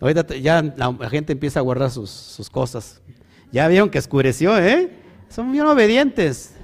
Ahorita 0.00 0.34
ya 0.36 0.62
la, 0.62 0.94
gente 1.10 1.34
empieza 1.34 1.60
a 1.60 1.62
guardar 1.62 1.90
sus, 1.90 2.08
sus, 2.08 2.48
cosas. 2.48 3.02
Ya 3.52 3.68
vieron 3.68 3.90
que 3.90 3.98
oscureció, 3.98 4.58
¿eh? 4.58 4.90
Son 5.28 5.52
bien 5.52 5.66
obedientes. 5.66 6.54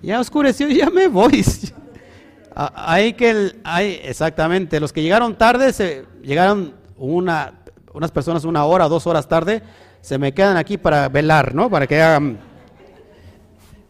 Ya 0.00 0.20
oscureció 0.20 0.68
y 0.68 0.76
ya 0.76 0.90
me 0.90 1.08
voy. 1.08 1.44
Hay 2.56 3.14
que, 3.14 3.56
hay, 3.64 4.00
exactamente, 4.04 4.78
los 4.78 4.92
que 4.92 5.02
llegaron 5.02 5.34
tarde, 5.34 5.72
se, 5.72 6.04
llegaron 6.22 6.72
una, 6.96 7.54
unas 7.92 8.12
personas 8.12 8.44
una 8.44 8.64
hora, 8.64 8.86
dos 8.86 9.08
horas 9.08 9.26
tarde, 9.26 9.60
se 10.00 10.18
me 10.18 10.32
quedan 10.32 10.56
aquí 10.56 10.78
para 10.78 11.08
velar, 11.08 11.52
¿no? 11.52 11.68
Para 11.68 11.88
que 11.88 12.00
hagan... 12.00 12.38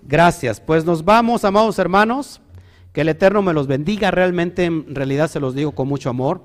Gracias. 0.03 0.61
Pues 0.61 0.83
nos 0.87 1.05
vamos, 1.05 1.45
amados 1.45 1.79
hermanos. 1.79 2.41
Que 2.95 3.03
el 3.03 3.11
Eterno 3.11 3.43
me 3.43 3.53
los 3.53 3.67
bendiga. 3.67 4.11
Realmente, 4.11 4.65
en 4.65 4.95
realidad 4.95 5.29
se 5.29 5.41
los 5.41 5.55
digo 5.55 5.73
con 5.73 5.87
mucho 5.87 6.09
amor 6.09 6.43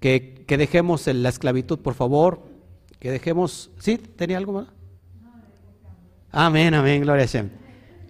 que, 0.00 0.44
que 0.48 0.56
dejemos 0.58 1.06
la 1.06 1.28
esclavitud, 1.28 1.78
por 1.78 1.94
favor, 1.94 2.42
que 2.98 3.12
dejemos, 3.12 3.70
¿sí? 3.78 3.98
¿Tenía 3.98 4.38
algo 4.38 4.54
más? 4.54 4.66
Amén, 6.32 6.74
amén, 6.74 7.02
gloria 7.02 7.24
a 7.24 7.26
Hashem. 7.26 7.50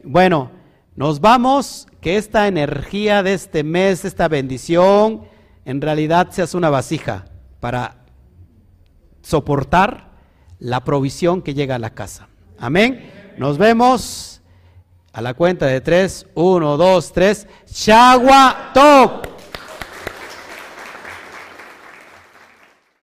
Bueno, 0.03 0.51
nos 0.97 1.21
vamos, 1.21 1.87
que 2.01 2.17
esta 2.17 2.49
energía 2.49 3.23
de 3.23 3.35
este 3.35 3.63
mes, 3.65 4.05
esta 4.05 4.29
bendición, 4.29 5.23
en 5.65 5.81
realidad 5.81 6.29
seas 6.31 6.55
una 6.55 6.71
vasija 6.71 7.27
para 7.61 8.05
soportar 9.23 10.13
la 10.59 10.85
provisión 10.85 11.43
que 11.43 11.55
llega 11.55 11.75
a 11.75 11.79
la 11.79 11.91
casa. 11.91 12.29
Amén. 12.59 13.11
Nos 13.37 13.59
vemos 13.59 14.38
a 15.13 15.23
la 15.23 15.35
cuenta 15.35 15.67
de 15.67 15.81
tres. 15.81 16.27
Uno, 16.35 16.77
dos, 16.77 17.13
tres. 17.13 17.47
Shagua 17.71 18.71
Top. 18.75 19.38